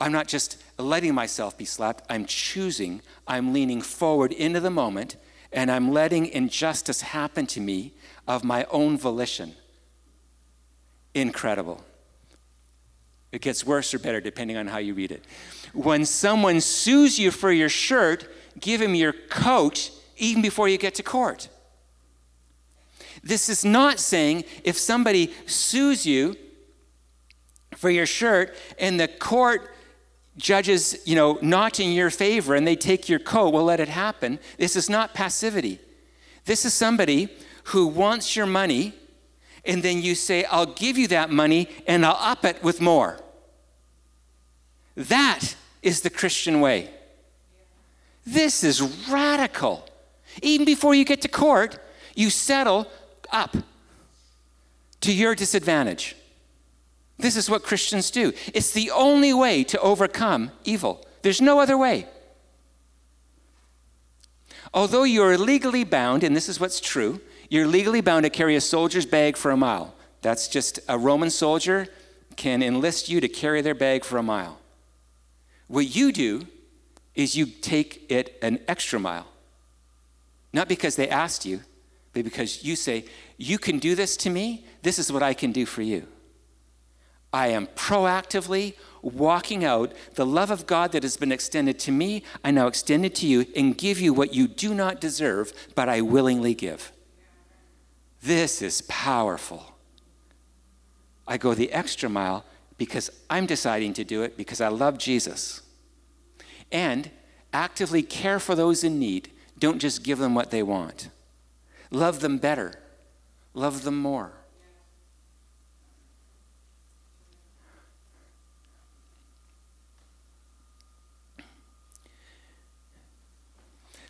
I'm 0.00 0.12
not 0.12 0.28
just 0.28 0.62
letting 0.78 1.14
myself 1.14 1.56
be 1.56 1.64
slapped, 1.64 2.04
I'm 2.10 2.26
choosing, 2.26 3.00
I'm 3.26 3.52
leaning 3.52 3.80
forward 3.80 4.32
into 4.32 4.60
the 4.60 4.70
moment, 4.70 5.16
and 5.52 5.70
I'm 5.70 5.90
letting 5.90 6.26
injustice 6.26 7.00
happen 7.00 7.46
to 7.48 7.60
me 7.60 7.94
of 8.28 8.44
my 8.44 8.66
own 8.70 8.98
volition. 8.98 9.54
Incredible. 11.14 11.82
It 13.32 13.40
gets 13.40 13.64
worse 13.64 13.92
or 13.94 13.98
better 13.98 14.20
depending 14.20 14.56
on 14.56 14.66
how 14.66 14.78
you 14.78 14.94
read 14.94 15.12
it. 15.12 15.24
When 15.72 16.04
someone 16.04 16.60
sues 16.60 17.18
you 17.18 17.30
for 17.30 17.50
your 17.50 17.68
shirt, 17.68 18.28
give 18.60 18.82
him 18.82 18.94
your 18.94 19.12
coat 19.12 19.90
even 20.16 20.42
before 20.42 20.68
you 20.68 20.78
get 20.78 20.94
to 20.96 21.02
court. 21.02 21.48
This 23.22 23.48
is 23.48 23.64
not 23.64 23.98
saying 23.98 24.44
if 24.62 24.78
somebody 24.78 25.32
sues 25.46 26.06
you 26.06 26.36
for 27.76 27.90
your 27.90 28.06
shirt 28.06 28.54
and 28.78 29.00
the 29.00 29.08
court 29.08 29.70
judges, 30.36 30.98
you 31.04 31.14
know, 31.14 31.38
not 31.42 31.80
in 31.80 31.92
your 31.92 32.10
favor 32.10 32.54
and 32.54 32.66
they 32.66 32.76
take 32.76 33.08
your 33.08 33.18
coat, 33.18 33.52
well, 33.52 33.64
let 33.64 33.80
it 33.80 33.88
happen. 33.88 34.38
This 34.58 34.76
is 34.76 34.90
not 34.90 35.14
passivity. 35.14 35.80
This 36.44 36.64
is 36.64 36.74
somebody 36.74 37.28
who 37.64 37.86
wants 37.86 38.36
your 38.36 38.46
money 38.46 38.94
and 39.64 39.82
then 39.82 40.00
you 40.00 40.14
say, 40.14 40.44
I'll 40.44 40.66
give 40.66 40.96
you 40.96 41.08
that 41.08 41.30
money 41.30 41.68
and 41.86 42.06
I'll 42.06 42.16
up 42.18 42.44
it 42.44 42.62
with 42.62 42.80
more. 42.80 43.18
That 44.94 45.56
is 45.82 46.02
the 46.02 46.10
Christian 46.10 46.60
way. 46.60 46.90
This 48.24 48.64
is 48.64 48.82
radical. 49.08 49.88
Even 50.42 50.64
before 50.64 50.94
you 50.94 51.04
get 51.04 51.22
to 51.22 51.28
court, 51.28 51.78
you 52.14 52.30
settle 52.30 52.86
up 53.30 53.56
to 55.00 55.12
your 55.12 55.34
disadvantage. 55.34 56.16
This 57.18 57.36
is 57.36 57.48
what 57.48 57.62
Christians 57.62 58.10
do. 58.10 58.32
It's 58.52 58.72
the 58.72 58.90
only 58.90 59.32
way 59.32 59.64
to 59.64 59.80
overcome 59.80 60.50
evil. 60.64 61.06
There's 61.22 61.40
no 61.40 61.60
other 61.60 61.78
way. 61.78 62.06
Although 64.74 65.04
you're 65.04 65.38
legally 65.38 65.84
bound, 65.84 66.22
and 66.22 66.36
this 66.36 66.48
is 66.48 66.60
what's 66.60 66.80
true, 66.80 67.20
you're 67.48 67.66
legally 67.66 68.00
bound 68.00 68.24
to 68.24 68.30
carry 68.30 68.56
a 68.56 68.60
soldier's 68.60 69.06
bag 69.06 69.36
for 69.36 69.50
a 69.50 69.56
mile. 69.56 69.94
That's 70.20 70.48
just 70.48 70.80
a 70.88 70.98
Roman 70.98 71.30
soldier 71.30 71.88
can 72.36 72.62
enlist 72.62 73.08
you 73.08 73.20
to 73.20 73.28
carry 73.28 73.62
their 73.62 73.74
bag 73.74 74.04
for 74.04 74.18
a 74.18 74.22
mile. 74.22 74.58
What 75.68 75.96
you 75.96 76.12
do 76.12 76.46
is 77.14 77.34
you 77.34 77.46
take 77.46 78.10
it 78.10 78.38
an 78.42 78.60
extra 78.68 79.00
mile. 79.00 79.26
Not 80.52 80.68
because 80.68 80.96
they 80.96 81.08
asked 81.08 81.46
you, 81.46 81.60
but 82.12 82.24
because 82.24 82.62
you 82.62 82.76
say, 82.76 83.06
You 83.38 83.58
can 83.58 83.78
do 83.78 83.94
this 83.94 84.16
to 84.18 84.30
me, 84.30 84.66
this 84.82 84.98
is 84.98 85.10
what 85.10 85.22
I 85.22 85.32
can 85.32 85.52
do 85.52 85.64
for 85.64 85.82
you. 85.82 86.06
I 87.32 87.48
am 87.48 87.66
proactively 87.68 88.74
walking 89.02 89.64
out 89.64 89.92
the 90.14 90.26
love 90.26 90.50
of 90.50 90.66
God 90.66 90.92
that 90.92 91.02
has 91.02 91.16
been 91.16 91.32
extended 91.32 91.78
to 91.80 91.92
me. 91.92 92.22
I 92.44 92.50
now 92.50 92.66
extend 92.66 93.04
it 93.04 93.14
to 93.16 93.26
you 93.26 93.46
and 93.54 93.76
give 93.76 94.00
you 94.00 94.12
what 94.12 94.34
you 94.34 94.48
do 94.48 94.74
not 94.74 95.00
deserve, 95.00 95.52
but 95.74 95.88
I 95.88 96.00
willingly 96.00 96.54
give. 96.54 96.92
This 98.22 98.62
is 98.62 98.82
powerful. 98.82 99.76
I 101.26 101.36
go 101.36 101.54
the 101.54 101.72
extra 101.72 102.08
mile 102.08 102.44
because 102.78 103.10
I'm 103.30 103.46
deciding 103.46 103.94
to 103.94 104.04
do 104.04 104.22
it 104.22 104.36
because 104.36 104.60
I 104.60 104.68
love 104.68 104.98
Jesus. 104.98 105.62
And 106.72 107.10
actively 107.52 108.02
care 108.02 108.38
for 108.38 108.54
those 108.54 108.84
in 108.84 108.98
need. 108.98 109.30
Don't 109.58 109.78
just 109.78 110.02
give 110.02 110.18
them 110.18 110.34
what 110.34 110.50
they 110.50 110.62
want. 110.62 111.08
Love 111.90 112.20
them 112.20 112.38
better, 112.38 112.74
love 113.54 113.84
them 113.84 113.96
more. 113.98 114.32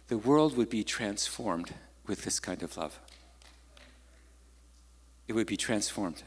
The 0.08 0.18
world 0.18 0.56
would 0.56 0.70
be 0.70 0.84
transformed 0.84 1.74
with 2.06 2.22
this 2.22 2.38
kind 2.38 2.62
of 2.62 2.76
love. 2.76 3.00
It 5.26 5.32
would 5.32 5.46
be 5.46 5.56
transformed. 5.56 6.22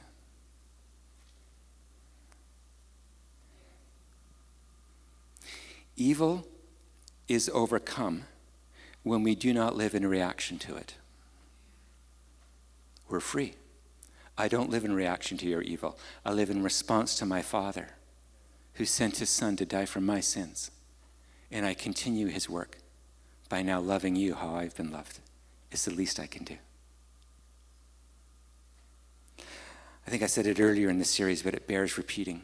Evil 5.96 6.46
is 7.28 7.50
overcome 7.54 8.24
when 9.04 9.24
we 9.24 9.36
do 9.36 9.54
not 9.54 9.76
live 9.76 9.96
in 9.96 10.06
reaction 10.06 10.58
to 10.60 10.76
it. 10.76 10.96
We're 13.08 13.20
free. 13.20 13.54
I 14.38 14.48
don't 14.48 14.70
live 14.70 14.86
in 14.86 14.94
reaction 14.94 15.38
to 15.38 15.48
your 15.48 15.62
evil. 15.62 15.98
I 16.26 16.32
live 16.32 16.50
in 16.50 16.64
response 16.64 17.16
to 17.16 17.26
my 17.26 17.42
Father 17.42 17.90
who 18.74 18.86
sent 18.86 19.18
his 19.18 19.30
Son 19.30 19.56
to 19.58 19.66
die 19.66 19.86
for 19.86 20.00
my 20.00 20.20
sins. 20.20 20.72
And 21.52 21.66
I 21.66 21.74
continue 21.74 22.28
his 22.28 22.50
work 22.50 22.78
by 23.50 23.62
now 23.64 23.80
loving 23.80 24.16
you 24.16 24.36
how 24.36 24.56
I've 24.56 24.76
been 24.76 24.92
loved. 24.92 25.20
It's 25.72 25.86
the 25.86 25.92
least 25.92 26.20
I 26.20 26.28
can 26.28 26.44
do. 26.46 26.56
I 29.40 30.12
think 30.12 30.24
I 30.24 30.28
said 30.28 30.48
it 30.48 30.60
earlier 30.60 30.90
in 30.90 30.98
the 30.98 31.06
series, 31.06 31.44
but 31.44 31.54
it 31.54 31.68
bears 31.68 31.98
repeating. 31.98 32.42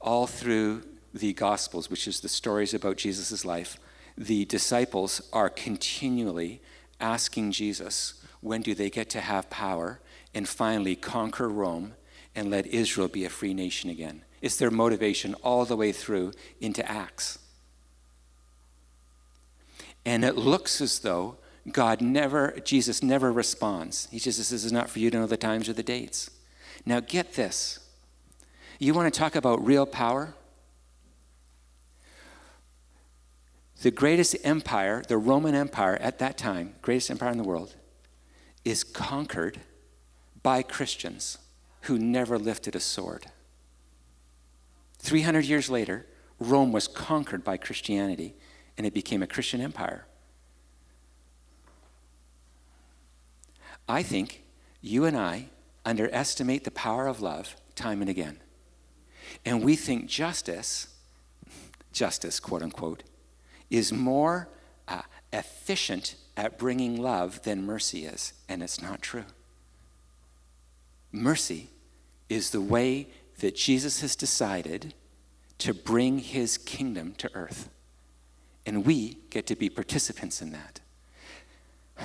All 0.00 0.26
through 0.26 0.82
the 1.12 1.32
Gospels, 1.32 1.90
which 1.90 2.06
is 2.06 2.20
the 2.20 2.28
stories 2.28 2.72
about 2.72 2.96
Jesus' 2.96 3.44
life, 3.44 3.78
the 4.16 4.44
disciples 4.44 5.28
are 5.32 5.48
continually 5.48 6.62
asking 7.00 7.50
Jesus, 7.50 8.14
when 8.40 8.62
do 8.62 8.74
they 8.74 8.90
get 8.90 9.10
to 9.10 9.20
have 9.20 9.50
power 9.50 10.00
and 10.32 10.48
finally 10.48 10.94
conquer 10.94 11.48
Rome 11.48 11.94
and 12.34 12.48
let 12.48 12.66
Israel 12.66 13.08
be 13.08 13.24
a 13.24 13.30
free 13.30 13.52
nation 13.52 13.90
again? 13.90 14.22
It's 14.40 14.56
their 14.56 14.70
motivation 14.70 15.34
all 15.42 15.64
the 15.64 15.76
way 15.76 15.90
through 15.90 16.32
into 16.60 16.88
Acts. 16.88 17.39
And 20.04 20.24
it 20.24 20.36
looks 20.36 20.80
as 20.80 21.00
though 21.00 21.36
God 21.70 22.00
never, 22.00 22.58
Jesus 22.64 23.02
never 23.02 23.32
responds. 23.32 24.08
He 24.10 24.18
just 24.18 24.38
says, 24.38 24.50
This 24.50 24.64
is 24.64 24.72
not 24.72 24.88
for 24.88 24.98
you 24.98 25.10
to 25.10 25.18
know 25.18 25.26
the 25.26 25.36
times 25.36 25.68
or 25.68 25.72
the 25.72 25.82
dates. 25.82 26.30
Now, 26.86 27.00
get 27.00 27.34
this. 27.34 27.78
You 28.78 28.94
want 28.94 29.12
to 29.12 29.18
talk 29.18 29.36
about 29.36 29.64
real 29.64 29.84
power? 29.84 30.34
The 33.82 33.90
greatest 33.90 34.36
empire, 34.44 35.02
the 35.06 35.18
Roman 35.18 35.54
Empire 35.54 35.96
at 36.00 36.18
that 36.18 36.36
time, 36.36 36.74
greatest 36.82 37.10
empire 37.10 37.30
in 37.30 37.38
the 37.38 37.44
world, 37.44 37.74
is 38.64 38.84
conquered 38.84 39.60
by 40.42 40.62
Christians 40.62 41.38
who 41.82 41.98
never 41.98 42.38
lifted 42.38 42.74
a 42.74 42.80
sword. 42.80 43.26
300 44.98 45.44
years 45.46 45.70
later, 45.70 46.06
Rome 46.38 46.72
was 46.72 46.88
conquered 46.88 47.42
by 47.42 47.56
Christianity 47.56 48.34
and 48.76 48.86
it 48.86 48.94
became 48.94 49.22
a 49.22 49.26
Christian 49.26 49.60
empire. 49.60 50.06
I 53.88 54.02
think 54.02 54.42
you 54.80 55.04
and 55.04 55.16
I 55.16 55.46
underestimate 55.84 56.64
the 56.64 56.70
power 56.70 57.06
of 57.06 57.20
love 57.20 57.56
time 57.74 58.00
and 58.00 58.10
again. 58.10 58.38
And 59.44 59.64
we 59.64 59.76
think 59.76 60.06
justice, 60.06 60.88
justice, 61.92 62.40
quote 62.40 62.62
unquote, 62.62 63.02
is 63.70 63.92
more 63.92 64.48
uh, 64.88 65.02
efficient 65.32 66.16
at 66.36 66.58
bringing 66.58 67.00
love 67.00 67.42
than 67.42 67.64
mercy 67.64 68.04
is. 68.04 68.32
And 68.48 68.62
it's 68.62 68.82
not 68.82 69.02
true. 69.02 69.24
Mercy 71.12 71.70
is 72.28 72.50
the 72.50 72.60
way 72.60 73.08
that 73.40 73.56
Jesus 73.56 74.00
has 74.00 74.14
decided 74.14 74.94
to 75.58 75.74
bring 75.74 76.18
his 76.18 76.56
kingdom 76.56 77.14
to 77.18 77.30
earth. 77.34 77.68
And 78.66 78.84
we 78.84 79.18
get 79.30 79.46
to 79.46 79.56
be 79.56 79.68
participants 79.68 80.42
in 80.42 80.52
that. 80.52 80.80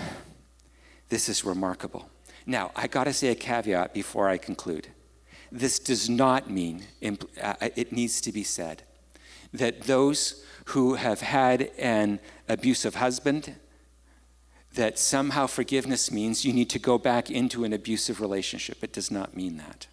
This 1.07 1.29
is 1.29 1.45
remarkable. 1.45 2.09
Now, 2.47 2.71
I 2.75 2.87
got 2.87 3.03
to 3.03 3.13
say 3.13 3.27
a 3.27 3.35
caveat 3.35 3.93
before 3.93 4.27
I 4.27 4.37
conclude. 4.39 4.87
This 5.51 5.77
does 5.77 6.09
not 6.09 6.49
mean, 6.49 6.83
uh, 7.41 7.53
it 7.61 7.91
needs 7.91 8.19
to 8.21 8.31
be 8.31 8.43
said, 8.43 8.81
that 9.53 9.83
those 9.83 10.43
who 10.65 10.95
have 10.95 11.21
had 11.21 11.71
an 11.77 12.19
abusive 12.49 12.95
husband, 12.95 13.55
that 14.73 14.99
somehow 14.99 15.47
forgiveness 15.47 16.11
means 16.11 16.43
you 16.43 16.53
need 16.53 16.69
to 16.71 16.79
go 16.79 16.97
back 16.97 17.29
into 17.29 17.63
an 17.63 17.71
abusive 17.71 18.19
relationship. 18.19 18.83
It 18.83 18.93
does 18.93 19.09
not 19.11 19.35
mean 19.35 19.57
that. 19.57 19.87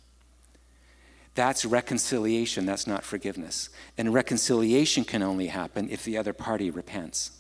That's 1.35 1.65
reconciliation, 1.65 2.67
that's 2.67 2.87
not 2.87 3.05
forgiveness. 3.05 3.71
And 3.97 4.13
reconciliation 4.13 5.05
can 5.05 5.23
only 5.23 5.47
happen 5.47 5.89
if 5.89 6.05
the 6.05 6.19
other 6.19 6.33
party 6.33 6.71
repents. 6.71 7.33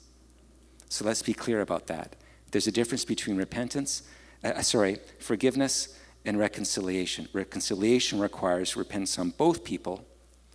So 0.88 1.04
let's 1.04 1.22
be 1.22 1.34
clear 1.34 1.60
about 1.60 1.86
that. 1.88 2.16
There's 2.50 2.66
a 2.66 2.72
difference 2.72 3.04
between 3.04 3.36
repentance, 3.36 4.02
uh, 4.44 4.48
uh 4.48 4.62
sorry, 4.62 4.98
forgiveness 5.18 5.98
and 6.24 6.38
reconciliation. 6.38 7.28
Reconciliation 7.32 8.18
requires 8.18 8.76
repentance 8.76 9.18
on 9.18 9.30
both 9.30 9.64
people 9.64 10.06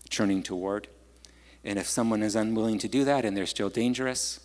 turning 0.10 0.42
toward. 0.42 0.88
And 1.64 1.78
if 1.78 1.88
someone 1.88 2.24
is 2.24 2.36
unwilling 2.36 2.80
to 2.80 2.88
do 2.88 3.04
that 3.04 3.26
and 3.26 3.36
they're 3.36 3.46
still 3.46 3.70
dangerous, 3.70 4.40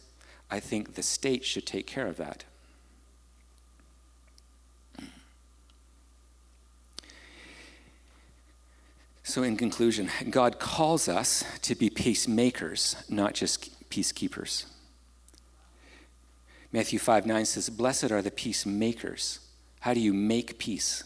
I 0.51 0.61
think 0.61 0.95
the 0.95 1.03
state 1.03 1.45
should 1.45 1.67
take 1.67 1.87
care 1.87 2.09
of 2.09 2.17
that. 2.17 2.45
So, 9.25 9.45
in 9.45 9.57
conclusion, 9.57 10.11
God 10.31 10.59
calls 10.59 11.09
us 11.09 11.45
to 11.63 11.75
be 11.75 11.91
peacemakers, 11.91 12.97
not 13.09 13.35
just 13.35 13.89
peacekeepers. 13.89 14.67
Matthew 16.73 16.99
5 16.99 17.27
9 17.27 17.45
says, 17.45 17.71
Blessed 17.71 18.11
are 18.11 18.23
the 18.23 18.31
peacemakers. 18.31 19.39
How 19.81 19.95
do 19.95 20.01
you 20.01 20.13
make 20.13 20.59
peace? 20.59 21.05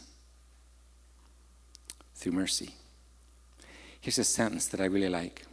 Through 2.15 2.33
mercy. 2.33 2.75
Here's 4.01 4.19
a 4.19 4.25
sentence 4.25 4.67
that 4.69 4.81
I 4.81 4.85
really 4.85 5.09
like. 5.09 5.45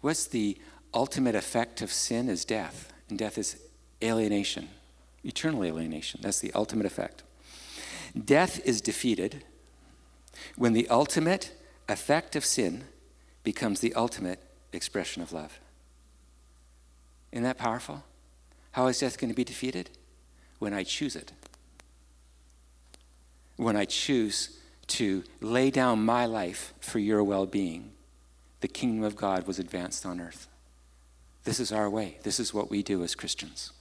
What's 0.00 0.26
the 0.26 0.58
ultimate 0.92 1.34
effect 1.34 1.80
of 1.80 1.92
sin 1.92 2.28
is 2.28 2.44
death, 2.44 2.92
and 3.08 3.18
death 3.18 3.38
is 3.38 3.56
alienation, 4.02 4.68
eternal 5.24 5.64
alienation. 5.64 6.20
That's 6.22 6.40
the 6.40 6.52
ultimate 6.52 6.86
effect. 6.86 7.22
Death 8.24 8.60
is 8.66 8.80
defeated 8.80 9.44
when 10.56 10.72
the 10.72 10.88
ultimate 10.88 11.55
effect 11.88 12.36
of 12.36 12.44
sin 12.44 12.84
becomes 13.44 13.80
the 13.80 13.94
ultimate 13.94 14.40
expression 14.72 15.22
of 15.22 15.32
love. 15.32 15.60
Isn't 17.32 17.44
that 17.44 17.58
powerful? 17.58 18.04
How 18.72 18.86
is 18.88 19.00
death 19.00 19.18
going 19.18 19.30
to 19.30 19.36
be 19.36 19.44
defeated? 19.44 19.90
When 20.58 20.74
I 20.74 20.84
choose 20.84 21.16
it. 21.16 21.32
When 23.56 23.76
I 23.76 23.84
choose 23.84 24.58
to 24.88 25.24
lay 25.40 25.70
down 25.70 26.04
my 26.04 26.26
life 26.26 26.74
for 26.80 26.98
your 26.98 27.24
well 27.24 27.46
being, 27.46 27.92
the 28.60 28.68
kingdom 28.68 29.04
of 29.04 29.16
God 29.16 29.46
was 29.46 29.58
advanced 29.58 30.04
on 30.06 30.20
earth. 30.20 30.48
This 31.44 31.60
is 31.60 31.72
our 31.72 31.88
way. 31.88 32.18
This 32.22 32.40
is 32.40 32.52
what 32.52 32.70
we 32.70 32.82
do 32.82 33.02
as 33.02 33.14
Christians. 33.14 33.72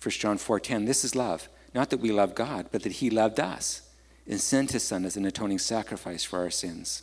1 0.00 0.10
John 0.10 0.38
4:10 0.38 0.86
This 0.86 1.04
is 1.04 1.14
love, 1.14 1.48
not 1.74 1.90
that 1.90 2.00
we 2.00 2.10
love 2.10 2.34
God, 2.34 2.68
but 2.70 2.82
that 2.82 2.92
he 2.92 3.10
loved 3.10 3.38
us 3.38 3.82
and 4.28 4.40
sent 4.40 4.72
his 4.72 4.82
son 4.82 5.04
as 5.04 5.16
an 5.16 5.24
atoning 5.24 5.58
sacrifice 5.58 6.24
for 6.24 6.40
our 6.40 6.50
sins. 6.50 7.02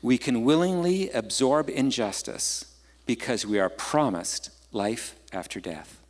We 0.00 0.18
can 0.18 0.44
willingly 0.44 1.10
absorb 1.10 1.68
injustice 1.68 2.64
because 3.06 3.46
we 3.46 3.60
are 3.60 3.68
promised 3.68 4.50
life 4.72 5.14
after 5.32 5.60
death. 5.60 6.00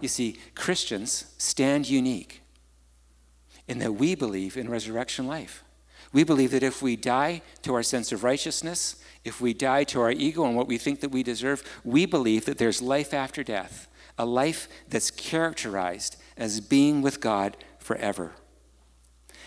You 0.00 0.08
see, 0.08 0.38
Christians 0.54 1.32
stand 1.38 1.88
unique 1.88 2.42
in 3.68 3.78
that 3.78 3.92
we 3.92 4.14
believe 4.14 4.56
in 4.56 4.68
resurrection 4.68 5.26
life. 5.26 5.64
We 6.12 6.24
believe 6.24 6.50
that 6.50 6.62
if 6.62 6.82
we 6.82 6.96
die 6.96 7.42
to 7.62 7.74
our 7.74 7.82
sense 7.82 8.12
of 8.12 8.24
righteousness, 8.24 8.96
if 9.24 9.40
we 9.40 9.54
die 9.54 9.84
to 9.84 10.00
our 10.00 10.10
ego 10.10 10.44
and 10.44 10.56
what 10.56 10.68
we 10.68 10.76
think 10.76 11.00
that 11.00 11.10
we 11.10 11.22
deserve, 11.22 11.62
we 11.84 12.04
believe 12.04 12.44
that 12.44 12.58
there's 12.58 12.82
life 12.82 13.14
after 13.14 13.42
death, 13.42 13.88
a 14.18 14.26
life 14.26 14.68
that's 14.88 15.10
characterized 15.10 16.16
as 16.36 16.60
being 16.60 17.00
with 17.00 17.20
God 17.20 17.56
forever. 17.82 18.32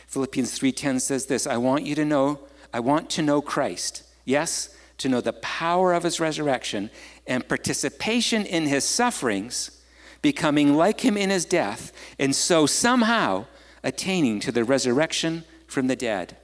Philippians 0.07 0.57
3:10 0.57 1.01
says 1.01 1.25
this, 1.25 1.47
I 1.47 1.57
want 1.57 1.85
you 1.85 1.95
to 1.95 2.05
know, 2.05 2.39
I 2.73 2.79
want 2.79 3.09
to 3.11 3.21
know 3.21 3.41
Christ. 3.41 4.03
Yes, 4.23 4.69
to 4.97 5.09
know 5.09 5.21
the 5.21 5.33
power 5.33 5.93
of 5.93 6.03
his 6.03 6.19
resurrection 6.19 6.89
and 7.27 7.47
participation 7.47 8.45
in 8.45 8.65
his 8.67 8.83
sufferings, 8.83 9.81
becoming 10.21 10.75
like 10.75 11.01
him 11.01 11.17
in 11.17 11.29
his 11.29 11.45
death, 11.45 11.91
and 12.17 12.35
so 12.35 12.65
somehow 12.65 13.45
attaining 13.83 14.39
to 14.41 14.51
the 14.51 14.63
resurrection 14.63 15.43
from 15.67 15.87
the 15.87 15.95
dead. 15.95 16.37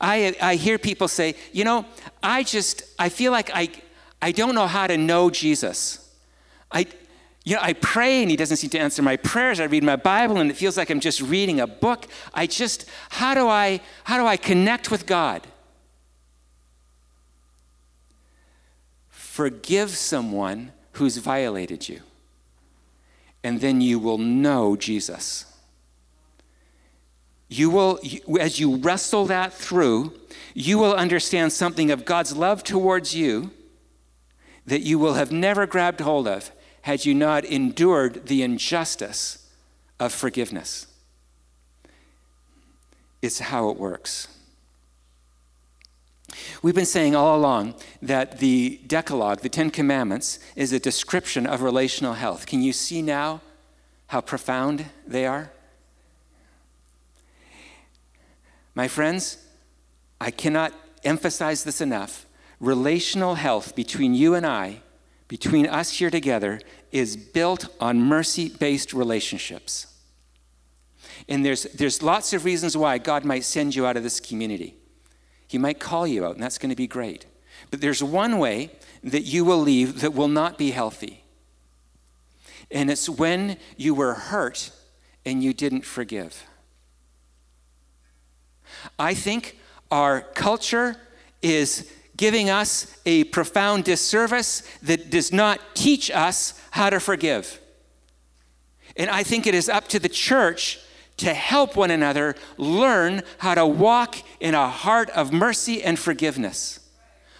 I, 0.00 0.34
I 0.40 0.54
hear 0.56 0.78
people 0.78 1.08
say, 1.08 1.34
you 1.52 1.64
know, 1.64 1.84
I 2.22 2.42
just, 2.42 2.82
I 2.98 3.08
feel 3.08 3.32
like 3.32 3.50
I, 3.52 3.70
I 4.20 4.32
don't 4.32 4.54
know 4.54 4.66
how 4.66 4.86
to 4.86 4.96
know 4.96 5.30
Jesus. 5.30 6.14
I, 6.70 6.86
you 7.48 7.54
know, 7.54 7.62
I 7.62 7.72
pray 7.72 8.20
and 8.20 8.30
he 8.30 8.36
doesn't 8.36 8.58
seem 8.58 8.68
to 8.70 8.78
answer 8.78 9.00
my 9.00 9.16
prayers. 9.16 9.58
I 9.58 9.64
read 9.64 9.82
my 9.82 9.96
Bible 9.96 10.36
and 10.36 10.50
it 10.50 10.54
feels 10.54 10.76
like 10.76 10.90
I'm 10.90 11.00
just 11.00 11.22
reading 11.22 11.60
a 11.60 11.66
book. 11.66 12.06
I 12.34 12.46
just, 12.46 12.84
how 13.08 13.32
do 13.32 13.48
I, 13.48 13.80
how 14.04 14.18
do 14.18 14.26
I 14.26 14.36
connect 14.36 14.90
with 14.90 15.06
God? 15.06 15.46
Forgive 19.08 19.90
someone 19.90 20.72
who's 20.92 21.16
violated 21.16 21.88
you, 21.88 22.02
and 23.42 23.62
then 23.62 23.80
you 23.80 23.98
will 23.98 24.18
know 24.18 24.76
Jesus. 24.76 25.46
You 27.48 27.70
will, 27.70 27.98
as 28.38 28.60
you 28.60 28.76
wrestle 28.76 29.24
that 29.26 29.54
through, 29.54 30.12
you 30.52 30.76
will 30.76 30.94
understand 30.94 31.54
something 31.54 31.90
of 31.90 32.04
God's 32.04 32.36
love 32.36 32.62
towards 32.62 33.14
you 33.14 33.52
that 34.66 34.80
you 34.82 34.98
will 34.98 35.14
have 35.14 35.32
never 35.32 35.66
grabbed 35.66 36.00
hold 36.00 36.28
of 36.28 36.50
had 36.88 37.04
you 37.04 37.12
not 37.12 37.44
endured 37.44 38.28
the 38.28 38.42
injustice 38.42 39.46
of 40.00 40.10
forgiveness. 40.10 40.86
It's 43.20 43.40
how 43.40 43.68
it 43.68 43.76
works. 43.76 44.26
We've 46.62 46.74
been 46.74 46.86
saying 46.86 47.14
all 47.14 47.36
along 47.36 47.74
that 48.00 48.38
the 48.38 48.80
Decalogue, 48.86 49.40
the 49.40 49.50
Ten 49.50 49.70
Commandments, 49.70 50.38
is 50.56 50.72
a 50.72 50.80
description 50.80 51.46
of 51.46 51.60
relational 51.60 52.14
health. 52.14 52.46
Can 52.46 52.62
you 52.62 52.72
see 52.72 53.02
now 53.02 53.42
how 54.06 54.22
profound 54.22 54.86
they 55.06 55.26
are? 55.26 55.50
My 58.74 58.88
friends, 58.88 59.36
I 60.22 60.30
cannot 60.30 60.72
emphasize 61.04 61.64
this 61.64 61.82
enough. 61.82 62.24
Relational 62.60 63.34
health 63.34 63.76
between 63.76 64.14
you 64.14 64.34
and 64.34 64.46
I 64.46 64.80
between 65.28 65.66
us 65.66 65.90
here 65.90 66.10
together 66.10 66.58
is 66.92 67.16
built 67.16 67.68
on 67.80 68.00
mercy 68.00 68.48
based 68.48 68.92
relationships. 68.92 69.86
And 71.28 71.44
there's, 71.44 71.64
there's 71.64 72.02
lots 72.02 72.32
of 72.32 72.44
reasons 72.44 72.76
why 72.76 72.98
God 72.98 73.24
might 73.24 73.44
send 73.44 73.74
you 73.74 73.86
out 73.86 73.96
of 73.96 74.02
this 74.02 74.20
community. 74.20 74.74
He 75.46 75.58
might 75.58 75.80
call 75.80 76.06
you 76.06 76.24
out, 76.24 76.34
and 76.34 76.42
that's 76.42 76.58
going 76.58 76.70
to 76.70 76.76
be 76.76 76.86
great. 76.86 77.26
But 77.70 77.80
there's 77.80 78.02
one 78.02 78.38
way 78.38 78.70
that 79.02 79.22
you 79.22 79.44
will 79.44 79.58
leave 79.58 80.00
that 80.00 80.14
will 80.14 80.28
not 80.28 80.58
be 80.58 80.70
healthy. 80.70 81.24
And 82.70 82.90
it's 82.90 83.08
when 83.08 83.56
you 83.76 83.94
were 83.94 84.14
hurt 84.14 84.70
and 85.24 85.42
you 85.42 85.52
didn't 85.52 85.84
forgive. 85.84 86.44
I 88.98 89.14
think 89.14 89.58
our 89.90 90.20
culture 90.20 90.96
is 91.40 91.90
giving 92.18 92.50
us 92.50 92.98
a 93.06 93.24
profound 93.24 93.84
disservice 93.84 94.62
that 94.82 95.08
does 95.08 95.32
not 95.32 95.60
teach 95.74 96.10
us 96.10 96.60
how 96.72 96.90
to 96.90 97.00
forgive. 97.00 97.60
And 98.96 99.08
I 99.08 99.22
think 99.22 99.46
it 99.46 99.54
is 99.54 99.68
up 99.68 99.88
to 99.88 99.98
the 99.98 100.08
church 100.08 100.80
to 101.18 101.32
help 101.32 101.76
one 101.76 101.90
another 101.90 102.34
learn 102.58 103.22
how 103.38 103.54
to 103.54 103.66
walk 103.66 104.16
in 104.40 104.54
a 104.54 104.68
heart 104.68 105.08
of 105.10 105.32
mercy 105.32 105.82
and 105.82 105.98
forgiveness. 105.98 106.80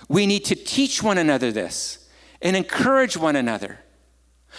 We 0.09 0.27
need 0.27 0.45
to 0.47 0.55
teach 0.55 1.03
one 1.03 1.19
another 1.19 1.53
this 1.53 2.09
and 2.41 2.57
encourage 2.57 3.17
one 3.17 3.37
another. 3.37 3.81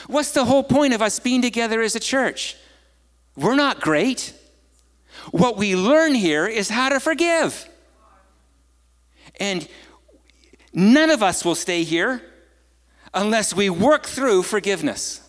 What's 0.07 0.31
the 0.31 0.45
whole 0.45 0.63
point 0.63 0.93
of 0.93 1.01
us 1.01 1.19
being 1.19 1.41
together 1.41 1.81
as 1.81 1.95
a 1.95 1.99
church? 1.99 2.55
We're 3.35 3.55
not 3.55 3.79
great. 3.79 4.33
What 5.31 5.57
we 5.57 5.75
learn 5.75 6.13
here 6.13 6.45
is 6.45 6.69
how 6.69 6.89
to 6.89 6.99
forgive. 6.99 7.67
And 9.39 9.67
none 10.79 11.09
of 11.09 11.21
us 11.21 11.43
will 11.43 11.55
stay 11.55 11.83
here 11.83 12.21
unless 13.13 13.53
we 13.53 13.69
work 13.69 14.05
through 14.05 14.43
forgiveness. 14.43 15.21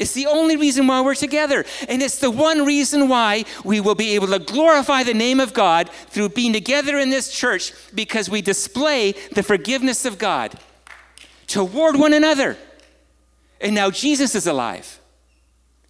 It's 0.00 0.14
the 0.14 0.26
only 0.26 0.56
reason 0.56 0.86
why 0.86 1.02
we're 1.02 1.14
together. 1.14 1.66
And 1.86 2.00
it's 2.00 2.18
the 2.18 2.30
one 2.30 2.64
reason 2.64 3.06
why 3.08 3.44
we 3.64 3.80
will 3.80 3.94
be 3.94 4.14
able 4.14 4.28
to 4.28 4.38
glorify 4.38 5.02
the 5.02 5.12
name 5.12 5.40
of 5.40 5.52
God 5.52 5.90
through 6.08 6.30
being 6.30 6.54
together 6.54 6.98
in 6.98 7.10
this 7.10 7.30
church 7.30 7.74
because 7.94 8.30
we 8.30 8.40
display 8.40 9.12
the 9.32 9.42
forgiveness 9.42 10.06
of 10.06 10.16
God 10.16 10.58
toward 11.46 11.96
one 11.96 12.14
another. 12.14 12.56
And 13.60 13.74
now 13.74 13.90
Jesus 13.90 14.34
is 14.34 14.46
alive 14.46 15.00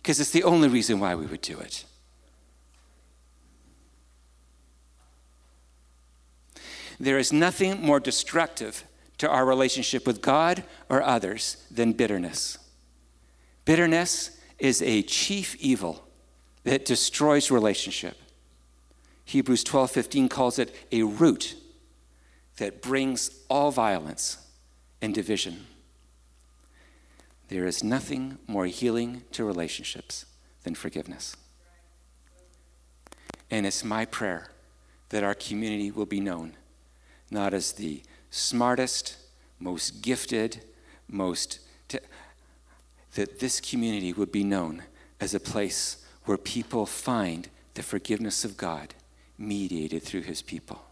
because 0.02 0.18
it's 0.18 0.30
the 0.30 0.42
only 0.42 0.68
reason 0.68 0.98
why 0.98 1.14
we 1.14 1.26
would 1.26 1.40
do 1.40 1.56
it. 1.58 1.84
There 6.98 7.16
is 7.16 7.32
nothing 7.32 7.80
more 7.80 8.00
destructive 8.00 8.84
to 9.20 9.28
our 9.28 9.44
relationship 9.44 10.06
with 10.06 10.22
God 10.22 10.64
or 10.88 11.02
others 11.02 11.58
than 11.70 11.92
bitterness. 11.92 12.56
Bitterness 13.66 14.40
is 14.58 14.80
a 14.80 15.02
chief 15.02 15.54
evil 15.56 16.08
that 16.64 16.86
destroys 16.86 17.50
relationship. 17.50 18.16
Hebrews 19.26 19.62
12:15 19.62 20.30
calls 20.30 20.58
it 20.58 20.74
a 20.90 21.02
root 21.02 21.54
that 22.56 22.80
brings 22.80 23.30
all 23.50 23.70
violence 23.70 24.38
and 25.02 25.14
division. 25.14 25.66
There 27.48 27.66
is 27.66 27.84
nothing 27.84 28.38
more 28.46 28.66
healing 28.66 29.24
to 29.32 29.44
relationships 29.44 30.24
than 30.62 30.74
forgiveness. 30.74 31.36
And 33.50 33.66
it's 33.66 33.84
my 33.84 34.06
prayer 34.06 34.50
that 35.10 35.22
our 35.22 35.34
community 35.34 35.90
will 35.90 36.06
be 36.06 36.20
known 36.20 36.56
not 37.30 37.52
as 37.52 37.72
the 37.72 38.02
smartest, 38.30 39.16
most 39.58 40.02
gifted, 40.02 40.64
most. 41.08 41.60
T- 41.88 41.98
that 43.14 43.40
this 43.40 43.60
community 43.60 44.12
would 44.12 44.30
be 44.30 44.44
known 44.44 44.82
as 45.20 45.34
a 45.34 45.40
place 45.40 46.04
where 46.24 46.36
people 46.36 46.86
find 46.86 47.48
the 47.74 47.82
forgiveness 47.82 48.44
of 48.44 48.56
God 48.56 48.94
mediated 49.36 50.02
through 50.02 50.22
his 50.22 50.42
people. 50.42 50.82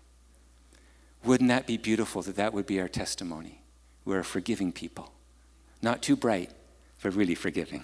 Wouldn't 1.25 1.49
that 1.49 1.67
be 1.67 1.77
beautiful 1.77 2.23
that 2.23 2.37
that 2.37 2.53
would 2.53 2.67
be 2.67 2.81
our 2.81 2.89
testimony? 2.89 3.63
We're 4.05 4.21
a 4.21 4.25
forgiving 4.25 4.73
people. 4.73 5.13
Not 5.83 6.03
too 6.03 6.17
bright, 6.17 6.51
but 7.03 7.15
really 7.15 7.35
forgiving. 7.35 7.83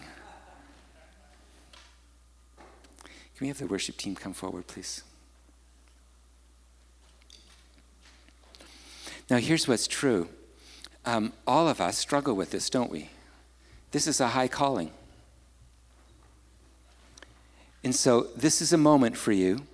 Can 3.36 3.40
we 3.40 3.48
have 3.48 3.58
the 3.58 3.66
worship 3.66 3.96
team 3.96 4.14
come 4.14 4.32
forward, 4.32 4.66
please? 4.66 5.02
Now, 9.30 9.38
here's 9.38 9.66
what's 9.66 9.86
true 9.86 10.28
um, 11.06 11.32
all 11.46 11.68
of 11.68 11.80
us 11.80 11.98
struggle 11.98 12.34
with 12.34 12.50
this, 12.50 12.70
don't 12.70 12.90
we? 12.90 13.10
This 13.90 14.06
is 14.06 14.20
a 14.20 14.28
high 14.28 14.48
calling. 14.48 14.90
And 17.82 17.94
so, 17.94 18.28
this 18.36 18.62
is 18.62 18.72
a 18.72 18.78
moment 18.78 19.16
for 19.16 19.32
you 19.32 19.66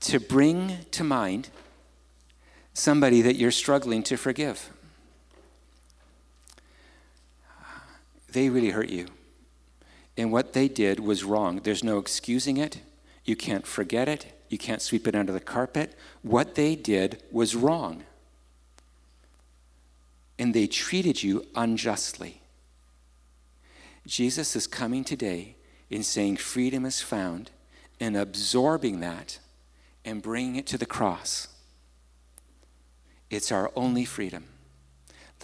to 0.00 0.20
bring 0.20 0.78
to 0.92 1.04
mind 1.04 1.50
somebody 2.72 3.20
that 3.22 3.36
you're 3.36 3.50
struggling 3.50 4.02
to 4.04 4.16
forgive. 4.16 4.70
They 8.30 8.48
really 8.48 8.70
hurt 8.70 8.88
you. 8.88 9.08
And 10.16 10.30
what 10.30 10.52
they 10.52 10.68
did 10.68 11.00
was 11.00 11.24
wrong. 11.24 11.60
There's 11.64 11.82
no 11.82 11.98
excusing 11.98 12.56
it. 12.56 12.80
You 13.24 13.34
can't 13.34 13.66
forget 13.66 14.08
it. 14.08 14.32
You 14.48 14.58
can't 14.58 14.82
sweep 14.82 15.08
it 15.08 15.16
under 15.16 15.32
the 15.32 15.40
carpet. 15.40 15.96
What 16.22 16.54
they 16.54 16.76
did 16.76 17.22
was 17.32 17.56
wrong 17.56 18.04
and 20.40 20.54
they 20.54 20.66
treated 20.66 21.22
you 21.22 21.46
unjustly. 21.54 22.40
Jesus 24.06 24.56
is 24.56 24.66
coming 24.66 25.04
today 25.04 25.54
in 25.90 26.02
saying 26.02 26.38
freedom 26.38 26.86
is 26.86 27.02
found 27.02 27.50
in 28.00 28.16
absorbing 28.16 29.00
that 29.00 29.38
and 30.02 30.22
bringing 30.22 30.56
it 30.56 30.66
to 30.66 30.78
the 30.78 30.86
cross. 30.86 31.48
It's 33.28 33.52
our 33.52 33.70
only 33.76 34.06
freedom. 34.06 34.44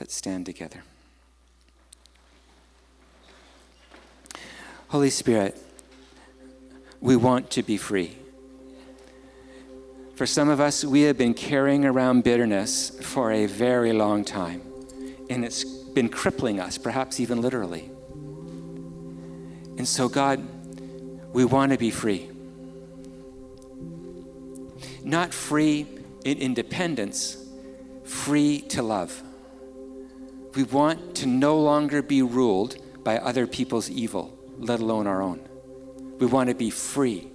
Let's 0.00 0.14
stand 0.14 0.46
together. 0.46 0.82
Holy 4.88 5.10
Spirit, 5.10 5.58
we 7.02 7.16
want 7.16 7.50
to 7.50 7.62
be 7.62 7.76
free. 7.76 8.16
For 10.14 10.24
some 10.24 10.48
of 10.48 10.58
us, 10.58 10.86
we 10.86 11.02
have 11.02 11.18
been 11.18 11.34
carrying 11.34 11.84
around 11.84 12.24
bitterness 12.24 12.98
for 13.02 13.30
a 13.30 13.44
very 13.44 13.92
long 13.92 14.24
time 14.24 14.65
and 15.28 15.44
it's 15.44 15.64
been 15.64 16.08
crippling 16.08 16.60
us, 16.60 16.78
perhaps 16.78 17.20
even 17.20 17.40
literally. 17.40 17.90
And 19.78 19.86
so, 19.86 20.08
God, 20.08 20.44
we 21.32 21.44
want 21.44 21.72
to 21.72 21.78
be 21.78 21.90
free. 21.90 22.30
Not 25.02 25.32
free 25.34 25.86
in 26.24 26.38
independence, 26.38 27.36
free 28.04 28.60
to 28.70 28.82
love. 28.82 29.22
We 30.54 30.62
want 30.62 31.16
to 31.16 31.26
no 31.26 31.58
longer 31.58 32.02
be 32.02 32.22
ruled 32.22 32.76
by 33.04 33.18
other 33.18 33.46
people's 33.46 33.90
evil, 33.90 34.36
let 34.58 34.80
alone 34.80 35.06
our 35.06 35.22
own. 35.22 35.40
We 36.18 36.26
want 36.26 36.48
to 36.48 36.54
be 36.54 36.70
free. 36.70 37.28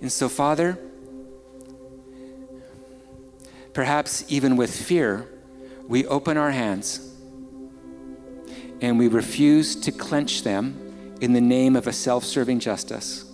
And 0.00 0.10
so, 0.10 0.28
Father, 0.28 0.78
perhaps 3.74 4.24
even 4.28 4.56
with 4.56 4.74
fear, 4.74 5.28
we 5.88 6.06
open 6.06 6.36
our 6.36 6.50
hands 6.50 7.00
and 8.80 8.98
we 8.98 9.08
refuse 9.08 9.74
to 9.74 9.90
clench 9.90 10.42
them 10.42 11.16
in 11.20 11.32
the 11.32 11.40
name 11.40 11.74
of 11.74 11.86
a 11.86 11.92
self 11.92 12.24
serving 12.24 12.60
justice. 12.60 13.24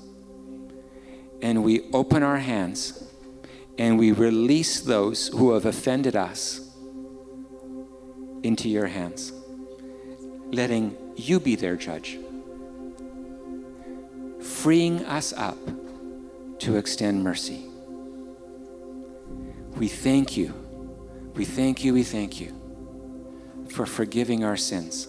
And 1.42 1.64
we 1.64 1.90
open 1.92 2.22
our 2.22 2.38
hands 2.38 3.12
and 3.76 3.98
we 3.98 4.12
release 4.12 4.80
those 4.80 5.28
who 5.28 5.52
have 5.52 5.66
offended 5.66 6.14
us 6.16 6.60
into 8.44 8.68
your 8.68 8.86
hands, 8.86 9.32
letting 10.52 10.96
you 11.16 11.40
be 11.40 11.56
their 11.56 11.76
judge, 11.76 12.18
freeing 14.40 15.04
us 15.06 15.32
up 15.32 15.58
to 16.60 16.76
extend 16.76 17.24
mercy. 17.24 17.66
We 19.76 19.88
thank 19.88 20.36
you 20.36 20.63
we 21.34 21.44
thank 21.44 21.84
you, 21.84 21.92
we 21.94 22.04
thank 22.04 22.40
you 22.40 22.52
for 23.70 23.86
forgiving 23.86 24.44
our 24.44 24.56
sins. 24.56 25.08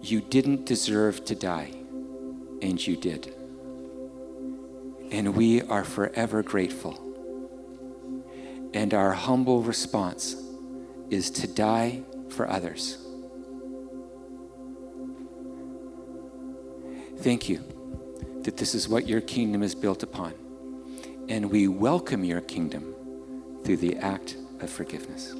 You 0.00 0.20
didn't 0.20 0.66
deserve 0.66 1.24
to 1.26 1.34
die, 1.34 1.72
and 2.62 2.84
you 2.86 2.96
did. 2.96 3.34
And 5.10 5.34
we 5.34 5.62
are 5.62 5.84
forever 5.84 6.42
grateful. 6.42 7.06
And 8.72 8.94
our 8.94 9.12
humble 9.12 9.62
response 9.62 10.36
is 11.10 11.30
to 11.32 11.48
die 11.48 12.02
for 12.28 12.48
others. 12.48 12.98
Thank 17.18 17.48
you 17.48 17.62
that 18.42 18.56
this 18.56 18.76
is 18.76 18.88
what 18.88 19.08
your 19.08 19.20
kingdom 19.20 19.62
is 19.64 19.74
built 19.74 20.04
upon. 20.04 20.34
And 21.28 21.50
we 21.50 21.66
welcome 21.66 22.24
your 22.24 22.40
kingdom 22.40 22.89
through 23.64 23.78
the 23.78 23.96
act 23.96 24.36
of 24.60 24.70
forgiveness. 24.70 25.34